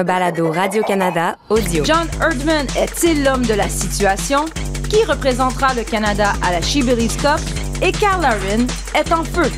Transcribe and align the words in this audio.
un 0.00 0.04
balado 0.04 0.50
Radio-Canada 0.50 1.36
audio. 1.50 1.84
John 1.84 2.08
Erdman 2.20 2.66
est-il 2.74 3.22
l'homme 3.22 3.44
de 3.44 3.52
la 3.52 3.68
situation? 3.68 4.46
Qui 4.88 5.04
représentera 5.04 5.74
le 5.74 5.84
Canada 5.84 6.32
à 6.42 6.52
la 6.52 6.62
She 6.62 6.78
Cup? 7.20 7.38
Et 7.82 7.92
Carl 7.92 8.22
Larin 8.22 8.66
est 8.94 9.12
en 9.12 9.24
feu. 9.24 9.50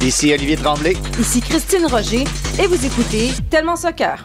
Ici 0.00 0.32
Olivier 0.32 0.56
Tremblay. 0.56 0.96
Ici 1.18 1.40
Christine 1.40 1.86
Roger. 1.86 2.24
Et 2.60 2.66
vous 2.68 2.86
écoutez 2.86 3.32
Tellement 3.50 3.74
Soccer. 3.76 4.24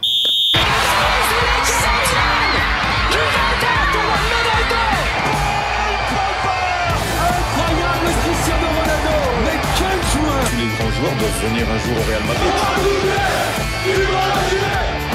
joueur 10.98 11.12
doit 11.18 11.28
venir 11.48 11.66
un 11.68 11.78
jour 11.78 11.96
au 11.96 12.04
Real 12.08 12.22
Madrid. 12.26 12.54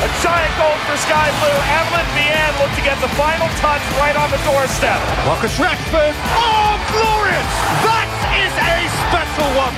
A 0.04 0.10
giant 0.20 0.52
goal 0.60 0.76
for 0.84 1.00
Sky 1.00 1.32
Blue. 1.40 1.60
Evelyn 1.80 2.04
Vienne 2.12 2.52
looked 2.60 2.76
to 2.76 2.84
get 2.84 3.00
the 3.00 3.08
final 3.16 3.48
touch 3.64 3.80
right 4.04 4.18
on 4.20 4.28
the 4.36 4.42
doorstep. 4.44 5.00
Marcus 5.24 5.56
Rashford. 5.56 6.12
Oh, 6.36 6.76
glorious! 6.92 7.52
That 7.88 8.12
is 8.36 8.52
a 8.52 8.84
special 9.08 9.48
one. 9.56 9.72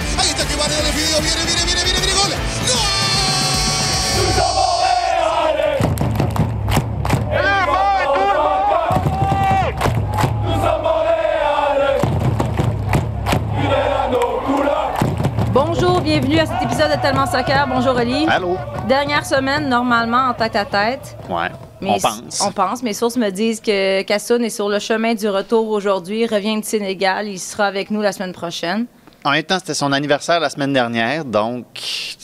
Bonjour, 15.55 16.01
bienvenue 16.01 16.37
à 16.37 16.45
cet 16.45 16.61
épisode 16.63 16.91
de 16.91 17.01
Tellement 17.01 17.25
Soccer. 17.25 17.65
Bonjour 17.69 17.95
Oli. 17.95 18.25
Allô? 18.27 18.57
Dernière 18.89 19.25
semaine 19.25 19.69
normalement 19.69 20.27
en 20.27 20.33
tête 20.33 20.57
à 20.57 20.65
tête. 20.65 21.15
Ouais. 21.29 21.47
Mais 21.79 21.91
on 21.91 21.97
pense. 21.97 22.41
On 22.45 22.51
pense. 22.51 22.83
Mes 22.83 22.91
sources 22.91 23.15
me 23.15 23.29
disent 23.29 23.61
que 23.61 24.01
Kassoun 24.01 24.43
est 24.43 24.49
sur 24.49 24.67
le 24.67 24.79
chemin 24.79 25.13
du 25.13 25.29
retour 25.29 25.69
aujourd'hui, 25.69 26.27
revient 26.27 26.57
du 26.57 26.67
Sénégal. 26.67 27.29
Il 27.29 27.39
sera 27.39 27.67
avec 27.67 27.89
nous 27.89 28.01
la 28.01 28.11
semaine 28.11 28.33
prochaine. 28.33 28.85
En 29.25 29.31
même 29.31 29.41
temps, 29.41 29.57
c'était 29.57 29.73
son 29.73 29.91
anniversaire 29.91 30.39
la 30.39 30.51
semaine 30.51 30.71
dernière, 30.71 31.25
donc 31.25 31.65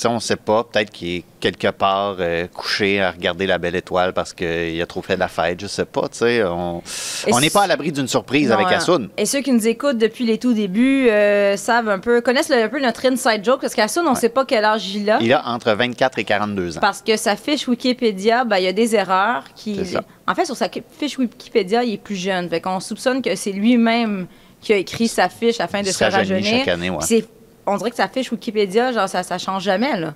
on 0.05 0.13
ne 0.13 0.19
sait 0.19 0.35
pas. 0.35 0.63
Peut-être 0.63 0.91
qu'il 0.91 1.07
est 1.09 1.23
quelque 1.39 1.69
part 1.69 2.17
euh, 2.19 2.45
couché 2.45 3.01
à 3.01 3.09
regarder 3.09 3.47
la 3.47 3.57
belle 3.57 3.75
étoile 3.75 4.13
parce 4.13 4.33
qu'il 4.33 4.79
a 4.79 4.85
trop 4.85 5.01
fait 5.01 5.15
de 5.15 5.19
la 5.19 5.27
fête. 5.27 5.59
Je 5.59 5.65
sais 5.65 5.85
pas. 5.85 6.07
On 6.21 7.39
n'est 7.39 7.49
pas 7.49 7.63
à 7.63 7.67
l'abri 7.67 7.91
d'une 7.91 8.07
surprise 8.07 8.49
non, 8.49 8.55
avec. 8.55 8.71
Assoun. 8.71 9.09
Et 9.17 9.25
ceux 9.25 9.41
qui 9.41 9.51
nous 9.51 9.67
écoutent 9.67 9.97
depuis 9.97 10.25
les 10.25 10.37
tout 10.37 10.53
débuts 10.53 11.09
euh, 11.09 11.57
savent 11.57 11.89
un 11.89 11.97
peu, 11.97 12.21
connaissent 12.21 12.51
un 12.51 12.69
peu 12.69 12.79
notre 12.79 13.03
inside 13.07 13.43
joke 13.43 13.61
parce 13.61 13.73
qu'Assoun, 13.73 14.05
on 14.07 14.11
ne 14.11 14.15
sait 14.15 14.29
pas 14.29 14.45
quel 14.45 14.63
âge 14.63 14.87
il 14.93 15.09
a. 15.09 15.17
Il 15.21 15.33
a 15.33 15.43
entre 15.47 15.71
24 15.71 16.19
et 16.19 16.23
42 16.23 16.77
ans. 16.77 16.81
Parce 16.81 17.01
que 17.01 17.17
sa 17.17 17.35
fiche 17.35 17.67
Wikipédia, 17.67 18.45
ben, 18.45 18.57
il 18.57 18.65
y 18.65 18.67
a 18.67 18.73
des 18.73 18.95
erreurs 18.95 19.45
qui. 19.55 19.83
ça. 19.87 20.03
En 20.27 20.35
fait, 20.35 20.45
sur 20.45 20.55
sa 20.55 20.69
fiche 20.69 21.17
Wikipédia, 21.17 21.83
il 21.83 21.95
est 21.95 21.97
plus 21.97 22.15
jeune. 22.15 22.47
Fait 22.47 22.61
qu'on 22.61 22.79
soupçonne 22.79 23.23
que 23.23 23.35
c'est 23.35 23.51
lui-même 23.51 24.27
qui 24.61 24.73
a 24.73 24.77
écrit 24.77 25.07
sa 25.07 25.27
fiche 25.29 25.59
afin 25.59 25.81
de 25.81 25.87
se 25.87 26.03
rajeunir. 26.03 26.59
chaque 26.59 26.67
année, 26.67 26.89
ouais. 26.89 27.25
On 27.65 27.77
dirait 27.77 27.89
que 27.91 27.95
sa 27.95 28.07
fiche 28.07 28.31
Wikipédia, 28.31 28.91
genre, 28.91 29.09
ça, 29.09 29.23
ça 29.23 29.37
change 29.37 29.63
jamais, 29.63 29.97
là. 29.99 30.13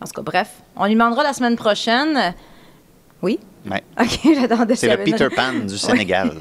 En 0.00 0.06
tout 0.06 0.12
cas, 0.14 0.22
bref. 0.22 0.48
On 0.76 0.84
lui 0.86 0.92
demandera 0.94 1.22
la 1.22 1.32
semaine 1.32 1.56
prochaine. 1.56 2.34
Oui? 3.22 3.38
Ouais. 3.70 3.82
OK, 4.00 4.20
j'attendais 4.40 4.76
C'est 4.76 4.88
le 4.94 5.02
Peter 5.02 5.28
Pan 5.34 5.52
du 5.66 5.76
Sénégal. 5.78 6.32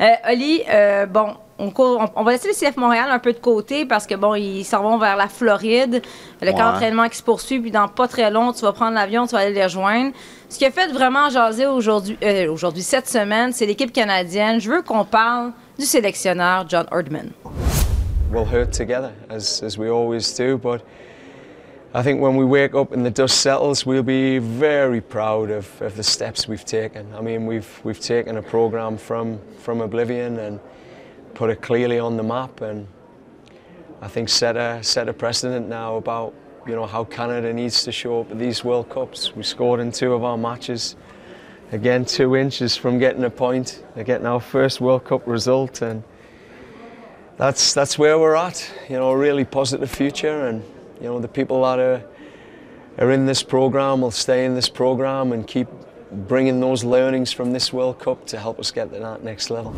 Euh, 0.00 0.06
Oli, 0.30 0.62
euh, 0.70 1.06
bon, 1.06 1.34
on, 1.58 1.72
on- 1.76 2.10
on 2.14 2.22
va 2.22 2.32
laisser 2.32 2.48
le 2.48 2.54
CF 2.54 2.76
Montréal 2.76 3.08
un 3.10 3.18
peu 3.18 3.32
de 3.32 3.38
côté 3.38 3.84
parce 3.86 4.06
que, 4.06 4.14
bon, 4.14 4.34
ils 4.34 4.64
s'en 4.64 4.82
vont 4.82 4.98
vers 4.98 5.16
la 5.16 5.28
Floride. 5.28 6.02
Le 6.40 6.50
camp 6.52 6.56
Ouais. 6.58 6.62
d'entraînement 6.72 7.08
qui 7.08 7.16
se 7.16 7.22
poursuit, 7.22 7.60
puis 7.60 7.70
dans 7.70 7.88
pas 7.88 8.08
très 8.08 8.30
long, 8.30 8.52
tu 8.52 8.60
vas 8.62 8.72
prendre 8.72 8.94
l'avion, 8.94 9.26
tu 9.26 9.32
vas 9.34 9.40
aller 9.40 9.54
les 9.54 9.64
rejoindre. 9.64 10.12
Ce 10.48 10.58
qui 10.58 10.64
a 10.66 10.70
fait 10.70 10.88
vraiment 10.92 11.30
jaser 11.30 11.66
aujourd'hui, 11.66 12.16
euh, 12.22 12.50
aujourd'hui 12.52 12.82
cette 12.82 13.08
semaine, 13.08 13.52
c'est 13.52 13.66
l'équipe 13.66 13.92
canadienne. 13.92 14.60
Je 14.60 14.70
veux 14.70 14.82
qu'on 14.82 15.04
parle 15.04 15.52
du 15.78 15.84
sélectionneur 15.84 16.66
John 16.68 16.88
Herdman. 16.90 17.32
we'll 18.30 18.44
hurt 18.44 18.72
together 18.72 19.14
as, 19.28 19.62
as 19.62 19.78
we 19.78 19.88
always 19.88 20.32
do. 20.32 20.58
But 20.58 20.84
I 21.94 22.02
think 22.02 22.20
when 22.20 22.36
we 22.36 22.44
wake 22.44 22.74
up 22.74 22.92
and 22.92 23.06
the 23.06 23.10
dust 23.10 23.40
settles, 23.40 23.86
we'll 23.86 24.02
be 24.02 24.38
very 24.38 25.00
proud 25.00 25.50
of, 25.50 25.80
of 25.80 25.96
the 25.96 26.02
steps 26.02 26.48
we've 26.48 26.64
taken. 26.64 27.14
I 27.14 27.20
mean, 27.20 27.46
we've, 27.46 27.80
we've 27.84 28.00
taken 28.00 28.38
a 28.38 28.42
program 28.42 28.98
from, 28.98 29.40
from 29.58 29.80
oblivion 29.80 30.38
and 30.40 30.58
put 31.34 31.48
it 31.48 31.62
clearly 31.62 32.00
on 32.00 32.16
the 32.16 32.24
map 32.24 32.60
and 32.60 32.86
I 34.02 34.08
think 34.08 34.28
set 34.28 34.56
a, 34.56 34.82
set 34.82 35.08
a 35.08 35.12
precedent 35.12 35.68
now 35.68 35.96
about 35.96 36.34
you 36.66 36.74
know, 36.74 36.86
how 36.86 37.04
Canada 37.04 37.52
needs 37.52 37.84
to 37.84 37.92
show 37.92 38.20
up 38.20 38.30
at 38.32 38.38
these 38.38 38.64
World 38.64 38.90
Cups. 38.90 39.34
We 39.34 39.44
scored 39.44 39.80
in 39.80 39.92
two 39.92 40.12
of 40.12 40.24
our 40.24 40.36
matches. 40.36 40.96
Again, 41.70 42.04
two 42.04 42.34
inches 42.34 42.76
from 42.76 42.98
getting 42.98 43.24
a 43.24 43.30
point, 43.30 43.82
getting 44.04 44.26
our 44.26 44.40
first 44.40 44.80
World 44.80 45.04
Cup 45.04 45.26
result 45.26 45.82
and 45.82 46.02
that's 47.38 47.72
that's 47.72 47.98
where 47.98 48.18
we're 48.18 48.34
at. 48.34 48.68
You 48.90 48.96
know, 48.96 49.10
a 49.10 49.16
really 49.16 49.44
positive 49.44 49.90
future, 49.90 50.48
and 50.48 50.62
you 51.00 51.06
know 51.06 51.20
the 51.20 51.28
people 51.28 51.62
that 51.62 51.78
are 51.78 52.02
are 52.98 53.12
in 53.12 53.26
this 53.26 53.42
program 53.44 54.00
will 54.00 54.10
stay 54.10 54.44
in 54.44 54.54
this 54.54 54.68
program 54.68 55.32
and 55.32 55.46
keep 55.46 55.68
bringing 56.10 56.60
those 56.60 56.84
learnings 56.84 57.32
from 57.32 57.52
this 57.52 57.72
World 57.72 58.00
Cup 58.00 58.26
to 58.26 58.38
help 58.38 58.58
us 58.58 58.72
get 58.72 58.92
to 58.92 58.98
that 58.98 59.22
next 59.22 59.50
level. 59.50 59.72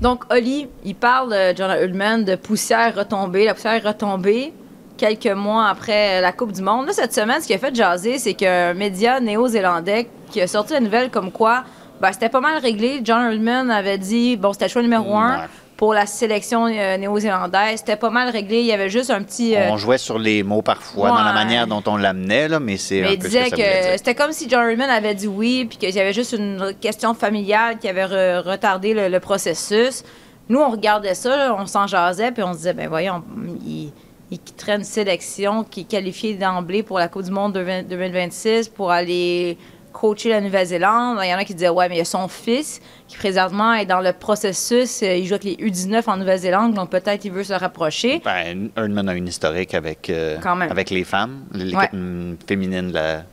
Donc, 0.00 0.26
Oli, 0.30 0.68
il 0.84 0.94
parle, 0.94 1.32
euh, 1.32 1.54
John 1.54 1.70
Herdman, 1.70 2.22
de 2.22 2.36
poussière 2.36 2.94
retombée. 2.94 3.46
La 3.46 3.54
poussière 3.54 3.82
retombée 3.82 4.52
quelques 4.96 5.26
mois 5.26 5.68
après 5.68 6.20
la 6.20 6.32
Coupe 6.32 6.52
du 6.52 6.62
Monde. 6.62 6.86
Là, 6.86 6.92
cette 6.92 7.12
semaine, 7.14 7.40
ce 7.40 7.46
qui 7.46 7.54
a 7.54 7.58
fait 7.58 7.74
jaser, 7.74 8.18
c'est 8.18 8.34
qu'un 8.34 8.74
média 8.74 9.20
néo-zélandais 9.20 10.08
qui 10.30 10.40
a 10.40 10.46
sorti 10.46 10.72
la 10.72 10.80
nouvelle 10.80 11.10
comme 11.10 11.30
quoi 11.30 11.64
ben, 12.00 12.12
c'était 12.12 12.28
pas 12.28 12.40
mal 12.40 12.58
réglé. 12.58 13.00
John 13.02 13.22
Herdman 13.32 13.70
avait 13.70 13.96
dit, 13.98 14.36
bon, 14.36 14.52
c'était 14.52 14.66
le 14.66 14.70
choix 14.70 14.82
numéro 14.82 15.16
un 15.16 15.36
Ouais. 15.38 15.44
pour 15.78 15.94
la 15.94 16.04
sélection 16.04 16.66
euh, 16.66 16.96
néo-zélandaise. 16.98 17.78
C'était 17.78 17.96
pas 17.96 18.10
mal 18.10 18.28
réglé. 18.28 18.60
Il 18.60 18.66
y 18.66 18.72
avait 18.72 18.90
juste 18.90 19.10
un 19.10 19.22
petit... 19.22 19.56
euh, 19.56 19.68
On 19.70 19.78
jouait 19.78 19.96
sur 19.96 20.18
les 20.18 20.42
mots 20.42 20.60
parfois, 20.60 21.08
dans 21.08 21.22
la 21.24 21.32
manière 21.32 21.66
dont 21.66 21.82
on 21.86 21.96
l'amenait, 21.96 22.48
là, 22.48 22.60
mais 22.60 22.76
c'est 22.76 23.00
mais 23.00 23.08
un 23.08 23.10
il 23.12 23.18
peu 23.18 23.24
ce 23.24 23.28
disait 23.28 23.50
que 23.50 23.96
c'était 23.96 24.14
comme 24.14 24.32
si 24.32 24.46
John 24.48 24.68
Herdman 24.68 24.90
avait 24.90 25.14
dit 25.14 25.26
oui, 25.26 25.64
puis 25.66 25.78
qu'il 25.78 25.94
y 25.94 25.98
avait 26.00 26.12
juste 26.12 26.32
une 26.32 26.74
question 26.80 27.14
familiale 27.14 27.78
qui 27.78 27.88
avait 27.88 28.04
re- 28.04 28.40
retardé 28.46 28.92
le, 28.92 29.08
le 29.08 29.20
processus. 29.20 30.02
Nous, 30.50 30.60
on 30.60 30.68
regardait 30.70 31.14
ça, 31.14 31.34
là, 31.34 31.56
on 31.58 31.64
s'en 31.66 31.86
jasait, 31.86 32.30
puis 32.30 32.42
on 32.42 32.52
se 32.52 32.58
disait, 32.58 32.74
ben 32.74 32.88
voyons, 32.88 33.22
il, 33.66 33.90
il 34.30 34.38
quitterait 34.40 34.76
une 34.76 34.84
sélection 34.84 35.62
qui 35.64 35.80
est 35.82 35.84
qualifiée 35.84 36.34
d'emblée 36.34 36.82
pour 36.82 36.98
la 36.98 37.08
Coupe 37.08 37.22
du 37.24 37.30
Monde 37.30 37.56
20- 37.56 37.86
2026 37.86 38.68
pour 38.70 38.90
aller 38.90 39.56
coacher 39.92 40.28
la 40.30 40.40
Nouvelle-Zélande. 40.40 41.18
Il 41.22 41.30
y 41.30 41.34
en 41.34 41.38
a 41.38 41.44
qui 41.44 41.54
disaient, 41.54 41.68
ouais, 41.70 41.88
mais 41.88 41.94
il 41.94 41.98
y 41.98 42.02
a 42.02 42.04
son 42.04 42.28
fils 42.28 42.80
qui 43.08 43.16
présentement 43.16 43.72
est 43.74 43.86
dans 43.86 44.00
le 44.00 44.12
processus, 44.12 45.02
euh, 45.02 45.14
il 45.16 45.26
joue 45.26 45.34
avec 45.34 45.44
les 45.44 45.54
U19 45.56 46.02
en 46.08 46.16
Nouvelle-Zélande, 46.18 46.74
donc 46.74 46.90
peut-être 46.90 47.24
il 47.24 47.32
veut 47.32 47.44
se 47.44 47.54
rapprocher. 47.54 48.20
Ben, 48.24 48.68
Herdman 48.76 49.08
a 49.08 49.14
une 49.14 49.28
historique 49.28 49.72
avec, 49.74 50.10
euh, 50.10 50.36
Quand 50.42 50.56
même. 50.56 50.70
avec 50.70 50.90
les 50.90 51.04
femmes, 51.04 51.44
l'équipe 51.54 51.78
Ouais. 51.92 52.36
féminine 52.46 52.88
de 52.88 52.94
la, 52.94 53.16
de 53.20 53.24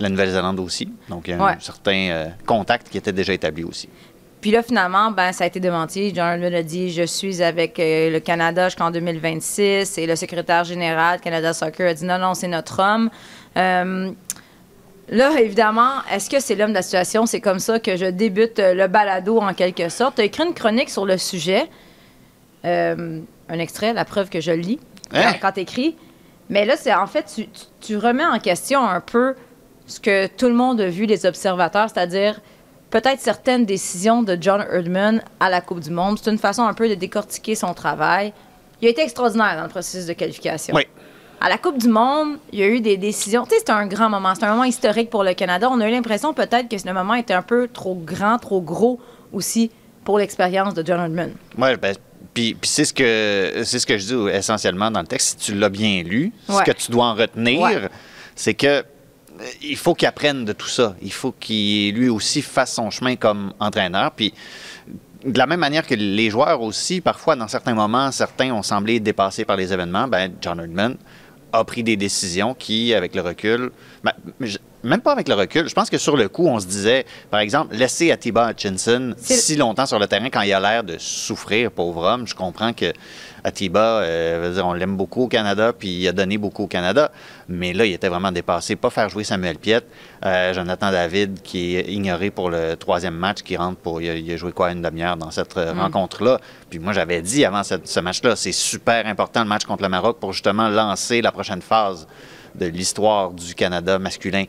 la 0.00 0.08
Nouvelle-Zélande 0.10 0.60
aussi. 0.60 0.90
Donc, 1.08 1.28
il 1.28 1.30
y 1.30 1.34
a 1.34 1.42
Ouais. 1.42 1.52
un 1.52 1.60
certain 1.60 1.92
euh, 2.10 2.26
contact 2.44 2.88
qui 2.90 2.98
était 2.98 3.12
déjà 3.12 3.32
établi 3.32 3.62
aussi. 3.64 3.88
Puis 4.40 4.50
là, 4.50 4.62
finalement, 4.62 5.10
ben, 5.10 5.32
ça 5.32 5.44
a 5.44 5.46
été 5.46 5.60
démenti. 5.60 6.12
John 6.14 6.26
Herdman 6.28 6.54
a 6.54 6.62
dit 6.62 6.90
Je 6.90 7.02
suis 7.02 7.42
avec 7.42 7.78
euh, 7.78 8.10
le 8.10 8.20
Canada 8.20 8.68
jusqu'en 8.68 8.90
2026. 8.90 9.98
Et 9.98 10.06
le 10.06 10.16
secrétaire 10.16 10.64
général 10.64 11.18
de 11.18 11.22
Canada 11.24 11.52
Soccer 11.52 11.90
a 11.90 11.94
dit 11.94 12.04
Non, 12.06 12.18
non, 12.18 12.32
c'est 12.34 12.48
notre 12.48 12.80
homme. 12.82 13.10
Euh, 13.58 14.10
là, 15.10 15.38
évidemment, 15.40 15.90
est-ce 16.10 16.30
que 16.30 16.40
c'est 16.40 16.54
l'homme 16.54 16.70
de 16.70 16.74
la 16.76 16.82
situation? 16.82 17.26
C'est 17.26 17.40
comme 17.40 17.58
ça 17.58 17.78
que 17.80 17.96
je 17.96 18.06
débute 18.06 18.58
euh, 18.60 18.72
le 18.72 18.86
balado 18.88 19.38
en 19.40 19.52
quelque 19.52 19.88
sorte. 19.90 20.14
Tu 20.16 20.22
as 20.22 20.24
écrit 20.24 20.44
une 20.46 20.54
chronique 20.54 20.88
sur 20.90 21.04
le 21.04 21.18
sujet. 21.18 21.68
Euh, 22.64 23.20
un 23.48 23.58
extrait, 23.58 23.92
la 23.92 24.04
preuve 24.04 24.28
que 24.30 24.40
je 24.40 24.52
lis 24.52 24.78
Hein? 25.12 25.32
quand 25.40 25.52
tu 25.52 25.60
écris. 25.60 25.96
Mais 26.50 26.64
là, 26.64 26.76
c'est 26.76 26.94
en 26.94 27.06
fait, 27.06 27.24
tu, 27.34 27.46
tu- 27.48 27.64
tu 27.80 27.96
remets 27.96 28.24
en 28.24 28.38
question 28.38 28.86
un 28.86 29.00
peu 29.00 29.34
ce 29.86 29.98
que 30.00 30.28
tout 30.28 30.46
le 30.46 30.54
monde 30.54 30.80
a 30.80 30.88
vu, 30.88 31.04
les 31.06 31.26
observateurs, 31.26 31.88
c'est-à-dire 31.92 32.40
peut-être 32.90 33.20
certaines 33.20 33.64
décisions 33.64 34.22
de 34.22 34.36
John 34.40 34.64
Herdman 34.70 35.22
à 35.38 35.48
la 35.48 35.60
Coupe 35.60 35.80
du 35.80 35.90
Monde. 35.90 36.18
C'est 36.22 36.30
une 36.30 36.38
façon 36.38 36.62
un 36.62 36.74
peu 36.74 36.88
de 36.88 36.94
décortiquer 36.94 37.54
son 37.54 37.72
travail. 37.74 38.32
Il 38.82 38.88
a 38.88 38.90
été 38.90 39.02
extraordinaire 39.02 39.56
dans 39.56 39.62
le 39.64 39.68
processus 39.68 40.06
de 40.06 40.12
qualification. 40.14 40.74
Oui. 40.74 40.86
À 41.40 41.48
la 41.48 41.56
Coupe 41.56 41.78
du 41.78 41.88
Monde, 41.88 42.36
il 42.52 42.58
y 42.58 42.62
a 42.62 42.66
eu 42.66 42.80
des 42.80 42.96
décisions. 42.96 43.44
Tu 43.44 43.50
sais, 43.50 43.56
c'était 43.60 43.72
un 43.72 43.86
grand 43.86 44.10
moment. 44.10 44.34
C'était 44.34 44.46
un 44.46 44.50
moment 44.52 44.64
historique 44.64 45.08
pour 45.08 45.24
le 45.24 45.32
Canada. 45.34 45.68
On 45.70 45.80
a 45.80 45.88
eu 45.88 45.90
l'impression 45.90 46.34
peut-être 46.34 46.68
que 46.68 46.76
ce 46.76 46.88
moment 46.90 47.14
était 47.14 47.32
un 47.34 47.42
peu 47.42 47.68
trop 47.72 47.94
grand, 47.94 48.38
trop 48.38 48.60
gros 48.60 49.00
aussi 49.32 49.70
pour 50.04 50.18
l'expérience 50.18 50.74
de 50.74 50.84
John 50.84 51.00
Herdman. 51.00 51.32
Ouais, 51.56 51.76
ben, 51.76 51.94
puis, 52.34 52.56
c'est 52.62 52.84
ce 52.84 52.92
que 52.92 53.62
c'est 53.64 53.78
ce 53.78 53.86
que 53.86 53.96
je 53.98 54.06
dis 54.06 54.36
essentiellement 54.36 54.90
dans 54.90 55.00
le 55.00 55.06
texte. 55.06 55.40
Si 55.40 55.52
tu 55.52 55.58
l'as 55.58 55.68
bien 55.70 56.02
lu, 56.02 56.32
Ouais. 56.48 56.56
ce 56.56 56.62
que 56.62 56.72
tu 56.72 56.90
dois 56.90 57.06
en 57.06 57.14
retenir, 57.14 57.60
Ouais. 57.62 57.88
c'est 58.36 58.54
que 58.54 58.84
il 59.62 59.76
faut 59.76 59.94
qu'il 59.94 60.08
apprenne 60.08 60.44
de 60.44 60.52
tout 60.52 60.68
ça. 60.68 60.94
Il 61.02 61.12
faut 61.12 61.32
qu'il 61.32 61.94
lui 61.94 62.08
aussi 62.08 62.42
fasse 62.42 62.74
son 62.74 62.90
chemin 62.90 63.16
comme 63.16 63.52
entraîneur. 63.58 64.12
Puis 64.12 64.32
de 65.24 65.38
la 65.38 65.46
même 65.46 65.60
manière 65.60 65.86
que 65.86 65.94
les 65.94 66.30
joueurs 66.30 66.62
aussi, 66.62 67.00
parfois 67.00 67.36
dans 67.36 67.48
certains 67.48 67.74
moments, 67.74 68.10
certains 68.10 68.52
ont 68.52 68.62
semblé 68.62 69.00
dépassés 69.00 69.44
par 69.44 69.56
les 69.56 69.72
événements. 69.72 70.08
Ben 70.08 70.32
John 70.40 70.60
Herdman 70.60 70.96
a 71.52 71.64
pris 71.64 71.82
des 71.82 71.96
décisions 71.96 72.54
qui, 72.54 72.94
avec 72.94 73.14
le 73.14 73.22
recul, 73.22 73.70
ben, 74.04 74.12
même 74.82 75.00
pas 75.00 75.12
avec 75.12 75.28
le 75.28 75.34
recul. 75.34 75.68
Je 75.68 75.74
pense 75.74 75.90
que 75.90 75.98
sur 75.98 76.16
le 76.16 76.28
coup, 76.28 76.46
on 76.46 76.58
se 76.58 76.66
disait, 76.66 77.04
par 77.30 77.40
exemple, 77.40 77.74
laisser 77.74 78.10
Atiba 78.10 78.50
Hutchinson 78.50 79.14
si 79.18 79.56
longtemps 79.56 79.86
sur 79.86 79.98
le 79.98 80.06
terrain 80.06 80.30
quand 80.30 80.42
il 80.42 80.52
a 80.52 80.60
l'air 80.60 80.84
de 80.84 80.96
souffrir, 80.98 81.70
pauvre 81.70 82.04
homme. 82.04 82.26
Je 82.26 82.34
comprends 82.34 82.72
que 82.72 82.92
Atiba, 83.44 84.00
euh, 84.00 84.60
on 84.62 84.72
l'aime 84.72 84.96
beaucoup 84.96 85.22
au 85.22 85.28
Canada, 85.28 85.72
puis 85.72 85.88
il 85.88 86.08
a 86.08 86.12
donné 86.12 86.38
beaucoup 86.38 86.64
au 86.64 86.66
Canada, 86.66 87.10
mais 87.48 87.72
là, 87.72 87.86
il 87.86 87.92
était 87.92 88.08
vraiment 88.08 88.32
dépassé. 88.32 88.76
Pas 88.76 88.90
faire 88.90 89.08
jouer 89.08 89.24
Samuel 89.24 89.58
Piette, 89.58 89.86
euh, 90.24 90.52
Jonathan 90.52 90.90
David, 90.90 91.40
qui 91.42 91.76
est 91.76 91.92
ignoré 91.92 92.30
pour 92.30 92.50
le 92.50 92.76
troisième 92.76 93.14
match, 93.14 93.42
qui 93.42 93.56
rentre 93.56 93.78
pour. 93.78 94.00
Il 94.00 94.10
a, 94.10 94.14
il 94.14 94.32
a 94.32 94.36
joué 94.36 94.52
quoi, 94.52 94.72
une 94.72 94.82
demi-heure 94.82 95.16
dans 95.16 95.30
cette 95.30 95.56
euh, 95.56 95.72
rencontre-là. 95.72 96.38
Puis 96.68 96.78
moi, 96.78 96.92
j'avais 96.92 97.22
dit 97.22 97.44
avant 97.44 97.62
ce 97.62 98.00
match-là, 98.00 98.36
c'est 98.36 98.52
super 98.52 99.06
important 99.06 99.42
le 99.42 99.48
match 99.48 99.64
contre 99.64 99.82
le 99.82 99.88
Maroc 99.88 100.18
pour 100.20 100.32
justement 100.32 100.68
lancer 100.68 101.22
la 101.22 101.32
prochaine 101.32 101.62
phase 101.62 102.06
de 102.60 102.66
l'histoire 102.66 103.30
du 103.32 103.54
Canada 103.54 103.98
masculin 103.98 104.44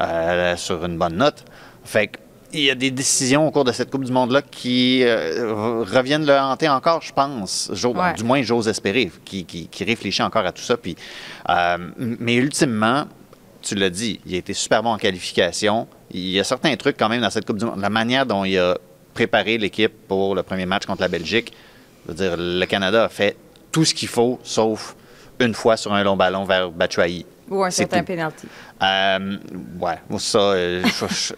euh, 0.00 0.56
sur 0.56 0.84
une 0.84 0.96
bonne 0.98 1.16
note. 1.16 1.44
Fait 1.84 2.10
il 2.52 2.60
y 2.60 2.70
a 2.70 2.74
des 2.76 2.92
décisions 2.92 3.46
au 3.46 3.50
cours 3.50 3.64
de 3.64 3.72
cette 3.72 3.90
Coupe 3.90 4.04
du 4.04 4.12
Monde-là 4.12 4.40
qui 4.40 5.02
euh, 5.02 5.82
reviennent 5.84 6.24
le 6.24 6.32
hanter 6.38 6.68
encore, 6.68 7.02
je 7.02 7.12
pense. 7.12 7.70
Ouais. 7.98 8.14
Du 8.14 8.22
moins, 8.24 8.40
j'ose 8.42 8.68
espérer, 8.68 9.10
qui, 9.24 9.44
qui- 9.44 9.66
qui 9.66 9.84
réfléchit 9.84 10.22
encore 10.22 10.46
à 10.46 10.52
tout 10.52 10.62
ça. 10.62 10.76
Puis, 10.76 10.96
euh, 11.50 11.76
mais 11.98 12.34
ultimement, 12.36 13.04
tu 13.62 13.74
l'as 13.74 13.90
dit, 13.90 14.20
il 14.24 14.34
a 14.36 14.38
été 14.38 14.54
super 14.54 14.82
bon 14.82 14.90
en 14.90 14.96
qualification. 14.96 15.88
Il 16.12 16.28
y 16.30 16.38
a 16.40 16.44
certains 16.44 16.74
trucs 16.76 16.96
quand 16.96 17.08
même 17.08 17.20
dans 17.20 17.30
cette 17.30 17.44
Coupe 17.46 17.58
du 17.58 17.64
Monde. 17.64 17.80
La 17.80 17.90
manière 17.90 18.24
dont 18.24 18.44
il 18.44 18.56
a 18.58 18.78
préparé 19.12 19.58
l'équipe 19.58 19.92
pour 20.06 20.34
le 20.36 20.42
premier 20.44 20.66
match 20.66 20.86
contre 20.86 21.02
la 21.02 21.08
Belgique, 21.08 21.52
je 22.06 22.12
veux 22.12 22.16
dire, 22.16 22.36
le 22.38 22.64
Canada 22.66 23.04
a 23.04 23.08
fait 23.08 23.36
tout 23.72 23.84
ce 23.84 23.92
qu'il 23.92 24.08
faut, 24.08 24.38
sauf 24.44 24.94
une 25.40 25.52
fois 25.52 25.76
sur 25.76 25.92
un 25.92 26.04
long 26.04 26.16
ballon 26.16 26.44
vers 26.44 26.70
Batshuayi. 26.70 27.26
Ou 27.48 27.62
un 27.62 27.70
certain 27.70 28.00
tout. 28.00 28.06
penalty. 28.06 28.46
Euh, 28.82 29.36
ouais, 29.80 29.98
ça, 30.18 30.38
euh, 30.38 30.82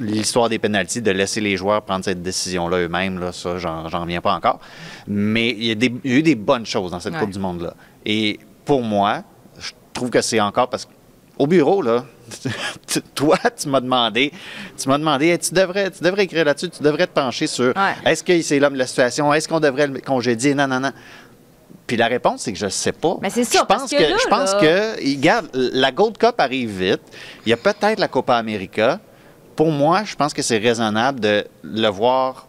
l'histoire 0.00 0.49
des 0.49 0.58
pénalties, 0.58 1.02
de 1.02 1.10
laisser 1.10 1.40
les 1.40 1.56
joueurs 1.56 1.82
prendre 1.82 2.05
cette 2.05 2.22
décision-là 2.22 2.78
eux-mêmes, 2.78 3.19
là, 3.20 3.32
ça, 3.32 3.58
j'en, 3.58 3.82
reviens 3.84 4.20
pas 4.20 4.34
encore. 4.34 4.58
Mais 5.06 5.50
il 5.50 5.64
y, 5.64 5.70
a 5.70 5.75
des- 5.75 5.93
il 6.05 6.10
y 6.10 6.14
a 6.14 6.19
eu 6.19 6.22
des 6.22 6.34
bonnes 6.34 6.66
choses 6.66 6.90
dans 6.90 7.00
cette 7.00 7.12
Ouais. 7.14 7.20
Coupe 7.20 7.31
du 7.31 7.38
Monde-là. 7.38 7.75
Et 8.06 8.38
pour 8.64 8.82
moi, 8.82 9.22
je 9.58 9.72
trouve 9.93 10.10
que 10.10 10.20
c'est 10.22 10.40
encore 10.40 10.70
parce 10.70 10.87
qu'au 10.87 11.46
bureau, 11.46 11.82
là, 11.82 12.05
toi, 13.14 13.38
tu 13.56 13.69
m'as 13.69 13.81
demandé, 13.81 14.32
tu 14.76 14.88
m'as 14.88 14.99
demandé, 14.99 15.28
Hey, 15.28 15.38
tu 15.38 15.52
devrais, 15.54 15.90
tu 15.90 16.02
devrais 16.02 16.25
écrire 16.25 16.44
là-dessus, 16.44 16.70
tu 16.70 16.82
devrais 16.82 17.06
te 17.06 17.12
pencher 17.12 17.46
sur 17.46 17.69
Ouais. 17.76 17.94
est-ce 18.11 18.22
que 18.25 18.40
c'est 18.43 18.58
l'homme 18.58 18.75
de 18.75 18.78
la 18.78 18.87
situation, 18.87 19.32
est-ce 19.32 19.49
qu'on 19.49 19.61
devrait 19.61 19.87
le 19.87 20.00
congédier, 20.00 20.54
non, 20.54 20.66
non, 20.69 20.81
non. 20.81 20.93
Puis 21.87 21.97
la 21.97 22.06
réponse, 22.06 22.43
c'est 22.43 22.53
que 22.53 22.59
je 22.59 22.67
ne 22.67 22.70
sais 22.70 22.93
pas. 22.93 23.17
Mais 23.23 23.31
c'est 23.31 23.44
ça, 23.44 23.61
Je 23.61 23.65
parce 23.67 23.82
pense 23.82 23.91
que 23.91 23.97
que, 23.97 24.03
là, 24.03 24.17
je 24.23 24.29
pense 24.29 24.53
là- 24.55 24.61
que, 24.61 25.17
regarde, 25.17 25.49
la 25.55 25.91
Gold 25.91 26.19
Cup 26.19 26.35
arrive 26.38 26.70
vite. 26.70 27.00
Il 27.47 27.50
y 27.50 27.53
a 27.53 27.56
peut-être 27.56 27.99
la 27.99 28.09
Copa 28.09 28.37
América. 28.37 29.00
Pour 29.56 29.70
moi, 29.70 30.05
je 30.05 30.15
pense 30.15 30.35
que 30.35 30.43
c'est 30.43 30.59
raisonnable 30.59 31.19
de 31.20 31.47
le 31.62 31.88
voir 31.88 32.47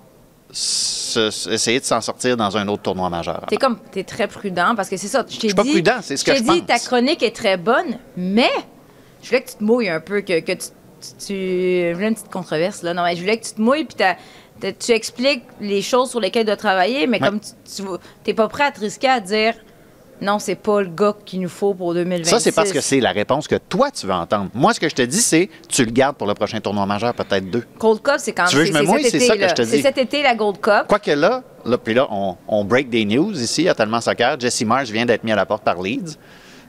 se- 0.51 1.30
se- 1.31 1.50
essayer 1.50 1.80
de 1.80 1.86
s'en 1.86 2.01
sortir 2.01 2.36
dans 2.36 2.57
un 2.57 2.68
autre 2.68 2.81
tournoi 2.83 3.10
majeur. 3.10 3.45
T'es 3.48 3.57
comme, 3.57 3.80
t'es 3.92 4.04
très 4.04 4.27
prudent 4.27 4.74
parce 4.75 4.89
que 4.89 4.98
c'est 4.98 5.07
ça. 5.07 5.24
Je 5.27 5.36
t'ai 5.39 5.48
suis 5.48 5.56
pas 5.56 5.63
dit- 5.63 5.72
prudent, 5.72 5.98
c'est 6.01 6.18
ce 6.18 6.24
que 6.25 6.31
t'ai 6.31 6.38
je 6.38 6.44
dit, 6.44 6.48
pense. 6.62 6.65
ta 6.68 6.80
chronique 6.80 7.24
est 7.24 7.36
très 7.36 7.56
bonne, 7.57 7.98
mais 8.18 8.50
je 9.22 9.30
voulais 9.30 9.42
que 9.44 9.50
tu 9.51 9.56
te 9.57 9.63
mouilles 9.63 9.89
un 9.89 10.00
peu, 10.00 10.22
que, 10.22 10.39
que 10.39 10.51
tu, 10.51 10.68
Je 11.27 11.94
voulais 11.94 12.10
une 12.10 12.13
petite 12.15 12.30
controverse, 12.30 12.81
là. 12.83 12.94
Non, 12.94 13.04
mais 13.04 13.15
je 13.15 13.22
voulais 13.22 13.38
que 13.39 13.45
tu 13.45 13.54
te 13.54 13.62
mouilles 13.62 13.86
puis 13.86 13.95
tu 14.79 14.91
expliques 14.91 15.44
les 15.61 15.81
choses 15.81 16.09
sur 16.11 16.19
lesquelles 16.19 16.44
tu 16.44 16.47
dois 16.47 16.57
travailler, 16.57 17.07
mais 17.07 17.21
Ouais. 17.21 17.27
comme 17.27 17.39
tu, 17.39 17.83
t'es 18.23 18.33
pas 18.33 18.47
prêt 18.47 18.65
à 18.65 18.71
te 18.71 18.79
risquer 18.79 19.07
à 19.09 19.19
dire 19.19 19.53
non, 20.21 20.38
c'est 20.38 20.56
pas 20.56 20.81
le 20.81 20.89
gars 20.89 21.15
qu'il 21.25 21.39
nous 21.39 21.47
faut 21.47 21.73
pour 21.73 21.94
2026. 21.94 22.29
Ça, 22.29 22.39
c'est 22.41 22.51
parce 22.51 22.73
que 22.73 22.81
c'est 22.81 23.00
la 23.00 23.11
réponse 23.13 23.47
que 23.47 23.56
toi, 23.56 23.89
tu 23.89 24.06
veux 24.06 24.11
entendre. 24.11 24.50
Moi, 24.53 24.73
ce 24.73 24.79
que 24.81 24.89
je 24.89 24.95
te 24.95 25.01
dis, 25.01 25.21
c'est 25.21 25.50
tu 25.69 25.85
le 25.85 25.91
gardes 25.91 26.17
pour 26.17 26.27
le 26.27 26.33
prochain 26.33 26.59
tournoi 26.59 26.85
majeur, 26.85 27.13
peut-être 27.13 27.50
deux. 27.50 27.63
Gold 27.79 28.01
Cup, 28.01 28.15
c'est 28.17 28.33
quand 28.33 28.44
même. 28.44 28.50
Tu 28.51 28.57
veux 28.57 28.61
que 28.63 28.67
je 28.67 28.73
c'est- 28.73 28.79
me 28.81 28.85
c'est 28.85 28.91
mouille? 28.91 29.03
C'est 29.09 29.19
ça 29.21 29.38
que 29.38 29.47
je 29.47 29.53
te 29.53 29.63
C'est 29.63 29.77
dis. 29.77 29.81
cet 29.81 29.97
été, 29.97 30.21
la 30.21 30.35
Gold 30.35 30.59
Cup. 30.59 30.88
Quoique 30.89 31.12
là, 31.12 31.41
là 31.63 31.77
puis 31.77 31.94
là, 31.94 32.05
on, 32.12 32.35
on 32.50 32.65
break 32.65 32.89
des 32.89 33.05
news 33.05 33.31
ici 33.41 33.69
à 33.69 33.73
Tellement 33.73 34.01
Soccer. 34.01 34.38
Jesse 34.38 34.62
Mars 34.63 34.89
vient 34.89 35.05
d'être 35.05 35.23
mis 35.23 35.31
à 35.31 35.38
la 35.38 35.45
porte 35.45 35.63
par 35.63 35.81
Leeds. 35.81 36.17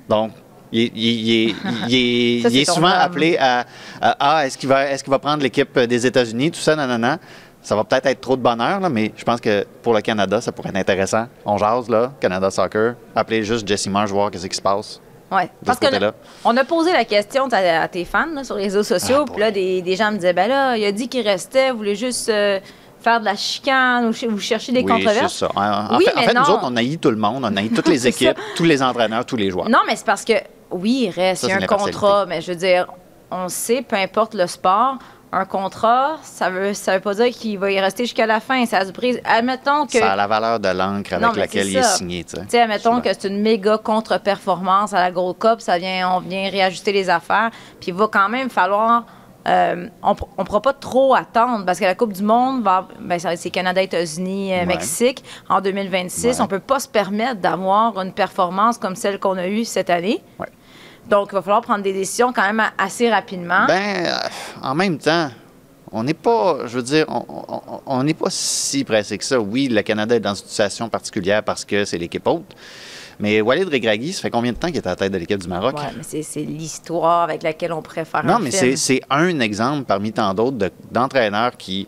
Donc, 0.08 0.30
il, 0.70 0.82
est- 0.82 0.92
il 0.94 1.28
il 1.50 1.54
il 1.88 2.42
Ça, 2.44 2.50
c'est 2.50 2.64
souvent 2.66 2.86
appelé 2.86 3.36
à, 3.36 3.66
à- 4.00 4.16
Ah, 4.20 4.46
est-ce 4.46 4.56
qu'il 4.56 4.68
va, 4.68 4.92
est 4.92 5.02
qu'il 5.02 5.10
va 5.10 5.18
prendre 5.18 5.42
l'équipe 5.42 5.76
des 5.76 6.06
États-Unis, 6.06 6.52
tout 6.52 6.60
ça, 6.60 6.76
non, 6.76 6.86
non, 6.86 6.98
non. 6.98 7.16
Ça 7.62 7.76
va 7.76 7.84
peut-être 7.84 8.06
être 8.06 8.20
trop 8.20 8.36
de 8.36 8.42
bonheur, 8.42 8.80
là, 8.80 8.88
mais 8.88 9.12
je 9.16 9.24
pense 9.24 9.40
que 9.40 9.66
pour 9.82 9.92
le 9.92 10.00
Canada, 10.00 10.40
ça 10.40 10.50
pourrait 10.50 10.70
être 10.70 10.76
intéressant. 10.76 11.26
On 11.44 11.58
jase, 11.58 11.88
là, 11.90 12.12
Canada 12.20 12.50
Soccer. 12.50 12.94
Appelez 13.14 13.44
juste 13.44 13.68
Jesse 13.68 13.86
Mars, 13.88 14.10
voir 14.10 14.30
qu'est-ce 14.30 14.46
qui 14.46 14.56
se 14.56 14.62
passe. 14.62 15.00
De 15.30 15.36
Parce 15.64 15.78
ce 15.80 15.86
que 15.86 16.12
on 16.44 16.56
a 16.56 16.64
posé 16.64 16.92
la 16.92 17.04
question 17.04 17.46
à, 17.52 17.82
à 17.82 17.86
tes 17.88 18.04
fans 18.04 18.26
là, 18.34 18.42
sur 18.42 18.56
les 18.56 18.64
réseaux 18.64 18.82
sociaux, 18.82 19.24
Ah, 19.28 19.30
puis 19.30 19.40
là, 19.40 19.50
des, 19.52 19.80
des 19.82 19.94
gens 19.94 20.10
me 20.10 20.16
disaient, 20.16 20.32
ben 20.32 20.48
là, 20.48 20.76
il 20.76 20.84
a 20.84 20.90
dit 20.90 21.06
qu'il 21.08 21.24
restait, 21.24 21.70
voulait 21.70 21.94
juste 21.94 22.28
euh, 22.30 22.58
faire 23.00 23.20
de 23.20 23.26
la 23.26 23.36
chicane 23.36 24.06
ou, 24.06 24.12
ch- 24.12 24.32
ou 24.32 24.38
chercher 24.38 24.72
des 24.72 24.80
oui, 24.80 24.86
c'est 24.88 24.92
controverses. 25.04 25.34
ça. 25.36 25.48
En, 25.54 25.94
en 25.94 25.98
Oui, 25.98 26.04
fait, 26.06 26.16
en 26.16 26.20
mais 26.20 26.26
fait, 26.26 26.34
nous 26.34 26.40
autres, 26.50 26.64
on 26.64 26.74
haït 26.76 26.98
tout 26.98 27.10
le 27.12 27.16
monde. 27.16 27.44
On 27.44 27.56
haït 27.56 27.68
toutes 27.70 27.86
les 27.96 28.08
équipes, 28.08 28.36
tous 28.56 28.64
les 28.64 28.82
entraîneurs, 28.82 29.24
tous 29.24 29.36
les 29.36 29.50
joueurs. 29.50 29.68
Non, 29.68 29.78
mais 29.86 29.94
c'est 29.94 30.06
parce 30.06 30.24
que, 30.24 30.32
oui, 30.72 31.04
il 31.06 31.10
reste, 31.10 31.42
Ça, 31.42 31.46
il 31.46 31.50
y 31.50 31.52
a 31.52 31.58
un 31.58 31.66
contrat, 31.66 32.26
mais 32.26 32.40
je 32.40 32.50
veux 32.50 32.58
dire, 32.58 32.86
on 33.30 33.48
sait, 33.48 33.82
peu 33.82 33.94
importe 33.96 34.34
le 34.34 34.48
sport, 34.48 34.96
un 35.32 35.44
contrat, 35.44 36.16
ça 36.22 36.50
veut, 36.50 36.74
ça 36.74 36.94
veut 36.94 37.00
pas 37.00 37.14
dire 37.14 37.28
qu'il 37.28 37.58
va 37.58 37.70
y 37.70 37.78
rester 37.80 38.04
jusqu'à 38.04 38.26
la 38.26 38.40
fin. 38.40 38.66
Ça 38.66 38.84
se 38.84 38.90
brise. 38.90 39.20
Admettons 39.24 39.86
que. 39.86 39.98
Ça 39.98 40.12
a 40.12 40.16
la 40.16 40.26
valeur 40.26 40.58
de 40.58 40.68
l'encre 40.68 41.12
avec 41.14 41.26
Non, 41.28 41.32
laquelle 41.34 41.68
il 41.68 41.76
est 41.76 41.82
signé. 41.84 42.24
tu 42.24 42.36
sais. 42.48 42.60
Admettons 42.60 43.00
que 43.00 43.08
c'est 43.12 43.28
une 43.28 43.40
méga 43.40 43.78
contre-performance 43.78 44.92
à 44.92 45.00
la 45.00 45.10
Gold 45.10 45.38
Cup, 45.38 45.60
ça 45.60 45.78
vient, 45.78 46.10
on 46.16 46.20
vient 46.20 46.50
réajuster 46.50 46.92
les 46.92 47.08
affaires, 47.08 47.50
puis 47.80 47.88
il 47.90 47.94
va 47.94 48.08
quand 48.08 48.28
même 48.28 48.50
falloir. 48.50 49.04
euh, 49.48 49.86
on 50.02 50.10
ne 50.10 50.44
pourra 50.44 50.60
pas 50.60 50.72
trop 50.74 51.14
attendre 51.14 51.64
parce 51.64 51.78
que 51.80 51.84
la 51.84 51.94
Coupe 51.94 52.12
du 52.12 52.22
Monde, 52.22 52.62
va, 52.62 52.86
ben, 53.00 53.18
c'est 53.36 53.50
Canada, 53.50 53.80
États-Unis, 53.80 54.52
euh, 54.52 54.58
Ouais. 54.58 54.66
Mexique 54.66 55.24
en 55.48 55.60
2026. 55.62 56.26
Ouais. 56.26 56.40
On 56.42 56.46
peut 56.46 56.58
pas 56.58 56.78
se 56.80 56.88
permettre 56.88 57.40
d'avoir 57.40 57.98
une 58.02 58.12
performance 58.12 58.76
comme 58.78 58.96
celle 58.96 59.18
qu'on 59.18 59.38
a 59.38 59.46
eue 59.46 59.64
cette 59.64 59.88
année. 59.90 60.22
Ouais. 60.38 60.46
Donc, 61.10 61.28
il 61.32 61.34
va 61.34 61.42
falloir 61.42 61.60
prendre 61.62 61.82
des 61.82 61.92
décisions 61.92 62.32
quand 62.32 62.42
même 62.42 62.62
assez 62.78 63.10
rapidement. 63.10 63.66
Ben, 63.66 64.06
euh, 64.06 64.12
en 64.62 64.74
même 64.74 64.96
temps, 64.98 65.30
on 65.92 66.04
n'est 66.04 66.14
pas, 66.14 66.58
je 66.66 66.76
veux 66.76 66.82
dire, 66.84 67.06
on- 67.08 68.02
n'est 68.04 68.14
pas 68.14 68.30
si 68.30 68.84
pressé 68.84 69.18
que 69.18 69.24
ça. 69.24 69.40
Oui, 69.40 69.68
le 69.68 69.82
Canada 69.82 70.14
est 70.14 70.20
dans 70.20 70.30
une 70.34 70.46
situation 70.46 70.88
particulière 70.88 71.42
parce 71.42 71.64
que 71.64 71.84
c'est 71.84 71.98
l'équipe 71.98 72.26
haute. 72.26 72.54
Mais 73.18 73.40
Walid 73.42 73.68
Regragui, 73.68 74.12
ça 74.12 74.22
fait 74.22 74.30
combien 74.30 74.52
de 74.52 74.56
temps 74.56 74.68
qu'il 74.68 74.76
est 74.76 74.86
à 74.86 74.90
la 74.90 74.96
tête 74.96 75.12
de 75.12 75.18
l'équipe 75.18 75.38
du 75.40 75.48
Maroc? 75.48 75.76
Ouais, 75.76 75.82
mais 75.96 76.22
c'est, 76.22 76.40
l'histoire 76.40 77.22
avec 77.24 77.42
laquelle 77.42 77.72
on 77.72 77.82
préfère 77.82 78.24
non, 78.24 78.34
un 78.36 78.38
mais 78.38 78.50
c'est 78.50 78.76
c'est 78.76 79.02
un 79.10 79.40
exemple 79.40 79.84
parmi 79.84 80.10
tant 80.12 80.32
d'autres 80.32 80.56
de- 80.56 80.70
d'entraîneurs 80.90 81.56
qui 81.58 81.86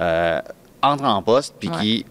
euh, 0.00 0.40
entrent 0.80 1.04
en 1.04 1.20
poste 1.22 1.54
puis 1.58 1.68
Ouais. 1.68 1.76
qui 1.80 2.06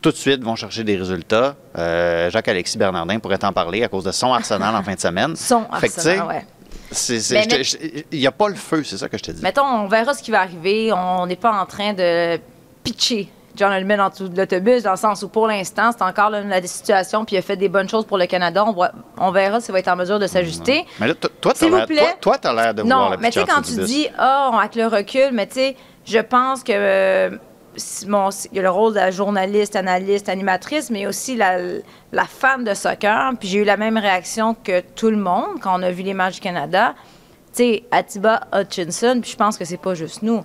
tout 0.00 0.10
de 0.10 0.16
suite 0.16 0.42
vont 0.42 0.56
chercher 0.56 0.84
des 0.84 0.96
résultats. 0.96 1.56
Euh, 1.78 2.30
Jacques-Alexis 2.30 2.78
Bernardin 2.78 3.18
pourrait 3.18 3.38
t'en 3.38 3.52
parler 3.52 3.82
à 3.84 3.88
cause 3.88 4.04
de 4.04 4.12
son 4.12 4.32
Arsenal 4.32 4.74
en 4.74 4.82
fin 4.82 4.94
de 4.94 5.00
semaine. 5.00 5.36
Son 5.36 5.64
Fait 5.78 5.88
tu 5.88 5.94
Arsenal, 5.96 6.26
je- 7.64 8.02
Il 8.10 8.18
n'y 8.20 8.26
a 8.26 8.32
pas 8.32 8.48
le 8.48 8.54
feu, 8.56 8.82
c'est 8.84 8.96
ça 8.98 9.08
que 9.08 9.16
je 9.18 9.22
te 9.22 9.30
dis. 9.30 9.42
Mettons, 9.42 9.64
on 9.64 9.86
verra 9.86 10.12
ce 10.14 10.22
qui 10.22 10.30
va 10.30 10.40
arriver. 10.40 10.92
On 10.92 11.26
n'est 11.26 11.36
pas 11.36 11.52
en 11.52 11.66
train 11.66 11.92
de 11.92 12.38
pitcher 12.82 13.28
John 13.56 13.72
Elman 13.72 14.00
en 14.00 14.08
dessous 14.08 14.28
de 14.28 14.36
l'autobus, 14.36 14.82
dans 14.84 14.92
le 14.92 14.96
sens 14.96 15.22
où 15.22 15.28
pour 15.28 15.46
l'instant, 15.46 15.90
c'est 15.92 16.02
encore 16.04 16.30
la, 16.30 16.40
la 16.42 16.62
situation, 16.66 17.24
puis 17.24 17.36
il 17.36 17.38
a 17.38 17.42
fait 17.42 17.56
des 17.56 17.68
bonnes 17.68 17.88
choses 17.88 18.06
pour 18.06 18.16
le 18.16 18.26
Canada. 18.26 18.64
On, 18.66 18.72
voit- 18.72 18.92
on 19.18 19.30
verra 19.32 19.60
s'il 19.60 19.72
va 19.72 19.80
être 19.80 19.88
en 19.88 19.96
mesure 19.96 20.18
de 20.18 20.26
s'ajuster. 20.26 20.84
Mais 21.00 21.08
là, 21.08 21.14
toi, 21.14 21.52
S'il 21.54 21.68
vous 21.68 21.76
l'air- 21.76 22.74
de 22.74 22.82
vouloir 22.82 23.00
Non, 23.04 23.10
la 23.10 23.16
mais 23.18 23.30
tu 23.30 23.40
sais, 23.40 23.42
en 23.50 23.54
quand 23.56 23.62
tu 23.62 23.76
dis, 23.84 24.08
ah, 24.18 24.50
on 24.52 24.56
avec 24.58 24.74
le 24.76 24.86
recul, 24.86 25.30
mais 25.32 25.46
tu 25.46 25.54
sais, 25.54 25.76
je 26.06 26.18
pense 26.18 26.62
que. 26.64 26.72
euh, 26.74 27.30
bon, 28.06 28.30
il 28.52 28.56
y 28.56 28.58
a 28.60 28.62
le 28.62 28.70
rôle 28.70 28.92
de 28.92 28.98
la 28.98 29.10
journaliste, 29.10 29.76
analyste, 29.76 30.28
animatrice, 30.28 30.90
mais 30.90 31.06
aussi 31.06 31.36
la, 31.36 31.58
la 32.12 32.24
fan 32.24 32.64
de 32.64 32.74
soccer. 32.74 33.32
Puis 33.38 33.48
j'ai 33.48 33.58
eu 33.60 33.64
la 33.64 33.76
même 33.76 33.96
réaction 33.96 34.54
que 34.54 34.80
tout 34.80 35.10
le 35.10 35.16
monde 35.16 35.60
quand 35.60 35.78
on 35.78 35.82
a 35.82 35.90
vu 35.90 36.02
les 36.02 36.14
matchs 36.14 36.36
du 36.36 36.40
Canada. 36.40 36.94
Tu 37.52 37.64
sais, 37.64 37.82
Atiba 37.90 38.42
Hutchinson, 38.54 39.18
puis 39.20 39.32
je 39.32 39.36
pense 39.36 39.58
que 39.58 39.64
c'est 39.64 39.76
pas 39.76 39.94
juste 39.94 40.22
nous. 40.22 40.44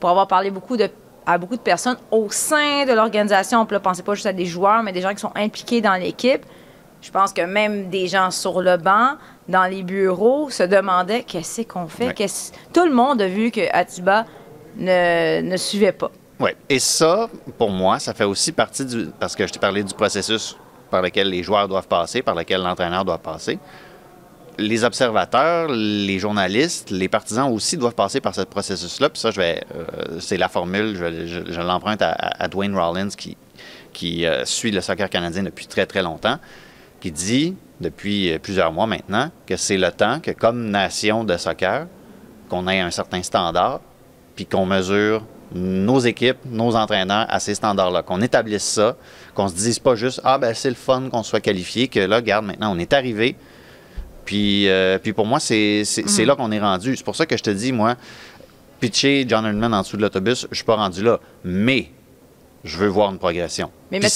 Pour 0.00 0.10
avoir 0.10 0.26
parlé 0.26 0.50
beaucoup 0.50 0.76
de, 0.76 0.88
à 1.26 1.38
beaucoup 1.38 1.56
de 1.56 1.60
personnes 1.60 1.98
au 2.10 2.30
sein 2.30 2.84
de 2.86 2.92
l'organisation, 2.92 3.64
puis 3.66 3.74
là, 3.74 3.80
pensez 3.80 4.02
pas 4.02 4.14
juste 4.14 4.26
à 4.26 4.32
des 4.32 4.46
joueurs, 4.46 4.82
mais 4.82 4.92
des 4.92 5.02
gens 5.02 5.14
qui 5.14 5.20
sont 5.20 5.32
impliqués 5.36 5.80
dans 5.80 5.94
l'équipe. 5.94 6.44
Je 7.02 7.10
pense 7.10 7.32
que 7.32 7.42
même 7.42 7.90
des 7.90 8.06
gens 8.06 8.30
sur 8.30 8.62
le 8.62 8.76
banc, 8.76 9.16
dans 9.48 9.64
les 9.64 9.82
bureaux, 9.82 10.50
se 10.50 10.62
demandaient 10.62 11.24
qu'est-ce 11.24 11.62
qu'on 11.62 11.88
fait. 11.88 12.18
Ouais. 12.18 12.26
Tout 12.72 12.84
le 12.84 12.92
monde 12.92 13.20
a 13.20 13.26
vu 13.26 13.50
que 13.50 13.60
Atiba 13.72 14.24
ne, 14.76 15.40
ne 15.42 15.56
suivait 15.56 15.92
pas. 15.92 16.10
Oui. 16.42 16.50
Et 16.68 16.80
ça, 16.80 17.30
pour 17.56 17.70
moi, 17.70 18.00
ça 18.00 18.14
fait 18.14 18.24
aussi 18.24 18.50
partie 18.50 18.84
du. 18.84 19.06
Parce 19.20 19.36
que 19.36 19.46
je 19.46 19.52
t'ai 19.52 19.60
parlé 19.60 19.84
du 19.84 19.94
processus 19.94 20.56
par 20.90 21.00
lequel 21.00 21.30
les 21.30 21.44
joueurs 21.44 21.68
doivent 21.68 21.86
passer, 21.86 22.20
par 22.20 22.34
lequel 22.34 22.60
l'entraîneur 22.62 23.04
doit 23.04 23.18
passer. 23.18 23.60
Les 24.58 24.82
observateurs, 24.82 25.68
les 25.68 26.18
journalistes, 26.18 26.90
les 26.90 27.08
partisans 27.08 27.50
aussi 27.50 27.76
doivent 27.76 27.94
passer 27.94 28.20
par 28.20 28.34
ce 28.34 28.42
processus-là. 28.42 29.08
Puis 29.08 29.20
ça, 29.20 29.30
je 29.30 29.40
vais, 29.40 29.62
euh, 29.74 30.18
c'est 30.18 30.36
la 30.36 30.48
formule, 30.48 30.96
je, 30.96 31.60
l'emprunte 31.60 32.02
à, 32.02 32.10
à 32.10 32.48
Dwayne 32.48 32.76
Rollins 32.76 33.08
qui, 33.08 33.36
qui 33.92 34.26
euh, 34.26 34.44
suit 34.44 34.72
le 34.72 34.80
soccer 34.80 35.08
canadien 35.08 35.44
depuis 35.44 35.66
très, 35.66 35.86
très 35.86 36.02
longtemps, 36.02 36.38
qui 37.00 37.12
dit 37.12 37.54
depuis 37.80 38.32
euh, 38.32 38.38
plusieurs 38.38 38.72
mois 38.72 38.86
maintenant 38.86 39.30
que 39.46 39.56
c'est 39.56 39.78
le 39.78 39.92
temps 39.92 40.18
que, 40.20 40.32
comme 40.32 40.70
nation 40.70 41.24
de 41.24 41.36
soccer, 41.36 41.86
qu'on 42.48 42.66
ait 42.68 42.80
un 42.80 42.90
certain 42.90 43.22
standard, 43.22 43.80
puis 44.34 44.44
qu'on 44.44 44.66
mesure 44.66 45.22
nos 45.54 45.98
équipes, 46.00 46.38
nos 46.46 46.74
entraîneurs 46.76 47.26
à 47.28 47.40
ces 47.40 47.54
standards-là, 47.54 48.02
qu'on 48.02 48.20
établisse 48.22 48.64
ça, 48.64 48.96
qu'on 49.34 49.48
se 49.48 49.54
dise 49.54 49.78
pas 49.78 49.94
juste 49.94 50.20
ah 50.24 50.38
ben 50.38 50.54
c'est 50.54 50.68
le 50.68 50.74
fun 50.74 51.08
qu'on 51.10 51.22
soit 51.22 51.40
qualifié, 51.40 51.88
que 51.88 52.00
là, 52.00 52.16
regarde, 52.16 52.44
maintenant 52.46 52.72
on 52.74 52.78
est 52.78 52.92
arrivé. 52.92 53.36
Puis, 54.24 54.68
euh, 54.68 54.98
puis 54.98 55.12
pour 55.12 55.26
moi, 55.26 55.40
c'est 55.40 55.84
c'est- 55.84 56.08
c'est 56.08 56.24
là 56.24 56.36
qu'on 56.36 56.52
est 56.52 56.60
rendu. 56.60 56.96
C'est 56.96 57.04
pour 57.04 57.16
ça 57.16 57.26
que 57.26 57.36
je 57.36 57.42
te 57.42 57.50
dis, 57.50 57.72
moi, 57.72 57.96
pitcher 58.80 59.24
John 59.28 59.44
Herdman 59.44 59.74
en 59.74 59.80
dessous 59.82 59.96
de 59.96 60.02
l'autobus, 60.02 60.46
je 60.50 60.54
suis 60.56 60.64
pas 60.64 60.76
rendu 60.76 61.02
là. 61.02 61.18
Mais 61.44 61.90
je 62.64 62.76
veux 62.78 62.86
voir 62.88 63.10
une 63.10 63.18
progression. 63.18 63.70
Mais 63.90 63.98
Puis 63.98 64.08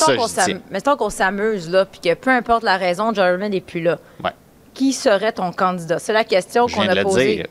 mettons 0.71 0.97
qu'on 0.97 1.11
s'amuse, 1.11 1.69
là, 1.69 1.85
puis 1.85 2.01
que 2.01 2.15
peu 2.15 2.31
importe 2.31 2.63
la 2.63 2.77
raison, 2.77 3.13
Jeremy 3.13 3.51
n'est 3.51 3.61
plus 3.61 3.83
là. 3.83 3.99
Ouais. 4.23 4.31
Qui 4.75 4.93
serait 4.93 5.33
ton 5.33 5.53
candidat? 5.53 5.99
C'est 5.99 6.13
la 6.13 6.25
question 6.25 6.69
Je 6.69 6.77
qu'on 6.77 6.83
a 6.89 7.03
posée. 7.03 7.37
dire. 7.37 7.47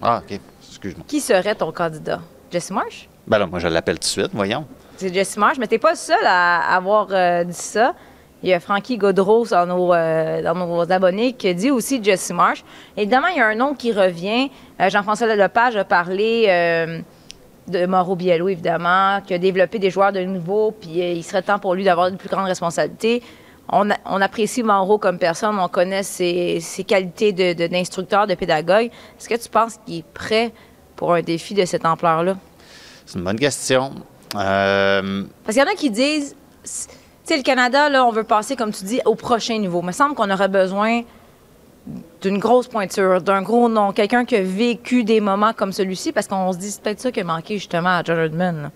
Ah, 0.00 0.22
OK. 0.24 0.40
Excuse-moi. 0.68 1.04
Qui 1.06 1.20
serait 1.20 1.54
ton 1.54 1.70
candidat? 1.70 2.20
Jesse 2.50 2.70
Marsh? 2.70 3.08
Ben 3.26 3.38
là, 3.38 3.46
moi, 3.46 3.58
je 3.58 3.68
l'appelle 3.68 3.96
tout 3.96 4.00
de 4.00 4.04
suite, 4.04 4.30
voyons. 4.32 4.66
C'est 4.96 5.12
Jesse 5.12 5.36
Marsh, 5.36 5.58
mais 5.58 5.66
t'es 5.66 5.78
pas 5.78 5.94
seul 5.94 6.24
à 6.24 6.74
avoir 6.76 7.08
euh, 7.10 7.44
dit 7.44 7.52
ça. 7.52 7.94
Il 8.42 8.48
y 8.48 8.52
a 8.52 8.60
Frankie 8.60 8.96
Godreau 8.98 9.46
dans 9.46 9.66
nos, 9.66 9.94
euh, 9.94 10.42
dans 10.42 10.54
nos 10.54 10.90
abonnés 10.90 11.32
qui 11.32 11.54
dit 11.54 11.70
aussi 11.70 12.02
Jesse 12.02 12.30
Marsh. 12.32 12.64
Évidemment, 12.96 13.28
il 13.28 13.36
y 13.36 13.40
a 13.40 13.46
un 13.46 13.54
nom 13.54 13.74
qui 13.74 13.92
revient. 13.92 14.50
Euh, 14.80 14.90
Jean-François 14.90 15.34
Lepage 15.34 15.76
a 15.76 15.84
parlé 15.84 16.46
de 17.68 17.86
Mauro 17.86 18.16
Biello, 18.16 18.48
évidemment, 18.48 19.20
qui 19.24 19.34
a 19.34 19.38
développé 19.38 19.78
des 19.78 19.90
joueurs 19.90 20.12
de 20.12 20.18
niveau, 20.20 20.72
puis 20.72 20.90
il 20.98 21.22
serait 21.22 21.42
temps 21.42 21.60
pour 21.60 21.74
lui 21.74 21.84
d'avoir 21.84 22.08
une 22.08 22.16
plus 22.16 22.28
grande 22.28 22.46
responsabilité. 22.46 23.22
On, 23.70 23.88
apprécie 24.20 24.62
Mauro 24.62 24.98
comme 24.98 25.18
personne, 25.18 25.56
on 25.58 25.68
connaît 25.68 26.02
ses, 26.02 26.58
ses 26.60 26.84
qualités 26.84 27.32
de- 27.32 27.52
de- 27.54 27.68
d'instructeur, 27.68 28.26
de, 28.26 28.34
pédagogue. 28.34 28.90
Est-ce 29.18 29.28
que 29.28 29.40
tu 29.40 29.48
penses 29.48 29.78
qu'il 29.86 29.98
est 29.98 30.04
prêt 30.12 30.52
pour 30.96 31.14
un 31.14 31.22
défi 31.22 31.54
de 31.54 31.64
cette 31.64 31.86
ampleur-là? 31.86 32.36
C'est 33.06 33.18
une 33.18 33.24
bonne 33.24 33.38
question. 33.38 33.92
Euh, 34.36 35.24
Parce 35.44 35.56
qu'il 35.56 35.64
y 35.64 35.68
en 35.68 35.72
a 35.72 35.76
qui 35.76 35.90
disent, 35.90 36.34
tu 36.64 36.70
sais, 37.24 37.36
le 37.36 37.42
Canada, 37.42 37.88
là, 37.88 38.04
on 38.06 38.12
veut 38.12 38.24
passer, 38.24 38.56
comme 38.56 38.72
tu 38.72 38.84
dis, 38.84 39.00
au 39.04 39.14
prochain 39.14 39.58
niveau. 39.58 39.80
Il 39.82 39.86
me 39.86 39.92
semble 39.92 40.14
qu'on 40.14 40.30
aurait 40.30 40.48
besoin 40.48 41.02
d'une 42.20 42.38
grosse 42.38 42.68
pointure, 42.68 43.20
d'un 43.20 43.42
gros 43.42 43.68
nom, 43.68 43.92
quelqu'un 43.92 44.24
qui 44.24 44.36
a 44.36 44.42
vécu 44.42 45.04
des 45.04 45.20
moments 45.20 45.52
comme 45.52 45.72
celui-ci, 45.72 46.12
parce 46.12 46.28
qu'on 46.28 46.52
se 46.52 46.58
dit, 46.58 46.70
c'est 46.70 46.80
peut-être 46.80 47.00
ça 47.00 47.10
qui 47.10 47.20
a 47.20 47.24
manqué 47.24 47.54
justement 47.54 47.98
à 47.98 48.02
John 48.04 48.36
là. 48.38 48.70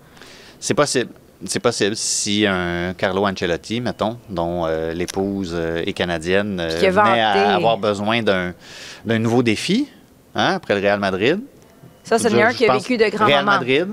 c'est 0.59 0.73
possible. 0.73 1.11
C'est 1.45 1.59
possible 1.59 1.95
si 1.95 2.47
un 2.47 2.95
Carlo 2.97 3.27
Ancelotti, 3.27 3.79
mettons, 3.79 4.17
dont 4.27 4.65
euh, 4.65 4.91
l'épouse 4.93 5.53
euh, 5.53 5.83
est 5.85 5.93
canadienne, 5.93 6.59
euh, 6.59 6.97
à 6.97 7.53
avoir 7.53 7.77
besoin 7.77 8.23
d'un 8.23 8.53
nouveau 9.19 9.43
défi 9.43 9.87
hein, 10.33 10.55
après 10.55 10.73
le 10.73 10.81
Real 10.81 10.99
Madrid. 10.99 11.39
Ça, 12.03 12.17
c'est 12.17 12.33
un 12.41 12.49
je 12.49 12.57
qui 12.57 12.67
a 12.67 12.73
vécu 12.73 12.97
de 12.97 13.07
grands 13.09 13.27
Real 13.27 13.45
moments. 13.45 13.59
Madrid. 13.59 13.87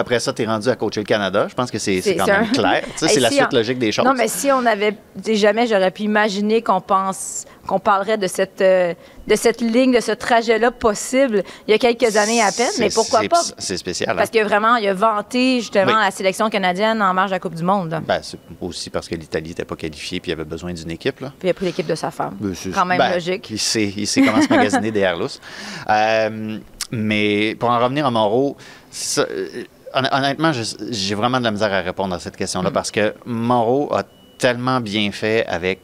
Après 0.00 0.20
ça, 0.20 0.32
tu 0.32 0.42
es 0.42 0.46
rendu 0.46 0.68
à 0.68 0.76
coacher 0.76 1.00
le 1.00 1.06
Canada. 1.06 1.46
Je 1.50 1.54
pense 1.54 1.70
que 1.72 1.78
c'est 1.78 2.00
quand 2.16 2.26
même 2.26 2.50
clair. 2.52 2.84
C'est 2.96 3.18
la 3.18 3.30
suite 3.30 3.48
on- 3.52 3.56
logique 3.56 3.78
des 3.78 3.90
choses. 3.90 4.04
Non, 4.04 4.14
mais 4.14 4.28
si 4.28 4.50
on 4.52 4.64
avait, 4.64 4.94
jamais 5.32 5.66
j'aurais 5.66 5.90
pu 5.90 6.02
imaginer 6.04 6.62
qu'on 6.62 6.80
pense, 6.80 7.44
qu'on 7.66 7.80
parlerait 7.80 8.16
de 8.16 8.28
cette, 8.28 8.60
euh, 8.60 8.94
de 9.26 9.34
cette 9.34 9.60
ligne, 9.60 9.92
de 9.92 10.00
ce 10.00 10.12
trajet-là 10.12 10.70
possible 10.70 11.42
il 11.66 11.72
y 11.72 11.74
a 11.74 11.78
quelques 11.78 12.16
années 12.16 12.40
à 12.40 12.52
peine, 12.52 12.70
mais 12.78 12.90
pourquoi 12.90 13.22
pas? 13.28 13.42
C'est 13.58 13.76
spécial. 13.76 14.10
hein? 14.10 14.14
Parce 14.16 14.30
que 14.30 14.42
vraiment, 14.44 14.76
il 14.76 14.86
a 14.88 14.94
vanté 14.94 15.60
justement 15.60 15.86
Oui. 15.86 16.00
la 16.04 16.10
sélection 16.12 16.48
canadienne 16.48 17.02
en 17.02 17.12
marge 17.12 17.30
de 17.30 17.34
la 17.34 17.40
Coupe 17.40 17.54
du 17.56 17.64
Monde. 17.64 18.00
Ben, 18.06 18.20
c'est 18.22 18.38
aussi 18.60 18.90
parce 18.90 19.08
que 19.08 19.16
l'Italie 19.16 19.48
n'était 19.50 19.64
pas 19.64 19.76
qualifiée 19.76 20.20
puis 20.20 20.30
il 20.30 20.34
avait 20.34 20.44
besoin 20.44 20.72
d'une 20.72 20.90
équipe. 20.92 21.18
Là. 21.20 21.32
Puis 21.38 21.48
il 21.48 21.50
a 21.50 21.54
pris 21.54 21.66
l'équipe 21.66 21.86
de 21.86 21.94
sa 21.96 22.12
femme. 22.12 22.36
Ben, 22.40 22.54
c'est- 22.54 22.70
Quand 22.70 22.86
même 22.86 22.98
ben, 22.98 23.14
logique. 23.14 23.50
Il 23.50 23.58
sait, 23.58 23.92
il 23.96 24.06
sait 24.06 24.22
comment 24.22 24.40
se 24.40 24.48
magasiner 24.48 24.92
des 24.92 25.00
Airlus. 25.00 25.40
Euh, 25.90 26.58
mais 26.92 27.54
pour 27.58 27.70
en 27.70 27.78
revenir 27.80 28.06
à 28.06 28.10
Moreau, 28.10 28.56
ça, 28.90 29.22
euh, 29.30 29.64
honnêtement, 29.94 30.52
j'ai 30.90 31.14
vraiment 31.14 31.38
de 31.38 31.44
la 31.44 31.50
misère 31.50 31.72
à 31.72 31.80
répondre 31.80 32.14
à 32.14 32.18
cette 32.18 32.34
Mm. 32.34 32.38
question-là 32.38 32.70
parce 32.70 32.90
que 32.90 33.14
Moreau 33.24 33.92
a 33.94 34.04
tellement 34.38 34.80
bien 34.80 35.10
fait 35.12 35.46
avec 35.46 35.80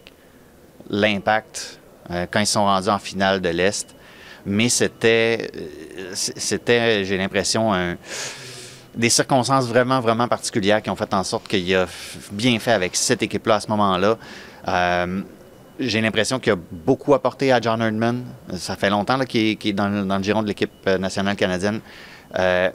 l'impact 0.91 1.81
euh, 2.11 2.27
quand 2.31 2.41
ils 2.41 2.47
sont 2.47 2.65
rendus 2.65 2.89
en 2.89 2.99
finale 2.99 3.41
de 3.41 3.49
l'Est. 3.49 3.95
Mais 4.47 4.69
c'était, 4.69 5.51
euh, 5.57 6.11
c'était, 6.15 7.05
j'ai 7.05 7.17
l'impression, 7.17 7.73
un 7.73 7.97
des 8.95 9.09
circonstances 9.09 9.67
vraiment, 9.67 10.01
vraiment 10.01 10.29
particulières 10.29 10.81
qui 10.83 10.91
ont 10.91 10.97
fait 10.97 11.13
en 11.15 11.25
sorte 11.25 11.49
qu'il 11.49 11.75
a 11.75 11.87
bien 12.31 12.59
fait 12.59 12.73
avec 12.73 12.95
cette 12.95 13.23
équipe-là 13.23 13.57
à 13.57 13.61
ce 13.61 13.69
moment-là. 13.69 14.17
Euh, 14.69 15.21
j'ai 15.81 16.01
l'impression 16.01 16.39
qu'il 16.39 16.53
a 16.53 16.57
beaucoup 16.71 17.15
apporté 17.15 17.51
à 17.53 17.61
John 17.61 17.81
Herdman. 17.83 18.23
Ça 18.57 18.77
fait 18.77 18.91
longtemps 18.91 19.19
qu'il, 19.21 19.57
est, 19.65 19.73
dans, 19.73 19.89
le- 19.89 20.05
dans 20.05 20.19
le 20.19 20.23
giron 20.23 20.43
de 20.43 20.47
l'équipe 20.49 20.87
nationale 20.87 21.35
canadienne. 21.37 21.81
Euh, 22.39 22.71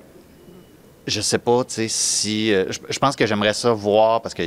je 1.10 1.22
sais 1.22 1.38
pas, 1.40 1.64
tu 1.64 1.74
sais, 1.74 1.88
si... 1.88 2.54
euh, 2.54 2.66
je, 2.70 2.80
je 2.90 3.00
pense 3.00 3.16
que 3.16 3.26
j'aimerais 3.26 3.54
ça 3.54 3.72
voir, 3.74 4.22
parce 4.22 4.34
que 4.34 4.44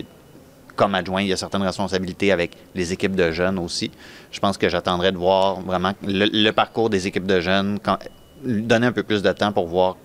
comme 0.76 0.94
adjoint, 0.94 1.20
il 1.22 1.28
y 1.28 1.32
a 1.32 1.36
certaines 1.36 1.62
responsabilités 1.62 2.32
avec 2.32 2.52
les 2.74 2.92
équipes 2.92 3.14
de 3.14 3.30
jeunes 3.30 3.58
aussi. 3.58 3.90
Je 4.30 4.40
pense 4.40 4.56
que 4.56 4.68
j'attendrais 4.68 5.12
de 5.12 5.18
voir 5.18 5.60
vraiment 5.60 5.92
le, 6.06 6.26
le 6.32 6.50
parcours 6.52 6.88
des 6.88 7.06
équipes 7.06 7.26
de 7.26 7.40
jeunes, 7.40 7.78
quand, 7.82 7.98
donner 8.42 8.86
un 8.86 8.92
peu 8.92 9.02
plus 9.02 9.22
de 9.22 9.30
temps 9.32 9.52
pour 9.52 9.66
voir 9.66 9.96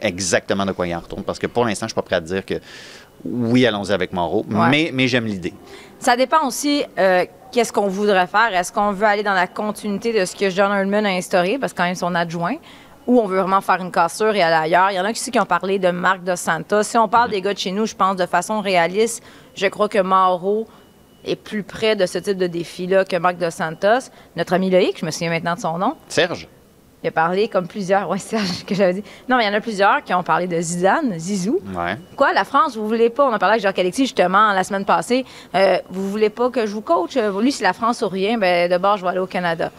exactement 0.00 0.66
de 0.66 0.72
quoi 0.72 0.86
il 0.88 0.94
en 0.94 1.00
retourne. 1.00 1.22
Parce 1.22 1.38
que 1.38 1.46
pour 1.46 1.64
l'instant, 1.64 1.86
je 1.86 1.90
suis 1.90 1.94
pas 1.94 2.02
prêt 2.02 2.16
à 2.16 2.20
dire 2.20 2.44
que 2.44 2.54
oui, 3.24 3.66
allons-y 3.66 3.92
avec 3.92 4.12
Moreau, 4.12 4.44
Ouais. 4.50 4.68
mais, 4.70 4.90
mais 4.92 5.08
j'aime 5.08 5.24
l'idée. 5.26 5.52
Ça 5.98 6.16
dépend 6.16 6.46
aussi 6.46 6.84
euh, 6.98 7.24
qu'est-ce 7.50 7.72
qu'on 7.72 7.88
voudrait 7.88 8.28
faire. 8.28 8.54
Est-ce 8.54 8.72
qu'on 8.72 8.92
veut 8.92 9.06
aller 9.06 9.24
dans 9.24 9.34
la 9.34 9.46
continuité 9.48 10.12
de 10.18 10.24
ce 10.24 10.36
que 10.36 10.50
John 10.50 10.70
Herdman 10.72 11.04
a 11.06 11.10
instauré, 11.10 11.58
parce 11.58 11.72
que 11.72 11.78
quand 11.78 11.84
même 11.84 11.94
son 11.96 12.14
adjoint, 12.14 12.56
ou 13.08 13.18
on 13.20 13.26
veut 13.26 13.38
vraiment 13.40 13.60
faire 13.62 13.80
une 13.80 13.90
cassure 13.90 14.34
et 14.36 14.42
aller 14.42 14.54
ailleurs. 14.54 14.90
Il 14.92 14.96
y 14.96 15.00
en 15.00 15.04
a 15.04 15.10
aussi 15.10 15.30
qui 15.30 15.40
ont 15.40 15.46
parlé 15.46 15.78
de 15.78 15.90
Marc 15.90 16.22
de 16.22 16.36
Santa. 16.36 16.84
Si 16.84 16.96
on 16.98 17.08
parle 17.08 17.30
des 17.30 17.40
gars 17.40 17.54
de 17.54 17.58
chez 17.58 17.72
nous, 17.72 17.86
je 17.86 17.96
pense 17.96 18.14
de 18.16 18.26
façon 18.26 18.60
réaliste, 18.60 19.22
je 19.56 19.66
crois 19.66 19.88
que 19.88 19.98
Mauro 19.98 20.68
est 21.24 21.34
plus 21.36 21.62
près 21.62 21.96
de 21.96 22.04
ce 22.06 22.18
type 22.18 22.36
de 22.36 22.46
défi-là 22.46 23.04
que 23.06 23.16
Marc 23.16 23.38
de 23.38 23.48
Santos. 23.50 24.10
Notre 24.36 24.52
ami 24.52 24.70
Loïc, 24.70 25.00
je 25.00 25.06
me 25.06 25.10
souviens 25.10 25.30
maintenant 25.30 25.54
de 25.54 25.60
son 25.60 25.78
nom, 25.78 25.96
Serge? 26.06 26.46
il 27.02 27.08
a 27.08 27.10
parlé 27.10 27.48
comme 27.48 27.66
plusieurs, 27.66 28.10
ouais, 28.10 28.18
Serge, 28.18 28.64
que 28.66 28.74
j'avais 28.74 28.94
dit. 28.94 29.04
Non, 29.28 29.36
mais 29.38 29.44
il 29.44 29.46
y 29.46 29.50
en 29.50 29.54
a 29.56 29.60
plusieurs 29.60 30.04
qui 30.04 30.12
ont 30.12 30.22
parlé 30.22 30.46
de 30.46 30.60
Zidane, 30.60 31.18
Zizou. 31.18 31.60
Ouais. 31.74 31.96
Quoi, 32.14 32.32
la 32.34 32.44
France, 32.44 32.76
vous 32.76 32.86
voulez 32.86 33.08
pas, 33.08 33.24
on 33.26 33.32
a 33.32 33.38
parlé 33.38 33.54
avec 33.54 33.62
Jacques 33.62 33.78
Alexis 33.78 34.02
justement 34.04 34.52
la 34.52 34.64
semaine 34.64 34.84
passée, 34.84 35.24
euh, 35.54 35.78
vous 35.88 36.10
voulez 36.10 36.28
pas 36.30 36.50
que 36.50 36.66
je 36.66 36.72
vous 36.72 36.82
coach? 36.82 37.16
Euh, 37.16 37.40
Lui, 37.40 37.52
c'est 37.52 37.64
la 37.64 37.72
France 37.72 38.02
ou 38.02 38.08
rien, 38.08 38.36
ben 38.36 38.68
d'abord, 38.68 38.96
je 38.98 39.02
vais 39.02 39.08
aller 39.08 39.18
au 39.18 39.26
Canada. 39.26 39.70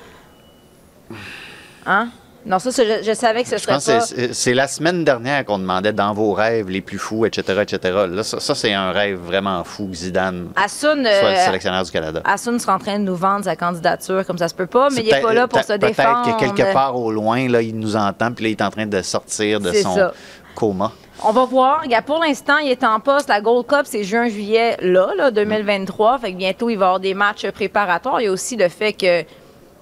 Hein? 1.85 2.09
Non, 2.49 2.57
ça, 2.57 2.71
je, 2.71 3.03
je 3.03 3.13
savais 3.13 3.43
que 3.43 3.49
ce 3.49 3.57
Je 3.57 3.61
serait 3.61 3.73
pense 3.73 3.85
pas... 3.85 3.99
c'est- 4.33 4.53
la 4.55 4.67
semaine 4.67 5.05
dernière 5.05 5.45
qu'on 5.45 5.59
demandait 5.59 5.93
dans 5.93 6.13
vos 6.13 6.33
rêves 6.33 6.67
les 6.67 6.81
plus 6.81 6.97
fous, 6.97 7.25
etc., 7.27 7.59
etc. 7.61 8.05
Là, 8.09 8.23
ça, 8.23 8.39
ça, 8.39 8.55
c'est 8.55 8.73
un 8.73 8.91
rêve 8.91 9.19
vraiment 9.19 9.63
fou 9.63 9.87
que 9.87 9.95
Zidane 9.95 10.49
Assoun, 10.55 11.03
soit 11.03 11.11
euh, 11.27 11.31
le 11.31 11.37
sélectionneur 11.45 11.83
du 11.83 11.91
Canada. 11.91 12.21
Assoun 12.25 12.57
sera 12.59 12.75
en 12.75 12.79
train 12.79 12.97
de 12.97 13.03
nous 13.03 13.15
vendre 13.15 13.45
sa 13.45 13.55
candidature, 13.55 14.25
comme 14.25 14.39
ça 14.39 14.47
se 14.47 14.55
peut 14.55 14.65
pas, 14.65 14.89
mais 14.89 14.95
C'est 14.97 15.03
il 15.03 15.13
n'est 15.13 15.21
pas 15.21 15.33
là 15.33 15.47
pour 15.47 15.61
se 15.61 15.73
défendre. 15.73 16.23
Peut-être 16.23 16.37
que 16.37 16.55
quelque 16.55 16.73
part 16.73 16.97
au 16.97 17.11
loin, 17.11 17.47
là, 17.47 17.61
il 17.61 17.77
nous 17.77 17.95
entend, 17.95 18.31
puis 18.31 18.45
là, 18.45 18.49
il 18.49 18.53
est 18.53 18.61
en 18.63 18.71
train 18.71 18.87
de 18.87 19.01
sortir 19.03 19.59
de 19.59 19.71
son 19.71 19.95
ça. 19.95 20.11
coma. 20.55 20.91
On 21.23 21.31
va 21.31 21.45
voir. 21.45 21.83
Pour 22.07 22.19
l'instant, 22.23 22.57
il 22.57 22.71
est 22.71 22.83
en 22.83 22.99
poste. 22.99 23.29
La 23.29 23.41
Gold 23.41 23.67
Cup, 23.67 23.81
c'est 23.83 24.03
juin-juillet, 24.03 24.77
là, 24.81 25.09
là, 25.15 25.29
2023. 25.31 26.17
Fait 26.19 26.31
que 26.31 26.37
bientôt, 26.37 26.69
il 26.69 26.77
va 26.77 26.85
y 26.85 26.87
avoir 26.87 26.99
des 26.99 27.13
matchs 27.13 27.45
préparatoires. 27.51 28.21
Il 28.21 28.25
y 28.25 28.27
a 28.27 28.31
aussi 28.31 28.55
le 28.55 28.69
fait 28.69 28.93
que 28.93 29.23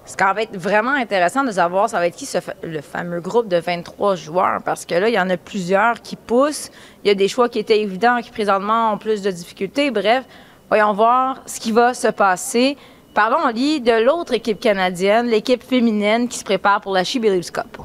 ce 0.08 0.16
qui 0.16 0.24
va 0.24 0.42
être 0.42 0.56
vraiment 0.56 0.92
intéressant 0.92 1.44
de 1.44 1.50
savoir, 1.50 1.90
ça 1.90 1.98
va 1.98 2.06
être 2.06 2.16
qui 2.16 2.24
ce 2.24 2.38
le 2.62 2.80
fameux 2.80 3.20
groupe 3.20 3.46
de 3.46 3.58
23 3.58 4.14
joueurs. 4.16 4.62
Parce 4.64 4.86
que 4.86 4.94
là, 4.94 5.10
il 5.10 5.14
y 5.14 5.20
en 5.20 5.28
a 5.28 5.36
plusieurs 5.36 6.00
qui 6.00 6.16
poussent. 6.16 6.70
Il 7.04 7.08
y 7.08 7.10
a 7.10 7.14
des 7.14 7.28
choix 7.28 7.50
qui 7.50 7.58
étaient 7.58 7.82
évidents, 7.82 8.22
qui 8.22 8.30
présentement 8.30 8.94
ont 8.94 8.96
plus 8.96 9.20
de 9.20 9.30
difficultés. 9.30 9.90
Bref, 9.90 10.24
voyons 10.70 10.94
voir 10.94 11.42
ce 11.44 11.60
qui 11.60 11.72
va 11.72 11.92
se 11.92 12.08
passer. 12.08 12.78
Parlons, 13.12 13.48
Lee, 13.48 13.82
de 13.82 14.02
l'autre 14.02 14.32
équipe 14.32 14.60
canadienne, 14.60 15.26
l'équipe 15.26 15.62
féminine 15.62 16.26
qui 16.26 16.38
se 16.38 16.44
prépare 16.44 16.80
pour 16.80 16.94
la 16.94 17.04
She 17.04 17.18
Believes 17.18 17.50
Cup. 17.50 17.76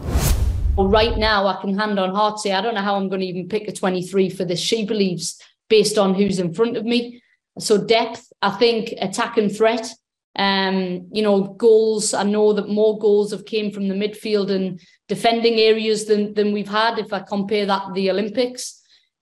Well, 0.77 0.87
right 0.87 1.17
now, 1.17 1.45
I 1.45 1.57
can 1.61 1.77
hand 1.77 1.99
on 1.99 2.15
heart 2.15 2.39
say 2.39 2.53
I 2.53 2.61
don't 2.61 2.73
know 2.73 2.81
how 2.81 2.95
I'm 2.95 3.09
going 3.09 3.19
to 3.19 3.27
even 3.27 3.49
pick 3.49 3.67
a 3.67 3.73
23 3.73 4.29
for 4.29 4.45
this. 4.45 4.61
She 4.61 4.85
believes 4.85 5.37
based 5.69 5.97
on 5.97 6.13
who's 6.13 6.39
in 6.39 6.53
front 6.53 6.77
of 6.77 6.85
me. 6.85 7.21
So 7.59 7.77
depth, 7.77 8.31
I 8.41 8.51
think 8.51 8.93
attack 9.01 9.37
and 9.37 9.53
threat. 9.53 9.93
Um, 10.35 11.09
you 11.11 11.21
know, 11.21 11.43
goals. 11.43 12.13
I 12.13 12.23
know 12.23 12.53
that 12.53 12.69
more 12.69 12.97
goals 12.97 13.31
have 13.31 13.45
came 13.45 13.71
from 13.71 13.87
the 13.87 13.95
midfield 13.95 14.49
and 14.49 14.79
defending 15.07 15.59
areas 15.59 16.05
than 16.05 16.33
than 16.33 16.53
we've 16.53 16.69
had. 16.69 16.97
If 16.97 17.13
I 17.13 17.19
compare 17.19 17.65
that 17.65 17.87
to 17.87 17.93
the 17.93 18.09
Olympics. 18.09 18.79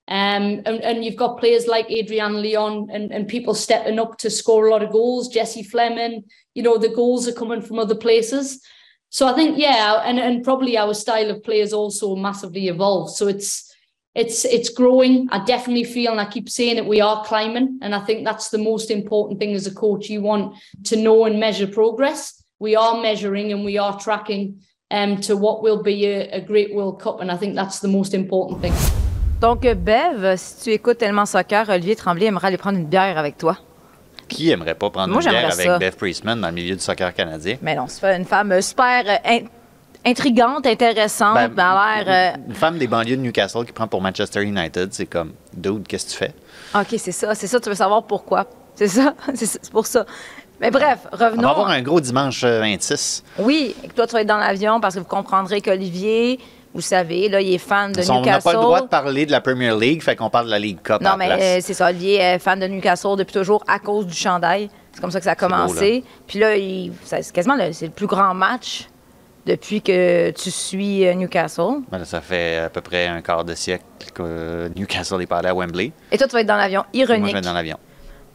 Um, 0.08 0.62
and, 0.66 0.82
and 0.82 1.06
you've 1.06 1.16
got 1.16 1.40
players 1.40 1.68
like 1.68 1.90
Adrian 1.90 2.42
Leon 2.42 2.90
and, 2.92 3.14
and 3.14 3.30
people 3.30 3.54
stepping 3.54 3.98
up 3.98 4.18
to 4.18 4.30
score 4.30 4.68
a 4.68 4.72
lot 4.72 4.84
of 4.84 4.92
goals. 4.92 5.30
Jesse 5.30 5.64
Fleming, 5.64 6.26
you 6.54 6.64
know, 6.64 6.78
the 6.78 6.90
goals 6.90 7.30
are 7.30 7.34
coming 7.34 7.62
from 7.62 7.80
other 7.80 7.96
places. 7.96 8.62
So 9.10 9.28
I 9.28 9.34
think, 9.34 9.58
yeah, 9.58 10.02
and, 10.04 10.20
and 10.20 10.44
probably 10.44 10.78
our 10.78 10.94
style 10.94 11.30
of 11.30 11.44
play 11.44 11.60
has 11.60 11.72
also 11.72 12.16
massively 12.16 12.68
evolved. 12.68 13.12
So 13.16 13.28
it's 13.28 13.71
it's 14.16 14.46
it's 14.46 14.70
growing. 14.70 15.28
I 15.32 15.40
definitely 15.46 15.86
feel, 15.86 16.12
and 16.12 16.20
I 16.20 16.26
keep 16.26 16.50
saying 16.50 16.78
it, 16.78 16.86
we 16.86 17.02
are 17.02 17.24
climbing. 17.26 17.80
And 17.82 17.94
I 17.96 18.00
think 18.06 18.26
that's 18.26 18.50
the 18.50 18.58
most 18.58 18.90
important 18.92 19.40
thing 19.40 19.54
as 19.56 19.68
a 19.68 19.74
coach. 19.74 20.10
You 20.10 20.22
want 20.22 20.54
to 20.90 20.96
know 20.96 21.26
and 21.26 21.40
measure 21.40 21.68
progress. 21.68 22.44
We 22.60 22.76
are 22.76 23.02
measuring 23.02 23.52
and 23.52 23.64
we 23.66 23.78
are 23.80 23.98
tracking 23.98 24.62
um, 24.92 25.18
to 25.22 25.36
what 25.36 25.64
will 25.64 25.82
be 25.82 26.06
a, 26.06 26.30
a 26.38 26.42
great 26.42 26.74
World 26.76 27.00
Cup. 27.02 27.22
And 27.22 27.32
I 27.32 27.38
think 27.38 27.56
that's 27.56 27.80
the 27.80 27.88
most 27.88 28.14
important 28.14 28.62
thing. 28.62 28.74
Donc, 29.40 29.62
Bev, 29.66 30.36
si 30.38 30.64
tu 30.66 30.72
écoutes 30.72 31.00
tellement 31.00 31.26
soccer, 31.26 31.68
Olivier 31.70 31.96
Tremblay 31.96 32.28
aimerait 32.28 32.48
aller 32.50 32.58
prendre 32.58 32.78
une 32.78 32.86
bière 32.86 33.18
avec 33.18 33.38
toi. 33.40 33.58
Qui 34.28 34.52
aimerait 34.52 34.76
pas 34.76 34.92
prendre 34.92 35.12
Moi, 35.12 35.22
une 35.24 35.30
bière 35.30 35.50
j'aimerais 35.50 35.54
avec 35.54 35.66
ça. 35.66 35.80
Beth 35.80 35.96
Priestman 35.98 36.40
dans 36.40 36.50
le 36.50 36.54
milieu 36.54 36.76
du 36.76 36.82
soccer 36.82 37.12
canadien? 37.14 37.58
Mais 37.64 37.74
non, 37.76 37.86
c'est 37.88 38.16
une 38.16 38.26
femme 38.26 38.62
super 38.62 39.04
euh, 39.08 39.16
in- 39.26 39.46
intrigante, 40.06 40.66
intéressante, 40.66 41.36
Ben, 41.36 41.52
mais 41.56 41.62
a 41.62 42.04
l'air. 42.04 42.38
Une 42.48 42.54
femme 42.56 42.78
des 42.78 42.88
banlieues 42.88 43.18
de 43.18 43.22
Newcastle 43.22 43.66
qui 43.66 43.72
prend 43.72 43.88
pour 43.88 44.02
Manchester 44.02 44.42
United, 44.44 44.90
c'est 44.94 45.06
comme, 45.06 45.34
dude, 45.54 45.88
qu'est-ce 45.88 46.06
que 46.08 46.12
tu 46.12 46.18
fais? 46.18 46.34
euh, 46.76 46.82
OK, 46.82 46.96
c'est 46.98 47.12
ça, 47.12 47.36
c'est 47.36 47.48
ça, 47.48 47.60
tu 47.60 47.70
veux 47.70 47.76
savoir 47.76 48.04
pourquoi. 48.04 48.46
C'est 48.76 48.88
ça, 48.88 49.14
c'est 49.36 49.70
pour 49.70 49.86
ça. 49.86 50.06
Mais 50.60 50.72
bref, 50.72 51.00
On 51.12 51.18
va 51.18 51.30
revenons. 51.30 51.50
avoir 51.50 51.70
un 51.70 51.82
gros 51.82 52.00
dimanche 52.00 52.44
euh, 52.46 52.62
26. 52.62 53.24
Oui, 53.40 53.76
et 53.84 53.88
que 53.90 53.94
toi, 53.94 54.08
tu 54.08 54.14
vas 54.14 54.22
être 54.22 54.28
dans 54.28 54.38
l'avion 54.38 54.80
parce 54.80 54.96
que 54.96 55.00
vous 55.02 55.06
comprendrez 55.06 55.62
qu'Olivier, 55.62 56.40
vous 56.74 56.82
savez, 56.82 57.28
là, 57.30 57.42
il 57.42 57.54
est 57.54 57.58
fan 57.58 57.92
de 57.92 58.02
on 58.10 58.14
n'a 58.16 58.20
Newcastle. 58.22 58.44
pas 58.44 58.54
le 58.54 58.60
droit 58.60 58.82
de 58.82 58.88
parler 58.88 59.26
de 59.26 59.32
la 59.32 59.42
Premier 59.42 59.76
League, 59.78 60.02
fait 60.02 60.16
qu'on 60.16 60.30
parle 60.30 60.46
de 60.46 60.52
la 60.52 60.58
League 60.60 60.80
Cup 60.82 61.02
Non, 61.02 61.12
mais 61.18 61.30
euh, 61.32 61.60
c'est 61.62 61.74
ça. 61.74 61.90
Olivier 61.90 62.16
est 62.22 62.40
fan 62.40 62.60
de 62.60 62.66
Newcastle 62.66 63.18
depuis 63.18 63.34
toujours 63.34 63.62
à 63.68 63.78
cause 63.78 64.08
du 64.08 64.16
chandail. 64.16 64.70
C'est 64.94 65.02
comme 65.02 65.12
ça 65.12 65.20
que 65.20 65.26
ça 65.26 65.32
a 65.34 65.36
beau, 65.36 65.40
commencé. 65.48 66.04
Puis 66.26 66.40
là, 66.40 66.56
il- 66.56 66.94
ça- 67.04 67.22
c'est 67.22 67.34
quasiment 67.34 67.56
le, 67.58 67.66
le 67.80 67.90
plus 67.90 68.08
grand 68.08 68.34
match 68.34 68.88
depuis 69.46 69.82
que 69.82 70.32
tu 70.32 70.52
suis 70.52 71.08
euh, 71.08 71.14
Newcastle. 71.14 71.82
Ça 72.04 72.22
fait 72.22 72.58
à 72.58 72.70
peu 72.70 72.82
près 72.82 73.08
un 73.08 73.22
quart 73.22 73.44
de 73.44 73.54
siècle 73.56 73.84
que 74.14 74.70
Newcastle 74.76 75.22
est 75.22 75.26
pas 75.28 75.38
allé 75.38 75.50
à 75.50 75.56
Wembley. 75.56 75.92
Et 76.12 76.18
toi, 76.18 76.28
tu 76.28 76.34
vas 76.34 76.42
être 76.42 76.48
dans 76.48 76.58
l'avion 76.58 76.84
Puis 76.92 77.00
Moi, 77.00 77.08
je 77.08 77.14
ironique 77.14 77.36
vais 77.36 77.42
dans 77.42 77.54
l'avion. 77.54 77.78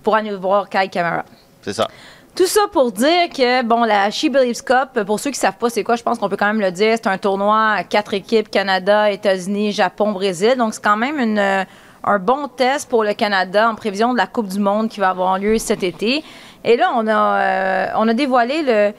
pour 0.02 0.16
aller 0.16 0.34
voir 0.34 0.68
Kai 0.68 0.88
Kamara. 0.88 1.25
C'est 1.62 1.72
ça. 1.72 1.88
Tout 2.34 2.46
ça 2.46 2.62
pour 2.70 2.92
dire 2.92 3.30
que, 3.34 3.62
bon, 3.62 3.84
la 3.84 4.10
She 4.10 4.26
Believes 4.30 4.62
Cup, 4.62 5.02
pour 5.06 5.18
ceux 5.18 5.30
qui 5.30 5.38
savent 5.38 5.56
pas 5.56 5.70
c'est 5.70 5.82
quoi, 5.82 5.96
je 5.96 6.02
pense 6.02 6.18
qu'on 6.18 6.28
peut 6.28 6.36
quand 6.36 6.46
même 6.46 6.60
le 6.60 6.70
dire, 6.70 6.96
c'est 6.96 7.06
un 7.06 7.16
tournoi 7.16 7.70
à 7.70 7.82
quatre 7.84 8.12
équipes, 8.12 8.50
Canada, 8.50 9.10
États-Unis, 9.10 9.72
Japon, 9.72 10.12
Brésil. 10.12 10.54
Donc, 10.58 10.75
c'est 10.75 10.84
quand 10.84 10.98
même 10.98 11.18
une, 11.18 11.38
euh, 11.38 11.64
un 12.04 12.18
bon 12.18 12.48
test 12.48 12.90
pour 12.90 13.04
le 13.04 13.14
Canada 13.14 13.70
en 13.70 13.75
prévision 13.75 14.12
de 14.12 14.18
la 14.18 14.26
Coupe 14.26 14.48
du 14.48 14.58
Monde 14.58 14.90
qui 14.90 15.00
va 15.00 15.08
avoir 15.10 15.38
lieu 15.38 15.56
cet 15.58 15.82
été. 15.82 16.22
Et 16.62 16.76
là, 16.76 16.90
on 16.94 17.06
a, 17.06 17.40
euh, 17.40 17.86
on 17.96 18.06
a 18.06 18.12
dévoilé 18.12 18.62
le 18.62 18.92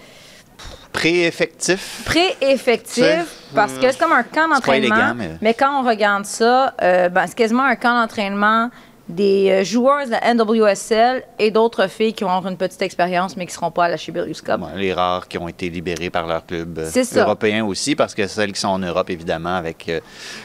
Pré-effectif. 0.98 2.02
pré-effectif 2.06 3.26
parce 3.54 3.74
que 3.74 3.92
c'est 3.92 4.00
comme 4.00 4.12
un 4.12 4.24
camp 4.24 4.48
d'entraînement. 4.50 5.14
mais... 5.16 5.30
mais- 5.42 5.54
quand 5.54 5.82
on 5.82 5.88
regarde 5.88 6.26
ça, 6.26 6.74
euh, 6.82 7.10
ben, 7.10 7.26
c'est 7.28 7.36
quasiment 7.36 7.64
un 7.64 7.76
camp 7.76 8.00
d'entraînement 8.00 8.70
des 9.10 9.50
euh, 9.50 9.64
joueurs 9.64 10.06
de 10.06 10.12
la 10.12 10.34
NWSL 10.34 11.24
et 11.40 11.52
d'autres 11.52 11.88
filles 11.88 12.14
qui 12.14 12.24
avoir 12.24 12.48
une 12.48 12.58
petite 12.58 12.82
expérience 12.82 13.38
mais 13.38 13.46
qui 13.46 13.52
ne 13.52 13.56
seront 13.56 13.72
pas 13.72 13.86
à 13.86 13.90
la 13.90 13.96
Believes 13.96 14.42
Cup. 14.42 14.60
Bon, 14.60 14.68
les 14.76 14.94
rares 14.94 15.28
qui 15.28 15.38
ont 15.38 15.48
été 15.48 15.70
libérés 15.70 16.10
par 16.10 16.28
leur 16.28 16.46
club 16.46 16.80
euh, 16.80 17.04
européen 17.16 17.66
aussi, 17.66 17.96
parce 17.96 18.14
que 18.14 18.28
celles 18.28 18.52
qui 18.52 18.60
sont 18.60 18.68
en 18.68 18.80
Europe, 18.80 19.10
évidemment, 19.10 19.56
avec 19.56 19.88
euh, 19.90 20.00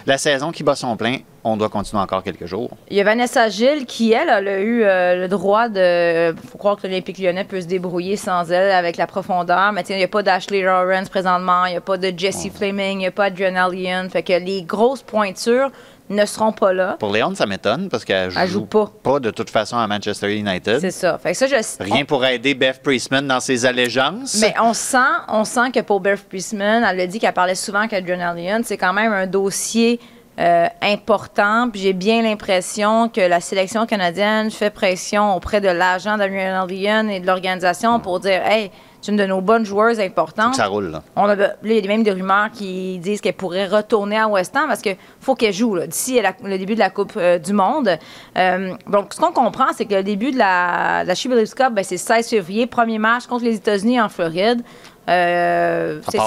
la 0.07 0.19
saison 0.19 0.53
qui 0.53 0.63
bat 0.63 0.75
son 0.75 0.97
plein, 0.97 1.19
on 1.45 1.57
doit 1.57 1.69
continuer 1.69 2.01
encore 2.01 2.23
quelques 2.23 2.47
jours. 2.47 2.71
Il 2.89 2.97
y 2.97 3.01
a 3.01 3.05
Vanessa 3.05 3.49
Gilles 3.49 3.85
qui, 3.87 4.13
elle, 4.13 4.29
elle 4.29 4.49
a 4.49 4.61
eu 4.61 4.85
euh, 4.85 5.23
le 5.23 5.29
droit 5.29 5.69
de. 5.69 6.35
faut 6.49 6.59
croire 6.59 6.77
que 6.77 6.87
l'Olympique 6.87 7.19
lyonnais 7.19 7.45
peut 7.45 7.61
se 7.61 7.67
débrouiller 7.67 8.17
sans 8.17 8.51
elle 8.51 8.71
avec 8.71 8.97
la 8.97 9.07
profondeur. 9.07 9.73
Mais 9.73 9.83
tiens, 9.83 9.97
il 9.97 10.01
n'y 10.01 10.05
a 10.05 10.09
pas 10.09 10.23
d'Ashley 10.23 10.63
Lawrence 10.63 11.09
présentement, 11.09 11.67
il 11.67 11.73
n'y 11.73 11.77
a 11.77 11.81
pas 11.81 11.97
de 11.97 12.13
Jessie 12.17 12.51
Fleming, 12.51 12.95
il 12.95 12.99
n'y 12.99 13.07
a 13.07 13.11
pas 13.11 13.31
Leon. 13.31 14.09
Fait 14.11 14.23
que 14.23 14.33
les 14.35 14.63
grosses 14.63 15.03
pointures 15.03 15.71
ne 16.15 16.27
seront 16.27 16.53
pas 16.53 16.73
là. 16.73 16.97
Pour 16.99 17.13
Léon, 17.13 17.35
ça 17.35 17.47
m'étonne, 17.47 17.89
parce 17.89 18.05
qu'elle 18.05 18.31
joue, 18.31 18.47
joue 18.47 18.67
pas. 18.67 19.21
de 19.21 19.31
toute 19.31 19.51
façon 19.51 19.77
à 19.77 19.87
Manchester 19.87 20.35
United. 20.35 20.81
C'est 20.81 20.91
ça. 20.91 21.19
Fait 21.19 21.33
que 21.33 21.39
ça, 21.39 21.47
je. 21.47 21.57
Rien 21.83 22.05
pour 22.05 22.25
aider 22.25 22.55
Beth 22.55 22.83
Priestman 22.83 23.27
dans 23.27 23.41
ses 23.41 23.67
allégeances. 23.67 24.39
Mais 24.41 24.55
on 24.61 24.75
sent, 24.75 24.99
on 25.29 25.45
sent 25.45 25.71
que 25.73 25.81
pour 25.81 26.01
Beth 26.01 26.29
Priestman, 26.29 26.85
elle 26.89 27.01
a 27.01 27.07
dit 27.07 27.19
qu'elle 27.19 27.33
parlait 27.33 27.55
souvent 27.55 27.89
qu'Adriana 27.89 28.35
Leon, 28.35 28.63
c'est 28.65 28.77
quand 28.77 28.93
même 28.93 29.13
un 29.13 29.27
dossier 29.27 30.01
euh, 30.41 30.67
important. 30.81 31.69
Puis 31.71 31.83
j'ai 31.83 31.93
bien 31.93 32.23
l'impression 32.23 33.09
que 33.09 33.21
la 33.21 33.41
sélection 33.41 33.87
canadienne 33.87 34.51
fait 34.51 34.71
pression 34.71 35.37
auprès 35.37 35.61
de 35.61 35.69
l'agent 35.69 36.17
d'Adriana 36.17 36.67
Leon 36.67 37.09
et 37.09 37.21
de 37.21 37.27
l'organisation 37.27 38.01
pour 38.01 38.21
dire 38.21 38.41
Hey, 38.47 38.71
c'est 39.03 39.11
une 39.13 39.19
de 39.19 39.27
nos 39.27 39.41
bonnes 39.43 39.67
joueuses 39.67 40.01
importantes. 40.01 40.55
ça 40.55 40.67
roule, 40.69 40.91
là. 40.91 41.03
On 41.17 41.25
a, 41.29 41.35
là, 41.35 41.55
il 41.65 41.73
y 41.73 41.85
a 41.85 41.89
même 41.89 42.03
des 42.05 42.13
rumeurs 42.13 42.51
qui 42.53 42.99
disent 42.99 43.21
qu'elle 43.21 43.35
pourrait 43.35 43.67
retourner 43.67 44.17
à 44.17 44.29
West 44.29 44.57
Ham 44.57 44.69
parce 44.69 44.81
qu'il 44.81 44.97
faut 45.21 45.35
qu'elle 45.35 45.53
joue 45.53 45.75
là, 45.75 45.87
d'ici 45.87 46.21
le 46.45 46.57
début 46.57 46.75
de 46.75 46.79
la 46.79 46.89
Coupe 46.89 47.13
euh, 47.17 47.39
du 47.39 47.53
Monde. 47.53 47.99
Euh, 48.39 48.73
donc, 48.87 49.13
ce 49.13 49.21
qu'on 49.21 49.33
comprend, 49.33 49.67
c'est 49.77 49.85
que 49.87 49.95
le 49.97 50.03
début 50.03 50.31
de 50.31 50.39
la, 50.39 51.03
de 51.03 51.09
la 51.09 51.71
ben, 51.71 51.85
c'est 51.85 51.97
16 51.99 52.29
février, 52.29 52.67
premier 52.67 52.99
match 52.99 53.27
contre 53.27 53.45
les 53.45 53.57
États-Unis 53.57 54.01
en 54.01 54.09
Floride. 54.09 54.63
Euh, 55.09 56.01
c'est- 56.09 56.19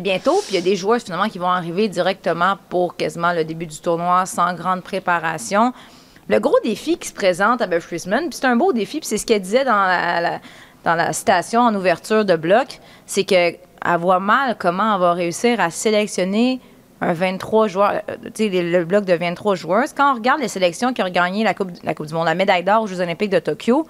bientôt, 0.00 0.36
puis 0.46 0.52
il 0.52 0.54
y 0.54 0.58
a 0.58 0.62
des 0.62 0.74
joueurs 0.76 1.00
finalement 1.00 1.28
qui 1.28 1.38
vont 1.38 1.50
arriver 1.50 1.88
directement 1.88 2.54
pour 2.70 2.96
quasiment 2.96 3.32
le 3.32 3.44
début 3.44 3.66
du 3.66 3.78
tournoi 3.78 4.24
sans 4.26 4.54
grande 4.54 4.82
préparation. 4.82 5.72
Le 6.28 6.40
gros 6.40 6.56
défi 6.64 6.98
qui 6.98 7.08
se 7.08 7.12
présente 7.14 7.60
à 7.62 7.66
Beth 7.66 7.82
Friesman, 7.82 8.28
puis 8.30 8.38
c'est 8.40 8.46
un 8.46 8.56
beau 8.56 8.72
défi, 8.72 8.98
puis 9.00 9.06
c'est 9.06 9.18
ce 9.18 9.26
qu'elle 9.26 9.42
disait 9.42 9.64
dans 9.64 9.76
la, 9.86 10.20
la- 10.20 10.40
dans 10.86 10.94
la 10.94 11.12
citation 11.12 11.62
en 11.62 11.74
ouverture 11.74 12.24
de 12.24 12.36
bloc, 12.36 12.78
c'est 13.06 13.24
qu'elle 13.24 13.58
voit 13.98 14.20
mal 14.20 14.54
comment 14.56 14.94
elle 14.94 15.00
va 15.00 15.12
réussir 15.14 15.60
à 15.60 15.70
sélectionner 15.70 16.60
un 17.00 17.12
23 17.12 17.66
joueurs, 17.66 18.02
euh, 18.08 18.14
le 18.38 18.84
bloc 18.84 19.04
de 19.04 19.12
23 19.12 19.56
joueurs. 19.56 19.84
Quand 19.96 20.12
on 20.12 20.14
regarde 20.14 20.40
les 20.40 20.48
sélections 20.48 20.92
qui 20.92 21.02
ont 21.02 21.10
gagné 21.10 21.42
la 21.42 21.54
Coupe, 21.54 21.72
la 21.82 21.92
coupe 21.92 22.06
du 22.06 22.14
Monde, 22.14 22.26
la 22.26 22.36
médaille 22.36 22.62
d'or 22.62 22.82
aux 22.82 22.86
Jeux 22.86 23.00
olympiques 23.00 23.30
de 23.32 23.40
Tokyo, 23.40 23.84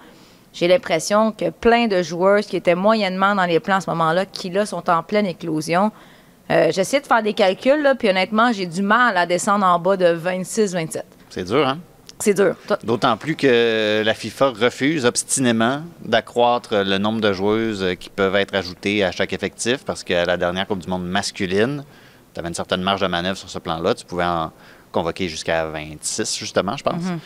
j'ai 0.54 0.68
l'impression 0.68 1.32
que 1.32 1.50
plein 1.50 1.86
de 1.86 2.02
joueurs 2.02 2.40
qui 2.40 2.56
étaient 2.56 2.74
moyennement 2.74 3.34
dans 3.34 3.44
les 3.44 3.60
plans 3.60 3.76
à 3.76 3.80
ce 3.82 3.90
moment-là, 3.90 4.24
qui 4.24 4.48
là 4.48 4.64
sont 4.64 4.88
en 4.88 5.02
pleine 5.02 5.26
éclosion. 5.26 5.92
Euh, 6.50 6.70
J'essaie 6.72 7.00
de 7.00 7.06
faire 7.06 7.22
des 7.22 7.34
calculs, 7.34 7.82
là, 7.82 7.94
puis 7.94 8.08
honnêtement, 8.08 8.52
j'ai 8.52 8.64
du 8.64 8.80
mal 8.80 9.18
à 9.18 9.26
descendre 9.26 9.66
en 9.66 9.78
bas 9.78 9.98
de 9.98 10.06
26-27. 10.16 11.02
C'est 11.28 11.44
dur, 11.44 11.68
hein? 11.68 11.78
C'est 12.18 12.34
dur. 12.34 12.54
D'autant 12.82 13.16
plus 13.16 13.36
que 13.36 14.02
la 14.04 14.14
FIFA 14.14 14.50
refuse 14.50 15.04
obstinément 15.04 15.82
d'accroître 16.02 16.74
le 16.74 16.98
nombre 16.98 17.20
de 17.20 17.32
joueuses 17.32 17.84
qui 18.00 18.08
peuvent 18.08 18.36
être 18.36 18.54
ajoutées 18.54 19.04
à 19.04 19.12
chaque 19.12 19.32
effectif 19.32 19.84
parce 19.84 20.02
qu'à 20.02 20.24
la 20.24 20.36
dernière 20.36 20.66
Coupe 20.66 20.78
du 20.78 20.88
Monde 20.88 21.06
masculine, 21.06 21.84
tu 22.32 22.40
avais 22.40 22.48
une 22.48 22.54
certaine 22.54 22.82
marge 22.82 23.00
de 23.02 23.06
manœuvre 23.06 23.36
sur 23.36 23.50
ce 23.50 23.58
plan-là. 23.58 23.94
Tu 23.94 24.06
pouvais 24.06 24.24
en 24.24 24.50
convoquer 24.92 25.28
jusqu'à 25.28 25.66
26, 25.66 26.38
justement, 26.38 26.76
je 26.76 26.84
pense. 26.84 27.02
Mhm. 27.02 27.18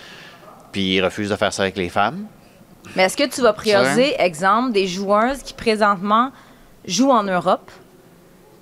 Puis 0.72 0.96
ils 0.96 1.04
refusent 1.04 1.30
de 1.30 1.36
faire 1.36 1.52
ça 1.52 1.62
avec 1.62 1.76
les 1.76 1.88
femmes. 1.88 2.26
Mais 2.96 3.04
est-ce 3.04 3.16
que 3.16 3.28
tu 3.28 3.42
vas 3.42 3.52
prioriser, 3.52 4.20
exemple, 4.20 4.72
des 4.72 4.86
joueuses 4.86 5.42
qui 5.42 5.54
présentement 5.54 6.32
jouent 6.86 7.10
en 7.10 7.22
Europe, 7.22 7.70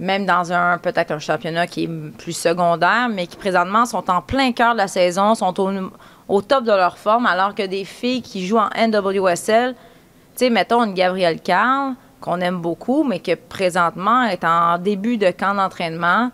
même 0.01 0.27
dans 0.27 0.53
un 0.53 0.79
peut-être 0.79 1.13
un 1.13 1.19
championnat 1.19 1.67
qui 1.67 1.85
est 1.85 1.91
plus 2.19 2.33
secondaire, 2.33 3.09
mais 3.11 3.27
qui 3.27 3.37
présentement 3.37 3.87
sont 3.87 4.11
en 4.11 4.21
plein 4.21 4.53
cœur 4.53 4.73
de 4.73 4.79
la 4.79 4.89
saison, 4.89 5.35
sont 5.35 5.59
au, 5.61 5.71
au 6.29 6.43
top 6.43 6.65
de 6.65 6.73
leur 6.73 6.99
forme, 6.99 7.27
alors 7.27 7.55
que 7.55 7.67
des 7.67 7.85
filles 7.85 8.23
qui 8.23 8.47
jouent 8.47 8.59
en 8.59 8.69
NWSL, 8.77 9.75
tu 9.75 9.79
sais, 10.37 10.51
mettons 10.51 10.85
une 10.85 10.95
Gabrielle 10.95 11.41
Carl, 11.41 11.95
qu'on 12.21 12.41
aime 12.41 12.61
beaucoup, 12.61 13.05
mais 13.05 13.21
que 13.21 13.35
présentement 13.35 14.25
est 14.25 14.45
en 14.45 14.77
début 14.79 15.17
de 15.19 15.31
camp 15.31 15.55
d'entraînement. 15.55 16.31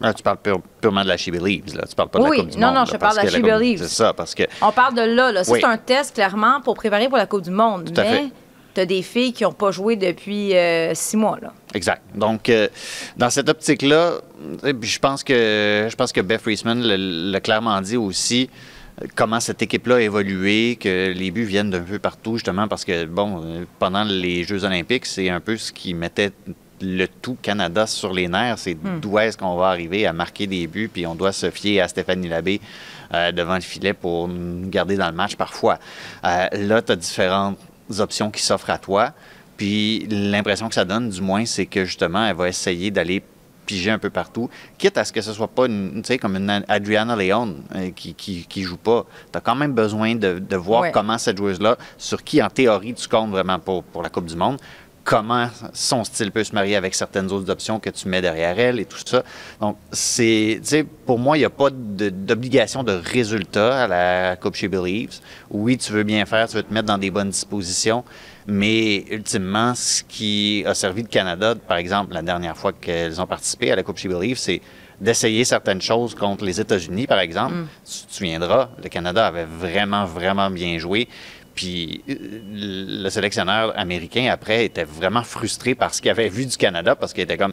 Là, 0.00 0.14
tu 0.14 0.22
parles 0.22 0.38
pure- 0.38 0.62
purement 0.80 1.02
de 1.02 1.08
la 1.08 1.16
She 1.18 1.30
Believes. 1.30 1.76
Là. 1.76 1.84
Tu 1.88 1.94
parles 1.94 2.08
pas 2.08 2.18
de 2.20 2.24
Oui, 2.24 2.36
la 2.38 2.42
Coupe 2.44 2.52
du 2.52 2.58
non, 2.58 2.66
Monde. 2.68 2.74
non, 2.76 2.80
là, 2.82 2.88
je 2.90 2.96
parle 2.96 3.16
de 3.18 3.22
la 3.22 3.30
She 3.30 3.42
Believes. 3.42 3.82
C'est 3.82 3.88
ça, 3.96 4.12
parce 4.14 4.34
que 4.34 4.44
On 4.62 4.72
parle 4.72 4.94
de 4.94 5.02
là, 5.02 5.32
là. 5.32 5.44
Ça, 5.44 5.52
Oui. 5.52 5.58
c'est 5.60 5.66
un 5.66 5.76
test, 5.76 6.14
clairement, 6.14 6.60
pour 6.62 6.74
préparer 6.74 7.08
pour 7.08 7.18
la 7.18 7.26
Coupe 7.26 7.42
du 7.42 7.50
Monde. 7.50 7.86
Tout 7.86 8.00
mais 8.00 8.28
tu 8.74 8.80
as 8.80 8.86
des 8.86 9.02
filles 9.02 9.32
qui 9.34 9.42
n'ont 9.42 9.52
pas 9.52 9.72
joué 9.72 9.96
depuis 9.96 10.54
euh, 10.56 10.94
six 10.94 11.16
mois, 11.16 11.36
là. 11.42 11.52
Exact. 11.74 12.02
Donc, 12.14 12.48
euh, 12.48 12.68
dans 13.16 13.28
cette 13.28 13.48
optique-là, 13.48 14.12
je 14.62 14.98
pense 14.98 15.22
que 15.24 15.86
je 15.90 15.96
pense 15.96 16.12
que 16.12 16.20
Beth 16.22 16.40
Friesman 16.40 16.80
l'a 16.80 16.96
l'a 16.96 17.40
clairement 17.40 17.78
dit 17.82 17.96
aussi 17.98 18.48
comment 19.14 19.40
cette 19.40 19.62
équipe-là 19.62 19.96
a 19.96 20.00
évolué, 20.00 20.76
que 20.76 21.12
les 21.12 21.30
buts 21.30 21.44
viennent 21.44 21.70
d'un 21.70 21.80
peu 21.80 21.98
partout, 21.98 22.34
justement, 22.34 22.68
parce 22.68 22.84
que, 22.84 23.04
bon, 23.04 23.42
euh, 23.44 23.64
pendant 23.78 24.04
les 24.04 24.44
Jeux 24.44 24.64
olympiques, 24.64 25.06
c'est 25.06 25.30
un 25.30 25.40
peu 25.40 25.56
ce 25.56 25.72
qui 25.72 25.94
mettait 25.94 26.32
le 26.82 27.06
tout 27.06 27.36
Canada 27.40 27.86
sur 27.86 28.12
les 28.12 28.28
nerfs, 28.28 28.58
c'est 28.58 28.76
d'où 29.00 29.18
est-ce 29.18 29.36
qu'on 29.36 29.54
va 29.56 29.68
arriver 29.68 30.06
à 30.06 30.12
marquer 30.12 30.46
des 30.46 30.66
buts, 30.66 30.90
puis 30.92 31.06
on 31.06 31.14
doit 31.14 31.32
se 31.32 31.50
fier 31.50 31.80
à 31.80 31.88
Stéphanie 31.88 32.28
Labbé 32.28 32.60
euh, 33.12 33.32
devant 33.32 33.54
le 33.54 33.60
filet 33.60 33.92
pour 33.92 34.28
nous 34.28 34.68
garder 34.68 34.96
dans 34.96 35.08
le 35.08 35.14
match 35.14 35.36
parfois. 35.36 35.78
Euh, 36.24 36.46
là, 36.52 36.80
tu 36.80 36.92
as 36.92 36.96
différentes 36.96 37.58
options 37.98 38.30
qui 38.30 38.42
s'offrent 38.42 38.70
à 38.70 38.78
toi. 38.78 39.12
Puis 39.56 40.06
l'impression 40.10 40.68
que 40.70 40.74
ça 40.74 40.86
donne, 40.86 41.10
du 41.10 41.20
moins, 41.20 41.44
c'est 41.44 41.66
que 41.66 41.84
justement, 41.84 42.24
elle 42.24 42.36
va 42.36 42.48
essayer 42.48 42.90
d'aller 42.90 43.22
piger 43.70 43.92
un 43.92 43.98
peu 44.00 44.10
partout, 44.10 44.50
quitte 44.78 44.98
à 44.98 45.04
ce 45.04 45.12
que 45.12 45.20
ce 45.20 45.32
soit 45.32 45.46
pas 45.46 45.66
une, 45.66 46.02
tu 46.02 46.08
sais, 46.08 46.18
comme 46.18 46.34
une 46.36 46.64
Adriana 46.66 47.14
Leon 47.14 47.54
euh, 47.76 47.90
qui, 47.94 48.14
qui, 48.14 48.44
qui 48.48 48.62
joue 48.64 48.76
pas. 48.76 49.06
Tu 49.32 49.38
as 49.38 49.40
quand 49.40 49.54
même 49.54 49.72
besoin 49.72 50.16
de, 50.16 50.40
de 50.40 50.56
voir 50.56 50.80
Ouais. 50.82 50.90
comment 50.90 51.18
cette 51.18 51.36
joueuse-là, 51.38 51.76
sur 51.96 52.24
qui 52.24 52.42
en 52.42 52.48
théorie 52.50 52.94
tu 52.94 53.06
comptes 53.06 53.30
vraiment 53.30 53.58
pour, 53.60 53.84
pour 53.84 54.02
la 54.02 54.08
Coupe 54.08 54.26
du 54.26 54.34
Monde, 54.34 54.58
comment 55.04 55.48
son 55.72 56.04
style 56.04 56.30
peut 56.30 56.44
se 56.44 56.54
marier 56.54 56.76
avec 56.76 56.94
certaines 56.94 57.30
autres 57.32 57.50
options 57.50 57.80
que 57.80 57.90
tu 57.90 58.08
mets 58.08 58.20
derrière 58.20 58.58
elle 58.58 58.80
et 58.80 58.84
tout 58.84 58.98
ça. 59.04 59.22
Donc, 59.60 59.76
c'est, 59.92 60.58
tu 60.62 60.68
sais, 60.68 60.84
pour 60.84 61.18
moi, 61.18 61.36
il 61.36 61.40
n'y 61.40 61.46
a 61.46 61.50
pas 61.50 61.70
d'obligation 61.70 62.82
de 62.82 62.92
résultat 62.92 63.84
à 63.84 63.88
la 63.88 64.36
Coupe 64.36 64.56
chez 64.56 64.68
Believes. 64.68 65.20
Oui, 65.50 65.78
tu 65.78 65.92
veux 65.92 66.04
bien 66.04 66.26
faire, 66.26 66.48
tu 66.48 66.56
veux 66.56 66.62
te 66.62 66.72
mettre 66.72 66.86
dans 66.86 66.98
des 66.98 67.10
bonnes 67.10 67.30
dispositions, 67.30 68.04
mais 68.46 69.04
ultimement, 69.10 69.74
ce 69.74 70.02
qui 70.02 70.64
a 70.66 70.74
servi 70.74 71.02
le 71.02 71.08
Canada, 71.08 71.54
par 71.54 71.78
exemple, 71.78 72.14
la 72.14 72.22
dernière 72.22 72.56
fois 72.56 72.72
qu'elles 72.72 73.20
ont 73.20 73.26
participé 73.26 73.72
à 73.72 73.76
la 73.76 73.82
Coupe 73.82 73.98
chez 73.98 74.08
Believes, 74.08 74.38
c'est 74.38 74.60
d'essayer 75.00 75.44
certaines 75.44 75.80
choses 75.80 76.14
contre 76.14 76.44
les 76.44 76.60
États-Unis, 76.60 77.06
par 77.06 77.20
exemple. 77.20 77.54
Tu 77.84 78.06
te 78.06 78.14
souviendras, 78.14 78.68
le 78.82 78.88
Canada 78.88 79.26
avait 79.26 79.46
vraiment, 79.46 80.04
vraiment 80.04 80.50
bien 80.50 80.78
joué. 80.78 81.08
Puis 81.60 82.02
euh, 82.08 82.14
le 83.02 83.10
sélectionneur 83.10 83.78
américain, 83.78 84.30
après, 84.32 84.64
était 84.64 84.84
vraiment 84.84 85.22
frustré 85.22 85.74
par 85.74 85.92
ce 85.92 86.00
qu'il 86.00 86.10
avait 86.10 86.30
vu 86.30 86.46
du 86.46 86.56
Canada 86.56 86.94
parce 86.96 87.12
qu'il 87.12 87.22
était 87.22 87.36
comme. 87.36 87.52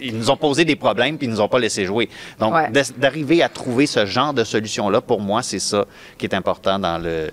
Ils 0.00 0.16
nous 0.16 0.30
ont 0.30 0.36
posé 0.36 0.64
des 0.64 0.76
problèmes 0.76 1.18
puis 1.18 1.26
ils 1.26 1.30
nous 1.30 1.40
ont 1.40 1.48
pas 1.48 1.58
laissé 1.58 1.84
jouer. 1.84 2.08
Donc, 2.38 2.54
Ouais. 2.54 2.70
d'arriver 2.98 3.42
à 3.42 3.48
trouver 3.48 3.86
ce 3.86 4.06
genre 4.06 4.32
de 4.32 4.44
solution-là, 4.44 5.00
pour 5.00 5.20
moi, 5.20 5.42
c'est 5.42 5.58
ça 5.58 5.86
qui 6.18 6.26
est 6.26 6.34
important 6.34 6.78
dans, 6.78 6.98
le, 6.98 7.32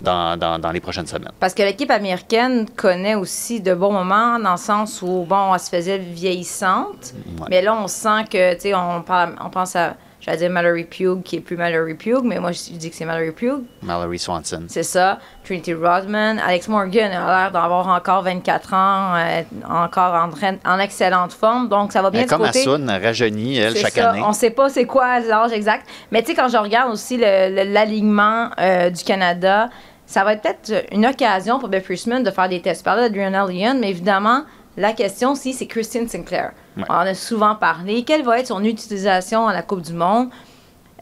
dans, 0.00 0.38
dans, 0.38 0.58
dans 0.58 0.72
les 0.72 0.80
prochaines 0.80 1.06
semaines. 1.06 1.32
Parce 1.38 1.52
que 1.52 1.62
l'équipe 1.62 1.90
américaine 1.90 2.66
connaît 2.74 3.14
aussi 3.14 3.60
de 3.60 3.74
bons 3.74 3.92
moments 3.92 4.38
dans 4.38 4.52
le 4.52 4.56
sens 4.56 5.02
où, 5.02 5.26
bon, 5.28 5.52
elle 5.52 5.60
se 5.60 5.68
faisait 5.68 5.98
vieillissante. 5.98 7.12
Ouais. 7.38 7.46
Mais 7.50 7.60
là, 7.60 7.74
on 7.78 7.86
sent 7.86 8.24
que, 8.30 8.54
tu 8.54 8.60
sais, 8.60 8.74
on 8.74 9.02
pense 9.50 9.76
à, 9.76 9.94
j'allais 10.20 10.38
dire 10.38 10.50
Mallory 10.50 10.84
Pugh, 10.84 11.22
qui 11.22 11.36
est 11.36 11.40
plus 11.40 11.56
Mallory 11.56 11.94
Pugh, 11.94 12.22
mais 12.24 12.38
moi, 12.40 12.52
je 12.52 12.72
dis 12.72 12.90
que 12.90 12.96
c'est 12.96 13.04
Mallory 13.04 13.30
Pugh. 13.32 13.62
Mallory 13.82 14.18
Swanson. 14.18 14.64
C'est 14.68 14.82
ça. 14.82 15.18
Trinity 15.44 15.74
Rodman. 15.74 16.38
Alex 16.38 16.68
Morgan 16.68 17.10
a 17.12 17.26
l'air 17.42 17.50
d'avoir 17.52 17.86
encore 17.88 18.22
24 18.22 18.74
ans, 18.74 19.14
euh, 19.16 19.42
encore 19.68 20.14
en, 20.14 20.28
train- 20.30 20.56
en 20.66 20.78
excellente 20.78 21.32
forme. 21.32 21.68
Donc, 21.68 21.92
ça 21.92 22.02
va 22.02 22.10
bien 22.10 22.22
du 22.22 22.28
comme 22.28 22.42
côté. 22.44 22.60
Assoun, 22.60 22.90
rajeunit, 22.90 23.58
elle, 23.58 23.76
chaque 23.76 23.92
ça. 23.92 24.10
année. 24.10 24.22
On 24.24 24.32
sait 24.32 24.50
pas 24.50 24.68
c'est 24.68 24.84
quoi 24.86 25.20
l'âge 25.20 25.52
exact. 25.52 25.88
Mais 26.10 26.22
tu 26.22 26.28
sais, 26.30 26.34
quand 26.34 26.48
je 26.48 26.56
regarde 26.56 26.92
aussi 26.92 27.16
l'alignement 27.16 28.50
euh, 28.60 28.90
du 28.90 29.02
Canada, 29.04 29.68
ça 30.06 30.24
va 30.24 30.32
être 30.34 30.42
peut-être 30.42 30.86
une 30.92 31.06
occasion 31.06 31.58
pour 31.58 31.68
Bill 31.68 31.82
Priestman 31.82 32.22
de 32.22 32.30
faire 32.30 32.48
des 32.48 32.60
tests. 32.62 32.84
Par 32.84 32.96
là 32.96 33.02
d'Adrian 33.08 33.46
Lyon, 33.46 33.76
mais 33.80 33.90
évidemment, 33.90 34.42
la 34.78 34.92
question 34.92 35.32
aussi, 35.32 35.52
c'est 35.52 35.66
Christine 35.66 36.08
Sinclair. 36.08 36.52
Ouais. 36.76 36.84
On 36.88 36.92
en 36.92 36.98
a 37.00 37.14
souvent 37.14 37.56
parlé. 37.56 38.04
Quelle 38.04 38.22
va 38.22 38.38
être 38.38 38.46
son 38.46 38.62
utilisation 38.62 39.48
à 39.48 39.52
la 39.52 39.62
Coupe 39.62 39.82
du 39.82 39.92
Monde? 39.92 40.28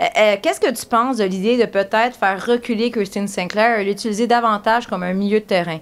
Euh, 0.00 0.04
euh, 0.18 0.36
Qu'est-ce 0.42 0.60
que 0.60 0.70
tu 0.70 0.86
penses 0.86 1.18
de 1.18 1.24
l'idée 1.24 1.58
de 1.58 1.66
peut-être 1.66 2.16
faire 2.16 2.44
reculer 2.44 2.90
Christine 2.90 3.28
Sinclair 3.28 3.78
et 3.78 3.84
l'utiliser 3.84 4.26
davantage 4.26 4.86
comme 4.86 5.02
un 5.02 5.12
milieu 5.12 5.40
de 5.40 5.44
terrain? 5.44 5.78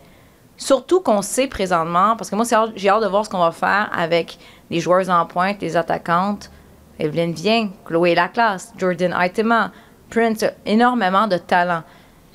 Surtout 0.56 1.00
qu'on 1.00 1.22
sait 1.22 1.46
présentement, 1.46 2.16
parce 2.16 2.30
que 2.30 2.36
moi, 2.36 2.44
j'ai 2.74 2.88
hâte 2.88 3.02
de 3.02 3.08
voir 3.08 3.24
ce 3.24 3.30
qu'on 3.30 3.38
va 3.38 3.52
faire 3.52 3.90
avec 3.96 4.38
les 4.70 4.80
joueurs 4.80 5.08
en 5.10 5.24
pointe, 5.26 5.62
les 5.62 5.76
attaquantes. 5.76 6.50
Evelyne 6.98 7.32
Vien, 7.32 7.70
Chloé 7.84 8.14
Laclasse, 8.14 8.72
Jordan 8.76 9.14
Aitema, 9.20 9.70
Prince, 10.10 10.44
énormément 10.66 11.26
de 11.26 11.36
talent. 11.38 11.82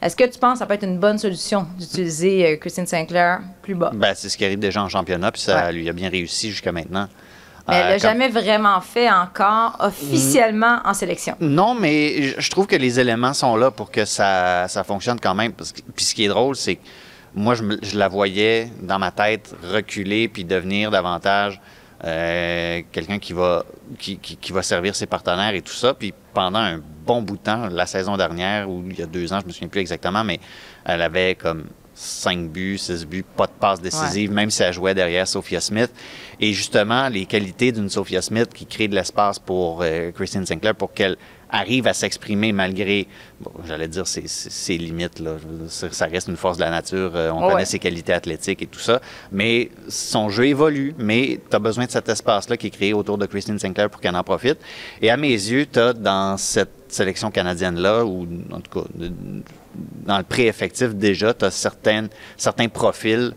Est-ce 0.01 0.15
que 0.15 0.23
tu 0.23 0.39
penses 0.39 0.53
que 0.53 0.59
ça 0.59 0.65
peut 0.65 0.75
être 0.75 0.83
une 0.85 0.97
bonne 0.99 1.17
solution 1.17 1.67
d'utiliser 1.77 2.45
euh, 2.53 2.57
Christine 2.57 2.87
Sinclair 2.87 3.39
plus 3.61 3.75
bas? 3.75 3.91
Ben, 3.93 4.13
c'est 4.15 4.29
ce 4.29 4.37
qui 4.37 4.45
arrive 4.45 4.59
déjà 4.59 4.81
en 4.81 4.87
championnat, 4.89 5.31
puis 5.31 5.41
ça 5.41 5.65
Ouais. 5.65 5.73
lui 5.73 5.89
a 5.89 5.93
bien 5.93 6.09
réussi 6.09 6.51
jusqu'à 6.51 6.71
maintenant. 6.71 7.07
Mais 7.67 7.75
elle 7.75 7.85
Euh, 7.85 7.89
l'a 7.91 7.97
jamais 7.99 8.29
vraiment 8.29 8.79
fait 8.81 9.11
encore 9.11 9.75
officiellement 9.79 10.79
en 10.85 10.93
sélection. 10.93 11.35
Non, 11.39 11.75
mais 11.75 12.23
je- 12.23 12.39
je 12.41 12.49
trouve 12.49 12.65
que 12.65 12.75
les 12.75 12.99
éléments 12.99 13.33
sont 13.33 13.55
là 13.57 13.69
pour 13.71 13.91
que 13.91 14.05
ça, 14.05 14.67
ça 14.67 14.83
fonctionne 14.83 15.19
quand 15.19 15.35
même. 15.35 15.51
Parce 15.53 15.71
que, 15.71 15.81
puis 15.95 16.03
ce 16.05 16.15
qui 16.15 16.25
est 16.25 16.29
drôle, 16.29 16.55
c'est 16.55 16.75
que 16.77 16.81
moi, 17.35 17.53
je, 17.53 17.61
me- 17.63 17.77
je 17.83 17.97
la 17.99 18.07
voyais 18.07 18.71
dans 18.81 18.97
ma 18.97 19.11
tête 19.11 19.53
reculer 19.71 20.27
puis 20.29 20.45
devenir 20.45 20.89
davantage 20.89 21.61
euh, 22.05 22.81
quelqu'un 22.91 23.19
qui 23.19 23.33
va, 23.33 23.65
qui, 23.97 24.17
qui- 24.17 24.37
qui 24.37 24.51
va 24.51 24.61
servir 24.63 24.95
ses 24.95 25.05
partenaires 25.05 25.53
et 25.53 25.61
tout 25.61 25.73
ça. 25.73 25.93
Puis 25.93 26.13
pendant 26.33 26.59
un 26.59 26.79
bon 27.05 27.21
bout 27.21 27.37
de 27.37 27.41
temps, 27.43 27.67
la 27.67 27.85
saison 27.85 28.15
dernière, 28.17 28.69
ou 28.69 28.83
il 28.89 28.97
y 28.97 29.01
a 29.01 29.05
deux 29.05 29.31
ans, 29.33 29.39
je 29.41 29.47
me 29.47 29.51
souviens 29.51 29.67
plus 29.67 29.81
exactement, 29.81 30.23
mais 30.23 30.39
elle 30.85 31.01
avait 31.01 31.35
comme 31.35 31.65
5 31.95 32.49
buts, 32.49 32.77
6 32.77 33.05
buts, 33.05 33.25
pas 33.35 33.47
de 33.47 33.51
passe 33.59 33.81
décisive, 33.81 34.31
même 34.31 34.49
si 34.49 34.63
elle 34.63 34.71
jouait 34.73 34.93
derrière 34.93 35.27
Sophia 35.27 35.59
Smith. 35.59 35.91
Et 36.39 36.53
justement, 36.53 37.09
les 37.09 37.25
qualités 37.25 37.73
d'une 37.73 37.89
Sophia 37.89 38.21
Smith 38.21 38.53
qui 38.53 38.65
crée 38.65 38.87
de 38.87 38.95
l'espace 38.95 39.37
pour 39.37 39.81
euh, 39.81 40.11
Christine 40.11 40.45
Sinclair 40.45 40.75
pour 40.75 40.93
qu'elle 40.93 41.17
arrive 41.49 41.87
à 41.87 41.93
s'exprimer 41.93 42.51
malgré, 42.51 43.07
bon, 43.41 43.51
j'allais 43.67 43.87
dire, 43.87 44.05
ses, 44.07 44.27
ses- 44.27 44.49
ses 44.49 44.77
limites. 44.77 45.19
Là. 45.19 45.35
Dire, 45.35 45.93
Ça 45.93 46.05
reste 46.05 46.27
une 46.27 46.37
force 46.37 46.57
de 46.57 46.63
la 46.63 46.69
nature. 46.69 47.11
euh, 47.15 47.31
on 47.31 47.45
Ouais. 47.45 47.53
connaît 47.53 47.65
ses 47.65 47.79
qualités 47.79 48.13
athlétiques 48.13 48.61
et 48.61 48.67
tout 48.67 48.79
ça. 48.79 49.01
Mais 49.31 49.69
son 49.87 50.29
jeu 50.29 50.45
évolue. 50.47 50.93
Mais 50.97 51.39
tu 51.49 51.55
as 51.55 51.59
besoin 51.59 51.85
de 51.85 51.91
cet 51.91 52.07
espace-là 52.09 52.55
qui 52.57 52.67
est 52.67 52.71
créé 52.71 52.93
autour 52.93 53.17
de 53.17 53.25
Christine 53.25 53.57
Sinclair 53.59 53.89
pour 53.89 53.99
qu'elle 54.01 54.15
en 54.15 54.23
profite. 54.23 54.57
Et 55.01 55.09
à 55.09 55.17
mes 55.17 55.29
yeux, 55.31 55.65
tu 55.71 55.79
as 55.79 55.93
dans 55.93 56.37
cette 56.37 56.69
sélection 56.89 57.29
canadienne-là, 57.31 58.05
ou 58.05 58.27
en 58.51 58.59
tout 58.61 58.79
cas, 58.81 58.87
dans 60.05 60.17
le 60.17 60.23
pré-effectif 60.23 60.95
déjà, 60.95 61.33
tu 61.33 61.45
as 61.45 61.51
certaines, 61.51 62.09
certains 62.37 62.67
profils 62.67 63.33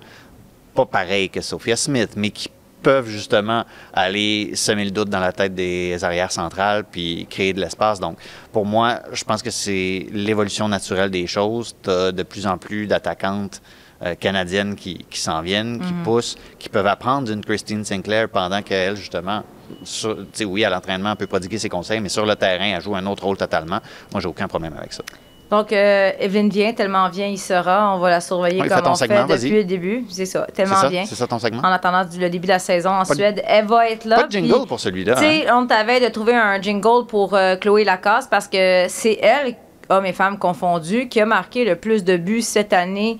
pas 0.75 0.87
pareils 0.87 1.29
que 1.29 1.41
Sophia 1.43 1.77
Smith, 1.77 2.11
mais 2.17 2.31
qui 2.31 2.49
peuvent 2.83 3.09
justement 3.09 3.65
aller 3.95 4.53
semer 4.55 4.85
le 4.85 4.91
doute 4.91 5.09
dans 5.09 5.21
la 5.21 5.33
tête 5.33 5.55
des 5.55 6.03
arrières 6.05 6.33
centrales 6.33 6.85
puis 6.91 7.27
créer 7.31 7.53
de 7.53 7.61
l'espace. 7.61 8.01
Donc, 8.01 8.19
pour 8.53 8.67
moi, 8.67 9.01
je 9.13 9.25
pense 9.25 9.43
que 9.43 9.51
c'est 9.51 10.07
l'évolution 10.13 10.69
naturelle 10.69 11.11
des 11.11 11.27
choses. 11.27 11.75
Tu 11.83 11.91
as 11.91 12.13
de 12.13 12.23
plus 12.23 12.47
en 12.47 12.59
plus 12.59 12.87
d'attaquantes 12.87 13.63
euh, 14.05 14.15
canadiennes 14.17 14.75
qui, 14.75 15.07
qui 15.09 15.21
s'en 15.21 15.43
viennent, 15.43 15.79
qui 15.81 15.93
poussent, 16.03 16.37
qui 16.59 16.69
peuvent 16.69 16.87
apprendre 16.89 17.29
d'une 17.29 17.45
Christine 17.45 17.85
Sinclair 17.85 18.29
pendant 18.29 18.61
qu'elle, 18.61 18.97
justement, 18.97 19.45
sur- 19.85 20.17
tu 20.17 20.25
sais, 20.33 20.45
oui, 20.45 20.65
à 20.65 20.71
l'entraînement, 20.71 21.11
elle 21.13 21.17
peut 21.17 21.29
prodiguer 21.29 21.59
ses 21.59 21.69
conseils, 21.69 22.01
mais 22.01 22.09
sur 22.09 22.27
le 22.27 22.35
terrain, 22.35 22.73
elle 22.75 22.83
joue 22.83 22.97
un 22.97 23.07
autre 23.07 23.23
rôle 23.25 23.37
totalement. 23.37 23.79
Moi, 24.13 24.21
j'ai 24.21 24.27
aucun 24.29 24.49
problème 24.49 24.75
avec 24.77 24.93
ça. 24.93 25.05
Donc, 25.53 25.71
euh, 25.71 26.13
Evelyne 26.19 26.49
vient, 26.49 26.73
tellement 26.73 27.11
bien, 27.11 27.27
il 27.27 27.37
sera. 27.39 27.95
On 27.95 27.99
va 27.99 28.09
la 28.09 28.21
surveiller 28.23 28.63
Oui, 28.63 28.69
comme 28.69 28.87
on 28.87 28.95
segment, 28.95 29.27
fait 29.27 29.35
depuis 29.35 29.51
le 29.51 29.65
début. 29.65 30.05
C'est 30.09 30.25
ça, 30.25 30.47
tellement 30.55 30.77
ça? 30.77 30.89
bien. 30.89 31.05
C'est 31.07 31.15
ça 31.15 31.27
ton 31.27 31.39
segment? 31.39 31.61
En 31.61 31.71
attendant 31.71 32.03
le 32.19 32.31
début 32.31 32.47
de 32.47 32.53
la 32.53 32.59
saison 32.59 32.89
en 32.89 33.03
Pas 33.05 33.11
de- 33.13 33.19
Suède, 33.19 33.43
elle 33.47 33.67
va 33.67 33.91
être 33.91 34.07
là. 34.07 34.17
Pas 34.17 34.27
de 34.29 34.33
jingle 34.33 34.55
puis- 34.55 34.67
pour 34.67 34.81
celui-là. 34.81 35.15
Tu 35.17 35.21
sais, 35.21 35.47
hein? 35.47 35.59
on 35.63 35.67
t'avait 35.67 36.01
de 36.01 36.09
trouver 36.09 36.35
un 36.35 36.59
jingle 36.61 37.05
pour 37.07 37.35
euh, 37.35 37.57
Chloé 37.57 37.85
Lacasse 37.85 38.27
parce 38.27 38.49
que 38.49 38.87
c'est 38.89 39.19
elle, 39.21 39.55
hommes 39.91 40.07
et 40.07 40.15
femmes 40.15 40.39
confondus, 40.39 41.09
qui 41.11 41.21
a 41.21 41.27
marqué 41.27 41.67
le 41.67 41.77
plus 41.77 42.03
de 42.03 42.17
buts 42.17 42.41
cette 42.41 42.73
année 42.73 43.19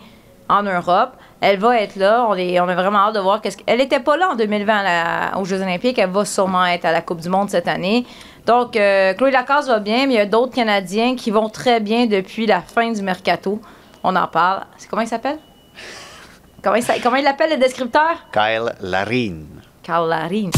en 0.49 0.63
Europe. 0.63 1.11
Elle 1.43 1.59
va 1.59 1.81
être 1.83 1.97
là. 1.97 2.25
On, 2.31 2.35
est, 2.35 2.59
on 2.61 2.69
a 2.69 2.75
vraiment 2.75 3.01
hâte 3.09 3.15
de 3.15 3.21
voir 3.21 3.43
qu'est-ce 3.43 3.59
qu'elle 3.59 3.77
n'était 3.79 4.01
pas 4.01 4.17
là 4.17 4.31
en 4.31 4.37
2020 4.37 4.75
à 4.79 4.83
la- 5.33 5.39
aux 5.39 5.45
Jeux 5.45 5.61
Olympiques. 5.61 5.99
Elle 5.99 6.09
va 6.09 6.25
sûrement 6.25 6.65
être 6.65 6.87
à 6.87 6.93
la 6.93 7.03
Coupe 7.03 7.21
du 7.21 7.29
Monde 7.29 7.51
cette 7.51 7.69
année. 7.69 8.07
Donc, 8.47 8.77
euh, 8.77 9.15
Chloé 9.15 9.31
Lacasse 9.31 9.69
va 9.69 9.79
bien, 9.79 10.07
mais 10.07 10.15
il 10.15 10.17
y 10.17 10.19
a 10.19 10.27
d'autres 10.27 10.53
Canadiens 10.53 11.15
qui 11.15 11.31
vont 11.31 11.49
très 11.49 11.79
bien 11.79 12.07
depuis 12.07 12.47
la 12.47 12.61
fin 12.61 12.91
du 12.91 13.01
mercato. 13.01 13.61
On 14.03 14.17
en 14.17 14.27
parle. 14.27 14.65
C'est 14.79 14.89
comment 14.89 15.03
il 15.03 15.09
s'appelle? 15.09 15.39
comment, 16.63 16.75
il, 16.75 16.85
comment 17.03 17.17
il 17.17 17.25
l'appelle 17.25 17.51
le 17.51 17.57
descripteur? 17.59 18.27
Kyle 18.33 18.73
Larine. 18.81 19.47
Carl 19.85 20.09
Larine. 20.09 20.51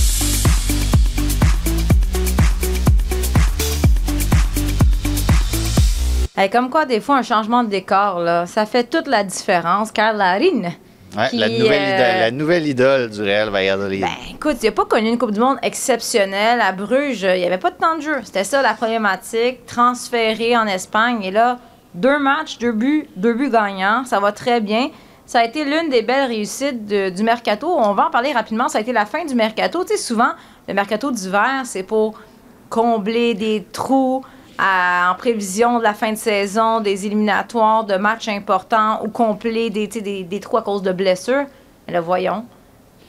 Hey, 6.37 6.51
comme 6.51 6.71
quoi, 6.71 6.87
des 6.87 7.01
fois, 7.01 7.19
un 7.19 7.23
changement 7.23 7.63
de 7.65 7.69
décor, 7.69 8.19
là, 8.19 8.47
ça 8.47 8.65
fait 8.67 8.85
toute 8.85 9.07
la 9.07 9.25
différence. 9.25 9.93
Carl 9.93 10.17
Larine. 10.17 10.73
Ouais, 11.17 11.29
qui, 11.31 11.37
la, 11.37 11.49
nouvelle 11.49 11.83
euh, 11.83 11.95
idole, 11.95 12.21
la 12.21 12.31
nouvelle 12.31 12.67
idole 12.67 13.11
du 13.11 13.23
Real 13.23 13.49
Valladolid. 13.51 14.01
Ben, 14.03 14.09
écoute, 14.35 14.57
il 14.63 14.67
n'a 14.67 14.73
pas 14.73 14.85
connu 14.85 15.09
une 15.09 15.19
Coupe 15.19 15.31
du 15.33 15.41
Monde 15.41 15.59
exceptionnelle. 15.63 16.61
À 16.61 16.73
Bruges, 16.73 17.23
il 17.23 17.39
n'y 17.41 17.45
avait 17.47 17.59
pas 17.59 17.71
de 17.71 17.77
temps 17.77 17.97
de 17.97 18.03
jeu. 18.03 18.17
C'était 18.25 18.45
ça 18.45 18.63
la 18.63 18.75
problématique. 18.75 19.65
Transféré 19.67 20.57
en 20.57 20.67
Espagne. 20.67 21.23
Et 21.23 21.31
là, 21.31 21.59
deux 21.95 22.19
matchs, 22.19 22.59
deux 22.59 22.73
buts, 22.73 23.07
deux 23.17 23.35
buts 23.35 23.51
gagnants. 23.51 24.05
Ça 24.05 24.19
va 24.21 24.33
très 24.33 24.61
bien. 24.61 24.89
Ça 25.27 25.41
a 25.41 25.45
été 25.45 25.65
l'une 25.65 25.89
des 25.89 26.03
belles 26.03 26.27
réussites 26.29 26.85
de- 26.87 27.09
du 27.11 27.23
mercato. 27.23 27.67
On 27.69 27.93
va 27.95 28.09
en 28.09 28.11
parler 28.11 28.33
rapidement. 28.33 28.69
Ça 28.69 28.79
a 28.79 28.81
été 28.81 28.93
la 28.93 29.07
fin 29.07 29.25
du 29.25 29.35
mercato. 29.35 29.83
Tu 29.85 29.97
sais, 29.97 29.97
souvent, 29.97 30.31
le 30.69 30.75
mercato 30.75 31.11
d'hiver, 31.11 31.63
c'est 31.65 31.83
pour 31.83 32.21
combler 32.69 33.35
des 33.35 33.65
trous 33.73 34.23
à- 34.59 35.11
en 35.13 35.15
prévision 35.17 35.79
de 35.79 35.83
la 35.83 35.95
fin 35.95 36.13
de 36.13 36.17
saison, 36.19 36.81
des 36.81 37.07
éliminatoires, 37.07 37.85
de 37.85 37.97
matchs 37.97 38.29
importants 38.29 39.01
ou 39.05 39.09
combler 39.09 39.71
des, 39.71 39.89
trous 40.41 40.57
à 40.59 40.63
cause 40.63 40.83
de 40.83 40.93
blessures. 40.93 41.45
Mais 41.87 41.93
là, 41.93 42.01
voyons, 42.01 42.45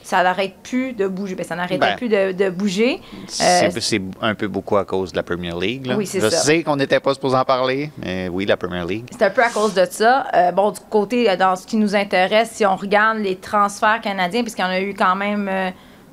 ça 0.03 0.21
n'arrête 0.21 0.55
plus 0.61 0.93
de 0.93 1.07
bouger. 1.07 1.33
Ben, 1.35 1.43
ça 1.45 1.55
n'arrêtait 1.55 1.77
Ben, 1.79 1.95
plus 1.95 2.09
de, 2.09 2.31
de 2.31 2.49
bouger. 2.49 3.01
C'est 3.27 3.67
Euh, 3.67 3.79
c'est 3.79 4.01
un 4.21 4.35
peu 4.35 4.47
beaucoup 4.47 4.77
à 4.77 4.85
cause 4.85 5.11
de 5.11 5.17
la 5.17 5.23
Premier 5.23 5.51
League. 5.59 5.85
là. 5.87 5.95
Oui, 5.95 6.05
c'est 6.05 6.19
Je 6.19 6.29
ça. 6.29 6.37
sais 6.37 6.61
qu'on 6.63 6.75
n'était 6.75 6.99
pas 6.99 7.13
supposé 7.13 7.35
en 7.35 7.45
parler, 7.45 7.89
mais 7.97 8.27
oui, 8.29 8.45
la 8.45 8.57
Premier 8.57 8.85
League. 8.85 9.05
C'est 9.11 9.23
un 9.25 9.29
peu 9.31 9.43
à 9.43 9.49
cause 9.49 9.73
de 9.73 9.85
ça. 9.89 10.27
Euh, 10.35 10.51
bon, 10.51 10.71
du 10.71 10.79
côté, 10.89 11.29
euh, 11.29 11.35
dans 11.35 11.55
ce 11.55 11.65
qui 11.65 11.77
nous 11.77 11.95
intéresse, 11.95 12.51
si 12.53 12.65
on 12.65 12.75
regarde 12.75 13.17
les 13.19 13.35
transferts 13.37 14.01
canadiens, 14.01 14.41
puisqu'il 14.41 14.61
y 14.61 14.65
en 14.65 14.69
a 14.69 14.79
eu 14.81 14.93
quand 14.93 15.15
même 15.15 15.47
euh, 15.49 15.69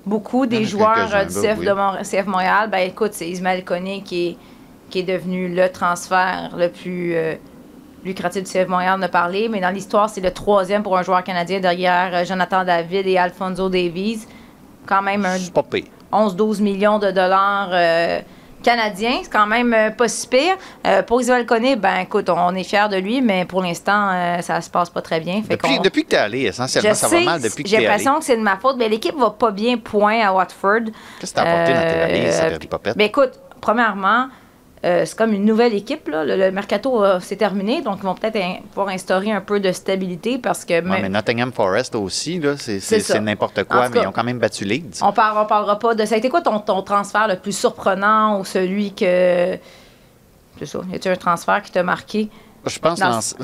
beaucoup, 0.07 0.47
des 0.47 0.65
joueurs 0.65 1.09
du 1.27 1.35
CF, 1.35 1.59
oui. 1.59 1.67
de 1.67 1.73
Mont- 1.73 2.03
CF 2.03 2.27
Montréal, 2.27 2.71
ben 2.71 2.79
écoute, 2.89 3.11
c'est 3.13 3.29
Ismaël 3.29 3.63
Koné 3.65 4.03
qui 4.03 4.29
est, 4.29 4.37
qui 4.93 5.01
est 5.01 5.03
devenu 5.03 5.53
le 5.53 5.69
transfert 5.71 6.51
le 6.57 6.69
plus, 6.69 7.17
euh, 7.17 7.35
lucratif 8.05 8.43
du 8.45 8.51
CF 8.51 8.69
Montréal 8.69 9.01
de 9.01 9.07
parler, 9.07 9.49
mais 9.49 9.61
dans 9.61 9.71
l'histoire, 9.71 10.09
c'est 10.09 10.21
le 10.21 10.33
troisième 10.33 10.83
pour 10.83 10.97
un 10.97 11.03
joueur 11.03 11.23
canadien 11.25 11.61
derrière 11.61 12.11
euh, 12.13 12.25
Jonathan 12.25 12.65
David 12.65 13.07
et 13.07 13.19
Alfonso 13.19 13.69
Davies. 13.69 14.27
Quand 14.87 15.03
même 15.03 15.25
un 15.25 15.39
C'est 15.39 15.53
pas 15.53 15.63
pire. 15.63 15.85
11-12 16.13 16.61
millions 16.61 16.99
de 16.99 17.11
dollars 17.11 17.71
euh, 17.73 18.21
canadiens. 18.63 19.21
C'est 19.23 19.31
quand 19.31 19.47
même 19.47 19.73
euh, 19.73 19.91
pas 19.91 20.09
si 20.09 20.27
pire. 20.27 20.57
Pour 21.07 21.21
Isabelle 21.21 21.47
Koné, 21.47 21.77
ben 21.77 22.01
écoute, 22.01 22.29
on 22.29 22.55
est 22.55 22.65
fiers 22.65 22.89
de 22.91 22.97
lui, 22.97 23.23
mais 23.23 23.45
pour 23.45 23.63
l'instant, 23.63 24.41
ça 24.43 24.61
se 24.61 24.69
passe 24.69 24.91
pas 24.91 25.01
très 25.01 25.21
bien. 25.21 25.43
Fait 25.43 25.57
Depuis, 25.57 25.79
depuis 25.79 26.05
que 26.05 26.11
tu 26.11 26.17
es 26.17 26.19
allé, 26.19 26.41
essentiellement, 26.43 26.91
je 26.91 26.95
ça 26.95 27.09
sais, 27.09 27.19
va 27.21 27.25
mal 27.25 27.41
depuis 27.41 27.63
que 27.63 27.69
j'ai 27.71 27.79
l'impression 27.81 28.19
que 28.19 28.25
c'est 28.25 28.37
de 28.37 28.43
ma 28.43 28.57
faute. 28.57 28.77
Mais 28.77 28.89
l'équipe 28.89 29.17
va 29.17 29.31
pas 29.31 29.53
bien, 29.53 29.79
point, 29.79 30.21
à 30.21 30.33
Watford. 30.33 30.91
Qu'est-ce 31.21 31.33
que 31.33 31.37
t'as 31.37 31.43
apporté 31.43 31.73
dans 31.73 31.93
tes 31.93 31.99
valises, 31.99 32.41
Perry 32.41 32.67
Popette? 32.67 32.97
Ben 32.97 33.07
écoute, 33.07 33.33
premièrement, 33.61 34.27
euh, 34.85 35.05
c'est 35.07 35.17
comme 35.17 35.33
une 35.33 35.45
nouvelle 35.45 35.75
équipe. 35.75 36.09
Là. 36.09 36.25
Le, 36.25 36.37
le 36.37 36.51
mercato 36.51 37.05
euh, 37.05 37.21
s'est 37.21 37.37
terminé, 37.37 37.83
donc 37.83 37.99
ils 37.99 38.05
vont 38.05 38.15
peut-être 38.15 38.37
in- 38.37 38.57
pouvoir 38.71 38.89
instaurer 38.89 39.31
un 39.31 39.41
peu 39.41 39.61
de 39.61 39.71
stabilité 39.73 40.39
parce 40.39 40.65
que 40.65 40.75
Ouais, 40.75 40.83
même- 40.83 41.03
mais 41.03 41.09
Nottingham 41.09 41.53
Forest 41.53 41.95
aussi, 41.95 42.39
là, 42.41 42.55
c'est, 42.59 42.81
n'importe 43.21 43.65
quoi, 43.65 43.89
mais 43.89 43.95
cas, 43.97 44.03
ils 44.03 44.09
ont 44.09 44.13
quand 44.13 44.25
même 44.25 44.39
battu 44.39 44.65
Leeds. 44.65 45.01
on 45.03 45.13
parle, 45.13 45.39
on 45.39 45.47
parlera 45.47 45.79
pas 45.79 45.95
de 45.95 46.05
ça. 46.05 46.15
a 46.17 46.19
été 46.19 46.29
quoi 46.29 46.41
ton, 46.41 46.59
ton 46.61 46.83
transfert 46.83 47.29
le 47.29 47.37
plus 47.37 47.57
surprenant 47.57 48.41
ou 48.41 48.45
celui 48.45 48.93
que. 48.93 49.57
C'est 50.59 50.67
ça. 50.67 50.81
Y 50.93 50.97
a-t-il 50.97 51.13
un 51.13 51.17
transfert 51.17 51.63
qui 51.63 51.71
t'a 51.73 51.83
marqué? 51.83 52.29
Je 52.67 52.79
pense, 52.79 52.99
Dans- 53.01 53.09
l'ens- 53.09 53.35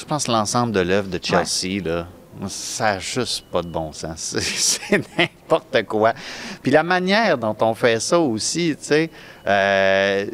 je 0.00 0.04
pense 0.04 0.26
l'ensemble 0.28 0.72
de 0.72 0.80
l'œuvre 0.80 1.08
de 1.08 1.20
Chelsea, 1.22 1.80
là, 1.84 2.06
ça 2.48 2.94
n'a 2.94 2.98
juste 2.98 3.44
pas 3.50 3.62
de 3.62 3.68
bon 3.68 3.92
sens. 3.92 4.36
C'est, 4.38 5.00
n'importe 5.18 5.84
quoi. 5.84 6.14
Puis 6.62 6.70
la 6.70 6.82
manière 6.82 7.38
dont 7.38 7.56
on 7.60 7.74
fait 7.74 8.00
ça 8.00 8.18
aussi, 8.18 8.76
tu 8.78 8.84
sais, 8.84 9.10
euh, 9.46 10.26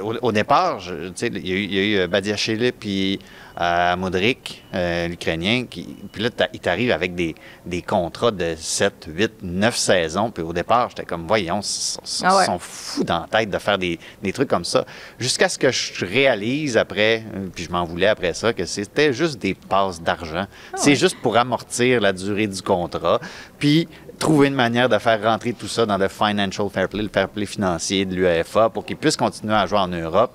au, 0.00 0.32
départ, 0.32 0.80
tu 0.80 1.12
sais, 1.14 1.28
il 1.28 1.48
y 1.48 1.78
a 1.78 1.82
eu, 1.82 1.98
euh, 1.98 2.06
Badiachile 2.06 2.72
puis 2.72 3.18
euh, 3.60 3.96
Modric, 3.96 4.64
euh, 4.74 5.06
l'Ukrainien, 5.08 5.64
qui, 5.68 5.96
puis 6.10 6.22
là, 6.22 6.30
il 6.52 6.60
t'arrive 6.60 6.90
avec 6.90 7.14
des, 7.14 7.34
des 7.64 7.82
contrats 7.82 8.30
de 8.30 8.54
7, 8.56 9.06
8, 9.08 9.32
9 9.42 9.76
saisons. 9.76 10.30
Puis 10.30 10.42
au 10.42 10.52
départ, 10.52 10.88
j'étais 10.90 11.04
comme, 11.04 11.26
voyons, 11.26 11.60
ils 11.60 12.24
Ah 12.24 12.36
ouais. 12.36 12.44
sont 12.46 12.58
fous 12.58 13.04
dans 13.04 13.20
la 13.20 13.26
tête 13.28 13.50
de 13.50 13.58
faire 13.58 13.78
des, 13.78 13.98
des 14.22 14.32
trucs 14.32 14.48
comme 14.48 14.64
ça. 14.64 14.84
Jusqu'à 15.18 15.48
ce 15.48 15.58
que 15.58 15.70
je 15.70 16.04
réalise 16.04 16.76
après, 16.76 17.22
euh, 17.36 17.46
puis 17.54 17.64
je 17.64 17.70
m'en 17.70 17.84
voulais 17.84 18.08
après 18.08 18.34
ça, 18.34 18.52
que 18.52 18.64
c'était 18.64 19.12
juste 19.12 19.38
des 19.38 19.54
passes 19.54 20.00
d'argent. 20.02 20.46
Ah 20.72 20.76
C'est 20.76 20.96
juste 20.96 21.16
pour 21.22 21.36
amortir 21.36 22.00
la 22.00 22.12
durée 22.12 22.46
du 22.46 22.60
contrat. 22.62 23.20
Puis 23.58 23.88
trouver 24.18 24.48
une 24.48 24.54
manière 24.54 24.88
de 24.88 24.98
faire 24.98 25.22
rentrer 25.22 25.52
tout 25.52 25.66
ça 25.68 25.86
dans 25.86 25.98
le 25.98 26.08
financial 26.08 26.68
fair 26.70 26.88
play, 26.88 27.02
le 27.02 27.08
fair 27.08 27.28
play 27.28 27.46
financier 27.46 28.04
de 28.04 28.14
l'UEFA 28.14 28.70
pour 28.70 28.84
qu'ils 28.84 28.96
puissent 28.96 29.16
continuer 29.16 29.54
à 29.54 29.66
jouer 29.66 29.78
en 29.78 29.88
Europe. 29.88 30.32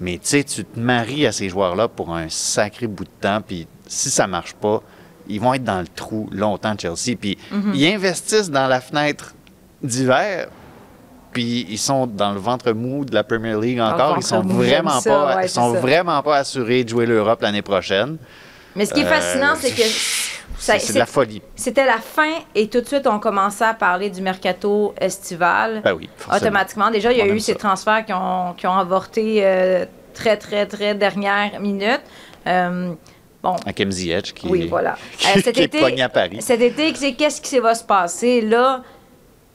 Mais 0.00 0.14
tu 0.14 0.20
sais, 0.28 0.44
tu 0.44 0.64
te 0.64 0.78
maries 0.80 1.26
à 1.26 1.32
ces 1.32 1.48
joueurs-là 1.48 1.88
pour 1.88 2.14
un 2.14 2.28
sacré 2.28 2.86
bout 2.86 3.04
de 3.04 3.10
temps, 3.20 3.40
puis 3.46 3.66
si 3.86 4.10
ça 4.10 4.26
marche 4.26 4.54
pas, 4.54 4.82
ils 5.28 5.40
vont 5.40 5.52
être 5.54 5.64
dans 5.64 5.80
le 5.80 5.86
trou 5.88 6.28
longtemps, 6.32 6.74
Chelsea. 6.78 7.16
Puis 7.20 7.36
Mhm. 7.50 7.72
ils 7.74 7.86
investissent 7.94 8.50
dans 8.50 8.66
la 8.66 8.80
fenêtre 8.80 9.34
d'hiver, 9.82 10.48
puis 11.32 11.66
ils 11.68 11.78
sont 11.78 12.06
dans 12.06 12.32
le 12.32 12.40
ventre 12.40 12.72
mou 12.72 13.04
de 13.04 13.14
la 13.14 13.22
Premier 13.24 13.54
League 13.60 13.76
le 13.76 13.82
encore. 13.84 14.16
Ils 14.16 14.22
sont 14.22 14.42
vraiment 14.42 15.00
ça, 15.00 15.10
pas, 15.10 15.36
ouais, 15.36 15.46
ils 15.46 15.48
sont 15.50 15.74
ça. 15.74 15.80
vraiment 15.80 16.22
pas 16.22 16.38
assurés 16.38 16.82
de 16.84 16.88
jouer 16.88 17.06
l'Europe 17.06 17.42
l'année 17.42 17.62
prochaine. 17.62 18.16
Mais 18.74 18.86
ce 18.86 18.94
qui 18.94 19.00
est 19.00 19.04
fascinant, 19.04 19.52
Euh, 19.52 19.58
c'est 19.60 19.70
que. 19.72 19.82
C'est 20.60 20.92
de 20.92 20.98
la 20.98 21.06
folie. 21.06 21.42
C'était 21.56 21.86
la 21.86 21.98
fin 21.98 22.32
et 22.54 22.68
tout 22.68 22.80
de 22.80 22.86
suite, 22.86 23.06
on 23.06 23.18
commençait 23.18 23.64
à 23.64 23.74
parler 23.74 24.10
du 24.10 24.20
mercato 24.20 24.94
estival. 25.00 25.80
Ben 25.82 25.94
oui, 25.94 26.08
forcément. 26.16 26.36
Automatiquement. 26.48 26.90
Déjà, 26.90 27.12
il 27.12 27.18
y 27.18 27.22
a 27.22 27.24
On 27.24 27.28
eu 27.28 27.40
ces 27.40 27.52
ça. 27.52 27.58
transferts 27.58 28.04
qui 28.06 28.12
ont, 28.12 28.54
qui 28.56 28.66
ont 28.66 28.76
avorté 28.76 29.40
euh, 29.44 29.86
très, 30.14 30.36
très, 30.36 30.66
très 30.66 30.94
dernière 30.94 31.58
minute. 31.60 32.00
Euh, 32.46 32.92
bon, 33.42 33.56
Hakim 33.66 33.90
Ziyech 33.90 34.34
qui, 34.34 34.48
oui, 34.48 34.66
voilà. 34.68 34.96
qui, 35.18 35.26
Euh, 35.28 35.40
cet 35.42 35.54
qui 35.54 35.60
est 35.62 35.64
été, 35.64 36.02
à 36.02 36.08
Paris. 36.08 36.38
Cet 36.40 36.60
été, 36.60 36.92
qu'est-ce 36.92 37.40
qui 37.40 37.58
va 37.58 37.74
se 37.74 37.84
passer? 37.84 38.40
Là, 38.42 38.82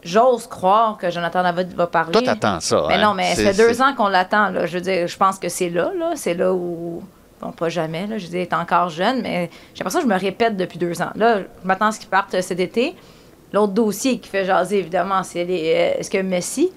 j'ose 0.04 0.48
croire 0.48 0.98
que 0.98 1.10
Jonathan 1.10 1.44
David 1.44 1.74
va 1.74 1.88
parler. 1.88 2.12
Toi, 2.13 2.22
t'attends 2.22 2.60
ça. 2.60 2.86
Mais 2.88 2.96
hein? 2.96 3.02
non, 3.04 3.13
mais 3.13 3.36
ça 3.36 3.52
fait 3.52 3.58
deux 3.58 3.82
ans 3.82 3.94
qu'on 3.96 4.08
l'attend. 4.08 4.50
Là. 4.50 4.65
Je 4.65 4.74
veux 4.76 4.82
dire, 4.82 5.08
je 5.08 5.18
pense 5.18 5.38
que 5.39 5.50
c'est 5.50 5.70
là, 5.70 5.91
là. 5.98 6.12
C'est 6.15 6.34
là 6.34 6.54
où. 6.54 7.04
Bon, 7.45 7.51
pas 7.51 7.69
jamais, 7.69 8.08
là. 8.08 8.17
Je 8.17 8.25
il 8.25 8.36
est 8.38 8.53
encore 8.53 8.89
jeune, 8.89 9.21
mais 9.21 9.51
j'ai 9.75 9.79
l'impression 9.84 9.99
que 9.99 10.05
je 10.08 10.13
me 10.13 10.19
répète 10.19 10.58
depuis 10.58 10.79
deux 10.79 10.99
ans. 11.01 11.12
Là, 11.15 11.41
je 11.62 11.67
m'attends 11.67 11.88
à 11.88 11.91
ce 11.91 11.99
qu'il 11.99 12.10
parte 12.10 12.34
euh, 12.34 12.41
cet 12.41 12.60
été. 12.60 12.95
L'autre 13.53 13.73
dossier 13.73 14.17
qui 14.19 14.27
fait 14.29 14.45
jaser, 14.45 14.79
évidemment, 14.79 15.21
c'est 15.21 15.43
euh, 15.43 15.99
est-ce 15.99 16.10
que 16.10 16.17
Messi 16.17 16.71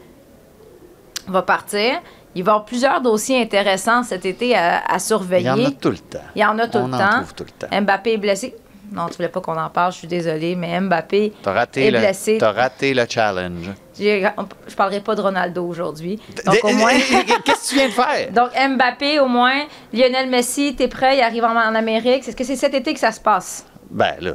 va 1.27 1.41
partir? 1.43 2.01
Il 2.35 2.45
va 2.45 2.53
y 2.53 2.55
avoir 2.55 2.65
plusieurs 2.67 3.01
dossiers 3.01 3.41
intéressants 3.41 4.03
cet 4.03 4.27
été 4.27 4.55
à, 4.55 4.79
à 4.81 4.97
Il 4.97 5.01
surveiller. 5.01 5.47
y 5.47 5.51
en 5.51 5.65
a 5.65 5.71
tout 5.71 5.91
le 5.91 5.99
temps. 5.99 6.19
Il 6.37 6.43
y 6.43 6.45
en 6.45 6.59
a 6.59 6.69
tout 6.69 6.79
On 6.79 6.89
le 6.89 6.95
en 6.95 6.99
temps. 6.99 7.11
trouve 7.23 7.35
tout 7.35 7.45
le 7.45 7.67
temps. 7.67 7.81
Mbappé 7.81 8.13
est 8.13 8.19
blessé. 8.19 8.55
Non, 8.93 9.07
tu 9.09 9.15
voulais 9.17 9.29
pas 9.31 9.41
qu'on 9.41 9.59
en 9.59 9.71
parle, 9.71 9.93
je 9.93 9.99
suis 9.99 10.09
désolée, 10.09 10.55
mais 10.55 10.79
Mbappé 10.81 11.33
T'as 11.43 11.53
raté, 11.53 11.87
est 11.87 11.91
le, 11.91 11.99
blessé. 11.99 12.37
t'as 12.39 12.53
raté 12.53 12.93
le 12.93 13.05
challenge. 13.09 13.71
Je 13.99 14.75
parlerai 14.77 15.01
pas 15.01 15.15
de 15.15 15.21
Ronaldo 15.21 15.65
aujourd'hui. 15.67 16.21
Donc, 16.45 16.59
au 16.63 16.73
moins. 16.73 16.93
Qu'est-ce 17.45 17.63
que 17.63 17.69
tu 17.69 17.75
viens 17.75 17.89
de 17.89 17.93
faire? 17.93 18.31
Donc, 18.33 18.51
Mbappé, 18.55 19.19
au 19.21 19.29
moins. 19.29 19.65
Lionel 19.93 20.29
Messi, 20.29 20.75
t'es 20.77 20.89
prêt? 20.89 21.17
Il 21.19 21.21
arrive 21.21 21.45
en, 21.45 21.51
en 21.57 21.75
Amérique. 21.75 22.27
Est-ce 22.27 22.37
que 22.37 22.45
c'est 22.45 22.57
cet 22.57 22.75
été 22.75 22.95
que 22.95 23.01
ça 23.01 23.13
se 23.13 23.21
passe? 23.21 23.67
Ben 23.91 24.15
là, 24.21 24.33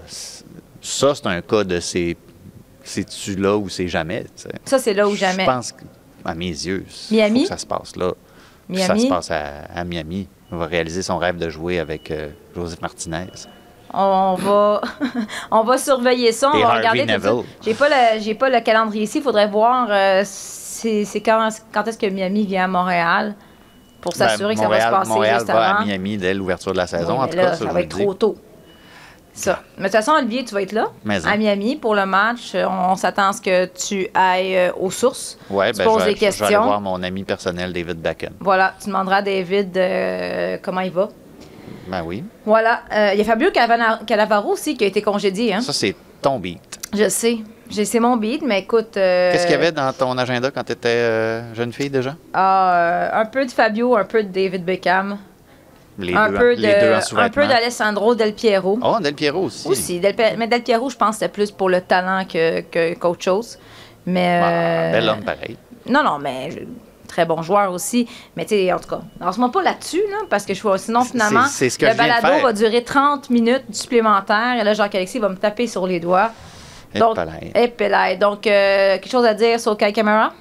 ça, 0.82 1.16
c'est 1.16 1.28
un 1.28 1.42
cas 1.42 1.64
de 1.64 1.80
c'est. 1.80 2.18
C'est-tu 2.86 3.36
là 3.36 3.56
ou 3.56 3.70
c'est 3.70 3.88
jamais? 3.88 4.26
Ça, 4.66 4.78
c'est 4.78 4.94
là 4.94 5.08
où 5.08 5.16
jamais. 5.16 5.46
Je 5.46 5.50
pense 5.50 5.72
que, 5.72 5.84
à 6.26 6.36
mes 6.36 6.48
yeux, 6.48 6.86
Miami? 7.12 7.40
faut 7.40 7.44
que 7.44 7.50
ça 7.50 7.58
se 7.58 7.66
passe 7.66 7.96
là. 7.96 8.12
Miami? 8.68 8.88
Ça 8.88 8.98
se 8.98 9.08
passe 9.08 9.32
à, 9.32 9.64
à 9.74 9.84
Miami. 9.86 10.28
On 10.52 10.58
va 10.58 10.66
réaliser 10.66 11.02
son 11.02 11.18
rêve 11.18 11.38
de 11.38 11.50
jouer 11.50 11.80
avec 11.80 12.12
euh, 12.12 12.30
Joseph 12.56 12.82
Martinez. 12.82 13.28
On 13.94 14.36
va, 14.40 14.82
on 15.52 15.64
va 15.64 15.78
surveiller 15.78 16.32
ça. 16.32 16.50
On 16.54 16.58
Et 16.58 16.62
va 16.64 16.70
Harvey 16.70 16.90
regarder 17.04 17.20
tout. 17.28 17.46
J'ai 17.64 17.74
pas 17.76 17.90
le, 17.90 18.20
j'ai 18.22 18.34
pas 18.36 18.50
le 18.50 18.60
calendrier 18.62 19.04
ici. 19.04 19.20
Il 19.20 19.24
faudrait 19.24 19.48
voir 19.48 19.88
euh, 19.92 20.22
c'est, 20.26 21.06
c'est 21.06 21.22
quand, 21.22 21.48
quand 21.72 21.88
est-ce 21.88 21.98
que 21.98 22.08
Miami 22.08 22.46
vient 22.46 22.66
à 22.66 22.68
Montréal 22.68 23.36
pour 24.02 24.14
s'assurer 24.14 24.56
Ben, 24.56 24.56
que 24.56 24.62
ça 24.62 24.68
va 24.68 24.82
se 24.82 24.90
passer 24.92 25.10
Montréal 25.10 25.36
juste 25.40 25.48
va 25.52 25.70
avant. 25.70 25.82
à 25.82 25.86
Miami 25.86 26.18
dès 26.18 26.34
l'ouverture 26.34 26.72
de 26.72 26.78
la 26.78 26.88
saison. 26.88 27.14
Oui, 27.14 27.20
en 27.20 27.24
mais 27.26 27.30
tout 27.30 27.38
là, 27.38 27.44
cas, 27.46 27.56
ça, 27.56 27.66
va 27.66 27.82
être 27.82 27.90
trop 27.90 28.14
tôt. 28.16 28.36
Ça. 29.36 29.64
Mais 29.78 29.84
de 29.84 29.88
toute 29.88 29.94
façon, 29.96 30.12
Olivier, 30.12 30.44
tu 30.46 30.54
vas 30.54 30.62
être 30.62 30.74
là, 30.74 30.88
Mais 31.06 31.26
à. 31.26 31.36
Miami, 31.38 31.76
pour 31.76 31.96
le 31.96 32.06
match. 32.06 32.54
Euh, 32.54 32.66
On 32.68 32.96
s'attend 32.96 33.30
à 33.30 33.34
ce 33.34 33.42
que 33.42 33.66
tu 33.66 34.08
ailles 34.14 34.56
euh, 34.58 34.72
aux 34.80 34.92
sources. 34.92 35.40
Tu 35.48 35.54
ben, 35.56 35.72
poses 35.74 35.76
je, 35.76 35.80
vais, 35.80 35.84
des 35.84 35.86
je 35.86 35.96
vais 35.96 36.06
aller 36.06 36.20
questions. 36.20 36.64
voir 36.64 36.82
mon 36.82 37.02
ami 37.02 37.24
personnel 37.24 37.74
David 37.74 38.00
Beckham. 38.00 38.34
Voilà, 38.40 38.74
tu 38.80 38.88
demanderas 38.90 39.18
à 39.18 39.22
David 39.24 39.76
euh, 39.76 40.58
comment 40.62 40.82
il 40.82 40.92
va. 40.92 41.10
Ben 41.88 42.04
oui. 42.06 42.24
Voilà. 42.46 42.82
Euh, 42.94 43.10
Il 43.14 43.20
y 43.20 43.22
a 43.22 43.26
Fabio 43.26 43.50
Calavaro 43.52 44.52
aussi 44.54 44.76
qui 44.78 44.84
a 44.84 44.88
été 44.88 45.02
congédié. 45.02 45.54
Hein? 45.56 45.62
Ça, 45.62 45.74
c'est 45.74 45.96
ton 46.22 46.40
beat. 46.40 46.60
Je 46.94 47.10
sais. 47.10 47.38
C'est 47.72 48.00
mon 48.00 48.18
beat, 48.18 48.44
mais 48.44 48.60
écoute. 48.60 48.98
euh, 48.98 49.32
Qu'est-ce 49.32 49.44
qu'il 49.46 49.54
y 49.54 49.58
avait 49.58 49.72
dans 49.72 49.92
ton 49.94 50.16
agenda 50.18 50.52
quand 50.52 50.64
tu 50.64 50.74
étais 50.74 51.42
jeune 51.56 51.74
fille 51.74 51.90
déjà? 51.90 52.16
ah, 52.34 52.74
euh, 52.76 53.22
un 53.22 53.26
peu 53.26 53.46
de 53.46 53.52
Fabio, 53.52 53.96
un 53.96 54.06
peu 54.06 54.24
de 54.24 54.30
David 54.30 54.64
Beckham. 54.64 55.18
Les, 56.00 56.14
un, 56.16 56.30
deux, 56.32 56.38
peu 56.38 56.54
les 56.54 56.74
deux 56.82 56.94
en 56.94 57.16
de, 57.16 57.20
un 57.22 57.30
peu 57.30 57.46
d'Alessandro 57.48 58.16
Del 58.16 58.34
Piero. 58.34 58.80
Oh, 58.82 58.98
Del 59.00 59.14
Piero 59.14 59.42
aussi. 59.44 59.68
Aussi. 59.68 60.00
Del 60.00 60.16
mais 60.38 60.48
Del 60.48 60.64
Piero, 60.64 60.90
je 60.90 60.96
pense 60.98 61.16
c'était 61.18 61.30
plus 61.32 61.52
pour 61.52 61.70
le 61.70 61.82
talent 61.82 62.26
que, 62.26 62.62
que- 62.62 62.96
qu'autre 62.96 63.24
chose. 63.24 63.60
Mais. 64.06 64.42
Euh, 64.44 64.92
bel 64.92 65.10
homme 65.10 65.24
pareil. 65.24 65.56
Non, 65.88 66.04
non, 66.04 66.18
mais 66.20 66.50
je- 66.52 66.60
très 67.14 67.26
bon 67.26 67.42
joueur 67.44 67.72
aussi. 67.72 68.08
Mais 68.36 68.46
tu 68.46 68.56
sais, 68.56 68.74
en 68.74 68.80
tout 68.80 68.90
cas, 68.90 69.02
lance-moi 69.22 69.52
pas 69.52 69.62
là-dessus, 69.62 70.02
là, 70.10 70.18
parce 70.30 70.46
que 70.46 70.54
je 70.54 70.62
vois, 70.62 70.78
sinon, 70.78 71.04
finalement, 71.04 71.46
c'est 71.46 71.70
ce 71.70 71.78
que 71.78 71.86
le 71.86 71.94
balado 71.94 72.42
va 72.42 72.54
durer 72.54 72.84
30 72.84 73.30
minutes 73.30 73.66
supplémentaires. 73.72 74.56
Et 74.60 74.64
là, 74.64 74.74
Jacques-Alexis 74.74 75.20
va 75.20 75.30
me 75.30 75.36
taper 75.36 75.68
sur 75.68 75.86
les 75.86 76.00
doigts. 76.00 76.32
Et 76.96 77.00
Donc. 77.00 77.16
Donc, 78.20 78.48
euh, 78.48 78.96
quelque 78.98 79.12
chose 79.12 79.26
à 79.26 79.34
dire 79.34 79.60
sur 79.60 79.78
Kai 79.78 79.92
Camara? 79.94 80.34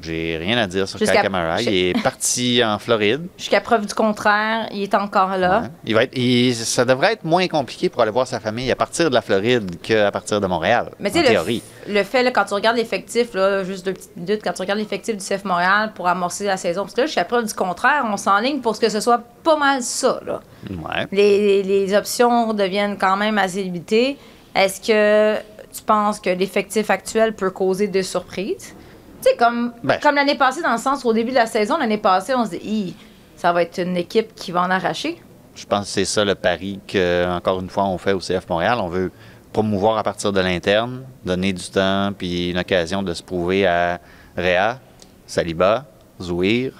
J'ai 0.00 0.36
rien 0.38 0.56
à 0.58 0.66
dire 0.66 0.88
sur 0.88 0.98
Kai 0.98 1.06
Kamara. 1.06 1.60
Il 1.62 1.68
est 1.68 2.02
parti 2.02 2.62
en 2.64 2.78
Floride. 2.78 3.26
Jusqu'à 3.36 3.60
preuve 3.60 3.86
du 3.86 3.94
contraire, 3.94 4.68
il 4.72 4.82
est 4.82 4.94
encore 4.94 5.36
là. 5.36 5.60
Ouais. 5.60 5.68
Il 5.84 5.94
va 5.94 6.04
être, 6.04 6.16
il- 6.16 6.54
ça 6.54 6.84
devrait 6.84 7.12
être 7.14 7.24
moins 7.24 7.46
compliqué 7.48 7.88
pour 7.88 8.02
aller 8.02 8.10
voir 8.10 8.26
sa 8.26 8.40
famille 8.40 8.70
à 8.70 8.76
partir 8.76 9.10
de 9.10 9.14
la 9.14 9.22
Floride 9.22 9.80
qu'à 9.82 10.10
partir 10.10 10.40
de 10.40 10.46
Montréal, 10.46 10.90
Mais 10.98 11.10
en 11.10 11.12
tu 11.12 11.18
sais, 11.26 11.62
le, 11.88 12.02
fait, 12.04 12.22
là, 12.22 12.30
quand 12.30 12.44
tu 12.44 12.54
regardes 12.54 12.76
l'effectif, 12.76 13.28
juste 13.64 13.84
deux 13.84 13.92
petites 13.92 14.16
minutes, 14.16 14.40
quand 14.44 14.52
tu 14.52 14.62
regardes 14.62 14.78
l'effectif 14.78 15.16
du 15.16 15.24
CF 15.24 15.44
Montréal 15.44 15.92
pour 15.94 16.08
amorcer 16.08 16.44
la 16.44 16.56
saison, 16.56 16.82
parce 16.82 16.94
que 16.94 17.00
là, 17.02 17.06
jusqu'à 17.06 17.24
preuve 17.24 17.46
du 17.46 17.54
contraire, 17.54 18.04
on 18.10 18.16
s'enligne 18.16 18.60
pour 18.60 18.74
ce 18.76 18.80
que 18.80 18.88
ce 18.88 19.00
soit 19.00 19.20
pas 19.42 19.56
mal 19.56 19.82
ça. 19.82 20.20
Là. 20.24 20.40
Ouais. 20.70 21.06
Les, 21.12 21.62
les 21.62 21.94
options 21.94 22.52
deviennent 22.54 22.96
quand 22.96 23.16
même 23.16 23.36
assez 23.38 23.62
limitées. 23.62 24.16
Est-ce 24.54 24.80
que 24.80 25.38
tu 25.74 25.82
penses 25.84 26.20
que 26.20 26.30
l'effectif 26.30 26.90
actuel 26.90 27.34
peut 27.34 27.50
causer 27.50 27.88
des 27.88 28.02
surprises? 28.02 28.74
Tu 29.22 29.30
sais, 29.30 29.36
comme, 29.36 29.72
Ben, 29.82 29.98
comme 30.02 30.14
l'année 30.14 30.34
passée, 30.34 30.62
dans 30.62 30.72
le 30.72 30.78
sens 30.78 31.04
où 31.04 31.08
au 31.08 31.12
début 31.12 31.30
de 31.30 31.36
la 31.36 31.46
saison, 31.46 31.76
l'année 31.78 31.98
passée, 31.98 32.34
on 32.34 32.44
se 32.44 32.50
dit, 32.50 32.94
ça 33.36 33.52
va 33.52 33.62
être 33.62 33.78
une 33.78 33.96
équipe 33.96 34.34
qui 34.34 34.52
va 34.52 34.62
en 34.62 34.70
arracher. 34.70 35.20
Je 35.54 35.66
pense 35.66 35.86
que 35.86 35.90
c'est 35.90 36.04
ça 36.04 36.24
le 36.24 36.34
pari 36.34 36.80
que, 36.86 37.28
encore 37.28 37.60
une 37.60 37.68
fois, 37.68 37.84
on 37.84 37.98
fait 37.98 38.12
au 38.12 38.18
CF 38.18 38.48
Montréal. 38.48 38.78
On 38.80 38.88
veut 38.88 39.12
promouvoir 39.52 39.98
à 39.98 40.02
partir 40.02 40.32
de 40.32 40.40
l'interne, 40.40 41.02
donner 41.24 41.52
du 41.52 41.68
temps 41.68 42.12
puis 42.16 42.50
une 42.50 42.58
occasion 42.58 43.02
de 43.02 43.12
se 43.12 43.22
prouver 43.22 43.66
à 43.66 44.00
Réa, 44.36 44.80
Saliba, 45.26 45.84
Zouir. 46.20 46.72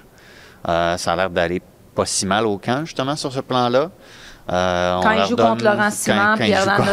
Euh, 0.68 0.96
ça 0.96 1.12
a 1.12 1.16
l'air 1.16 1.30
d'aller 1.30 1.60
pas 1.94 2.06
si 2.06 2.24
mal 2.24 2.46
au 2.46 2.56
camp, 2.56 2.84
justement, 2.84 3.16
sur 3.16 3.32
ce 3.32 3.40
plan-là. 3.40 3.90
Euh, 4.50 5.00
Quand 5.02 5.12
il 5.12 5.26
joue 5.26 5.36
contre 5.36 5.64
Laurent 5.64 5.90
Simon 5.90 6.34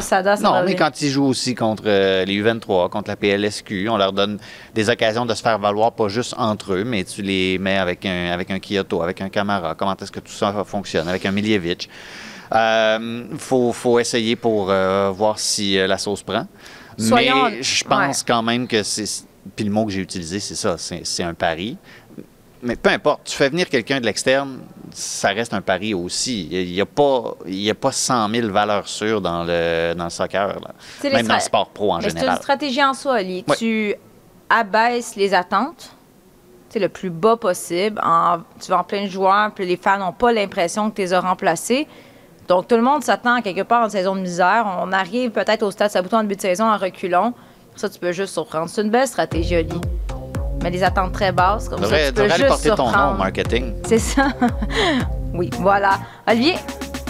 ça 0.02 0.22
Non, 0.42 0.64
mais 0.64 0.76
quand 0.76 1.02
ils 1.02 1.10
jouent 1.10 1.26
aussi 1.26 1.56
contre 1.56 1.84
euh, 1.88 2.24
les 2.26 2.42
U23, 2.42 2.90
contre 2.90 3.10
la 3.10 3.16
PLSQ, 3.16 3.90
on 3.90 3.98
leur 3.98 4.14
donne 4.14 4.38
des 4.76 4.90
occasions 4.90 5.26
de 5.26 5.34
se 5.34 5.42
faire 5.42 5.58
valoir, 5.58 5.94
pas 5.94 6.08
juste 6.10 6.36
entre 6.38 6.74
eux, 6.74 6.84
mais 6.84 7.04
tu 7.04 7.22
les 7.24 7.58
mets 7.58 7.78
avec 7.78 8.06
un, 8.06 8.32
avec 8.32 8.52
un 8.52 8.60
Kyoto, 8.60 9.02
avec 9.02 9.22
un 9.22 9.30
Camara. 9.30 9.74
Comment 9.76 9.96
est-ce 9.96 10.12
que 10.12 10.20
tout 10.20 10.32
ça 10.32 10.54
fonctionne? 10.66 11.08
Avec 11.08 11.26
un 11.26 11.32
Miljevic. 11.32 11.90
Il 12.52 13.28
faut, 13.38 13.74
faut 13.74 14.00
essayer 14.00 14.36
pour 14.36 14.70
euh, 14.70 15.12
voir 15.12 15.40
si 15.40 15.78
euh, 15.78 15.88
la 15.88 15.98
sauce 15.98 16.24
prend. 16.24 16.48
Soyons- 16.98 17.50
mais 17.50 17.64
je 17.64 17.84
pense 17.84 18.20
ouais. 18.20 18.24
quand 18.28 18.44
même 18.44 18.68
que 18.68 18.84
c'est. 18.84 19.06
Puis 19.56 19.66
le 19.66 19.72
mot 19.72 19.86
que 19.86 19.92
j'ai 19.92 20.02
utilisé, 20.02 20.40
c'est 20.40 20.56
ça, 20.56 20.76
c'est 20.78 21.24
un 21.24 21.34
pari. 21.34 21.78
Mais 22.62 22.76
peu 22.76 22.90
importe, 22.90 23.22
tu 23.26 23.36
fais 23.38 23.50
venir 23.50 23.70
quelqu'un 23.70 24.00
de 24.02 24.06
l'externe, 24.06 24.60
ça 24.92 25.30
reste 25.30 25.54
un 25.54 25.62
pari 25.62 25.94
aussi. 25.94 26.48
Il 26.52 26.72
n'y 26.74 26.82
a, 26.82 26.86
pas- 26.86 27.36
il 27.46 27.56
y 27.62 27.70
a 27.70 27.76
pas 27.76 27.92
100 27.92 28.30
000 28.30 28.50
valeurs 28.50 28.88
sûres 28.88 29.22
dans 29.22 29.44
le, 29.46 29.94
dans 29.96 30.04
le 30.06 30.10
soccer, 30.10 30.48
là. 30.60 30.72
Même 31.12 31.28
dans 31.28 31.36
le 31.36 31.40
sport 31.40 31.70
pro 31.70 31.94
en 31.94 31.98
Mais 31.98 32.04
c'est 32.04 32.10
une 32.12 32.18
général. 32.20 32.38
stratégie 32.40 32.84
en 32.84 32.94
soi, 32.94 33.16
Ali. 33.16 33.46
Tu 33.58 33.96
abaisses 34.50 35.16
les 35.16 35.34
attentes 35.34 35.92
le 36.76 36.88
plus 36.90 37.10
bas 37.10 37.36
possible. 37.38 38.00
En, 38.04 38.40
tu 38.62 38.70
vas 38.70 38.80
en 38.80 38.84
plein 38.84 39.06
de 39.06 39.10
joueurs, 39.10 39.52
puis 39.56 39.66
les 39.66 39.76
fans 39.78 39.98
n'ont 39.98 40.12
pas 40.14 40.32
l'impression 40.32 40.90
que 40.92 40.96
tu 40.98 41.02
les 41.02 41.14
as 41.14 41.20
remplacés. 41.22 41.88
Donc, 42.48 42.68
tout 42.68 42.76
le 42.76 42.82
monde 42.82 43.04
s'attend 43.04 43.36
à 43.36 43.42
quelque 43.42 43.62
part 43.64 43.84
en 43.86 43.90
saison 43.90 44.16
de 44.16 44.22
misère. 44.22 44.66
On 44.82 44.92
arrive 44.92 45.32
peut-être 45.32 45.64
au 45.64 45.72
stade 45.72 45.92
Sabuton 45.92 46.18
en 46.18 46.22
début 46.24 46.36
de 46.36 46.42
saison 46.42 46.66
en 46.66 46.78
reculons. 46.78 47.34
Ça, 47.76 47.90
tu 47.90 48.00
peux 48.00 48.12
juste 48.12 48.34
surprendre. 48.34 48.70
C'est 48.70 48.82
une 48.82 48.90
belle 48.90 49.08
stratégie, 49.08 49.56
Ali. 49.56 49.70
Mais 50.62 50.72
des 50.72 50.84
attentes 50.84 51.14
très 51.14 51.32
basses, 51.32 51.70
comme 51.70 51.84
ça, 51.84 51.88
tu 51.88 51.92
peux 51.94 52.12
devrais 52.22 52.24
aller 52.34 52.36
juste 52.36 52.48
porter 52.48 52.70
ton 52.70 52.76
nom 52.78 52.84
au 52.84 52.92
surprendre. 52.92 53.18
marketing. 53.18 53.74
C'est 53.88 54.00
ça. 54.00 54.28
oui, 55.34 55.50
voilà. 55.60 55.92
Olivier, 56.28 56.56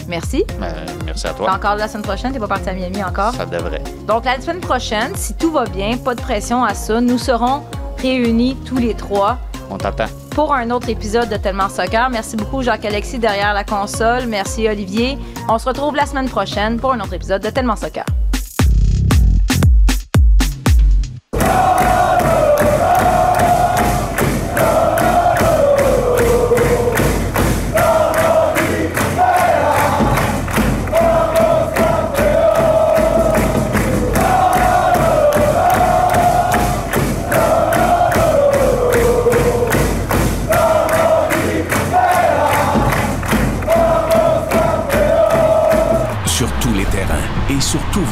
merci. 0.08 0.46
Euh, 0.62 0.72
merci 1.06 1.26
à 1.28 1.32
T'es 1.32 1.38
toi. 1.38 1.54
encore 1.54 1.72
là 1.72 1.78
la 1.78 1.88
semaine 1.88 2.04
prochaine. 2.04 2.32
T'es 2.32 2.40
pas 2.40 2.48
parti 2.48 2.70
à 2.70 2.74
Miami 2.74 3.04
encore. 3.04 3.34
Ça 3.34 3.46
devrait. 3.46 3.82
Donc, 4.08 4.26
la 4.26 4.40
semaine 4.40 4.60
prochaine, 4.60 5.16
si 5.16 5.34
tout 5.34 5.52
va 5.52 5.66
bien, 5.66 5.98
pas 5.98 6.14
de 6.16 6.22
pression 6.22 6.64
à 6.64 6.74
ça, 6.76 7.02
nous 7.02 7.18
serons 7.18 7.64
réunis 7.98 8.56
tous 8.66 8.78
les 8.78 8.94
trois 8.94 9.38
On 9.72 9.78
t'attend. 9.78 10.06
pour 10.32 10.54
un 10.54 10.70
autre 10.70 10.88
épisode 10.90 11.28
de 11.30 11.38
Tellement 11.38 11.70
Soccer. 11.70 12.08
Merci 12.12 12.36
beaucoup, 12.38 12.62
Jacques-Alexis, 12.62 13.18
derrière 13.20 13.54
la 13.56 13.64
console. 13.64 14.28
Merci, 14.28 14.68
Olivier. 14.70 15.18
On 15.50 15.58
se 15.58 15.68
retrouve 15.68 15.96
la 15.96 16.06
semaine 16.06 16.30
prochaine 16.30 16.78
pour 16.80 16.94
un 16.94 17.00
autre 17.00 17.14
épisode 17.14 17.42
de 17.42 17.50
Tellement 17.50 17.76
Soccer. 17.76 18.06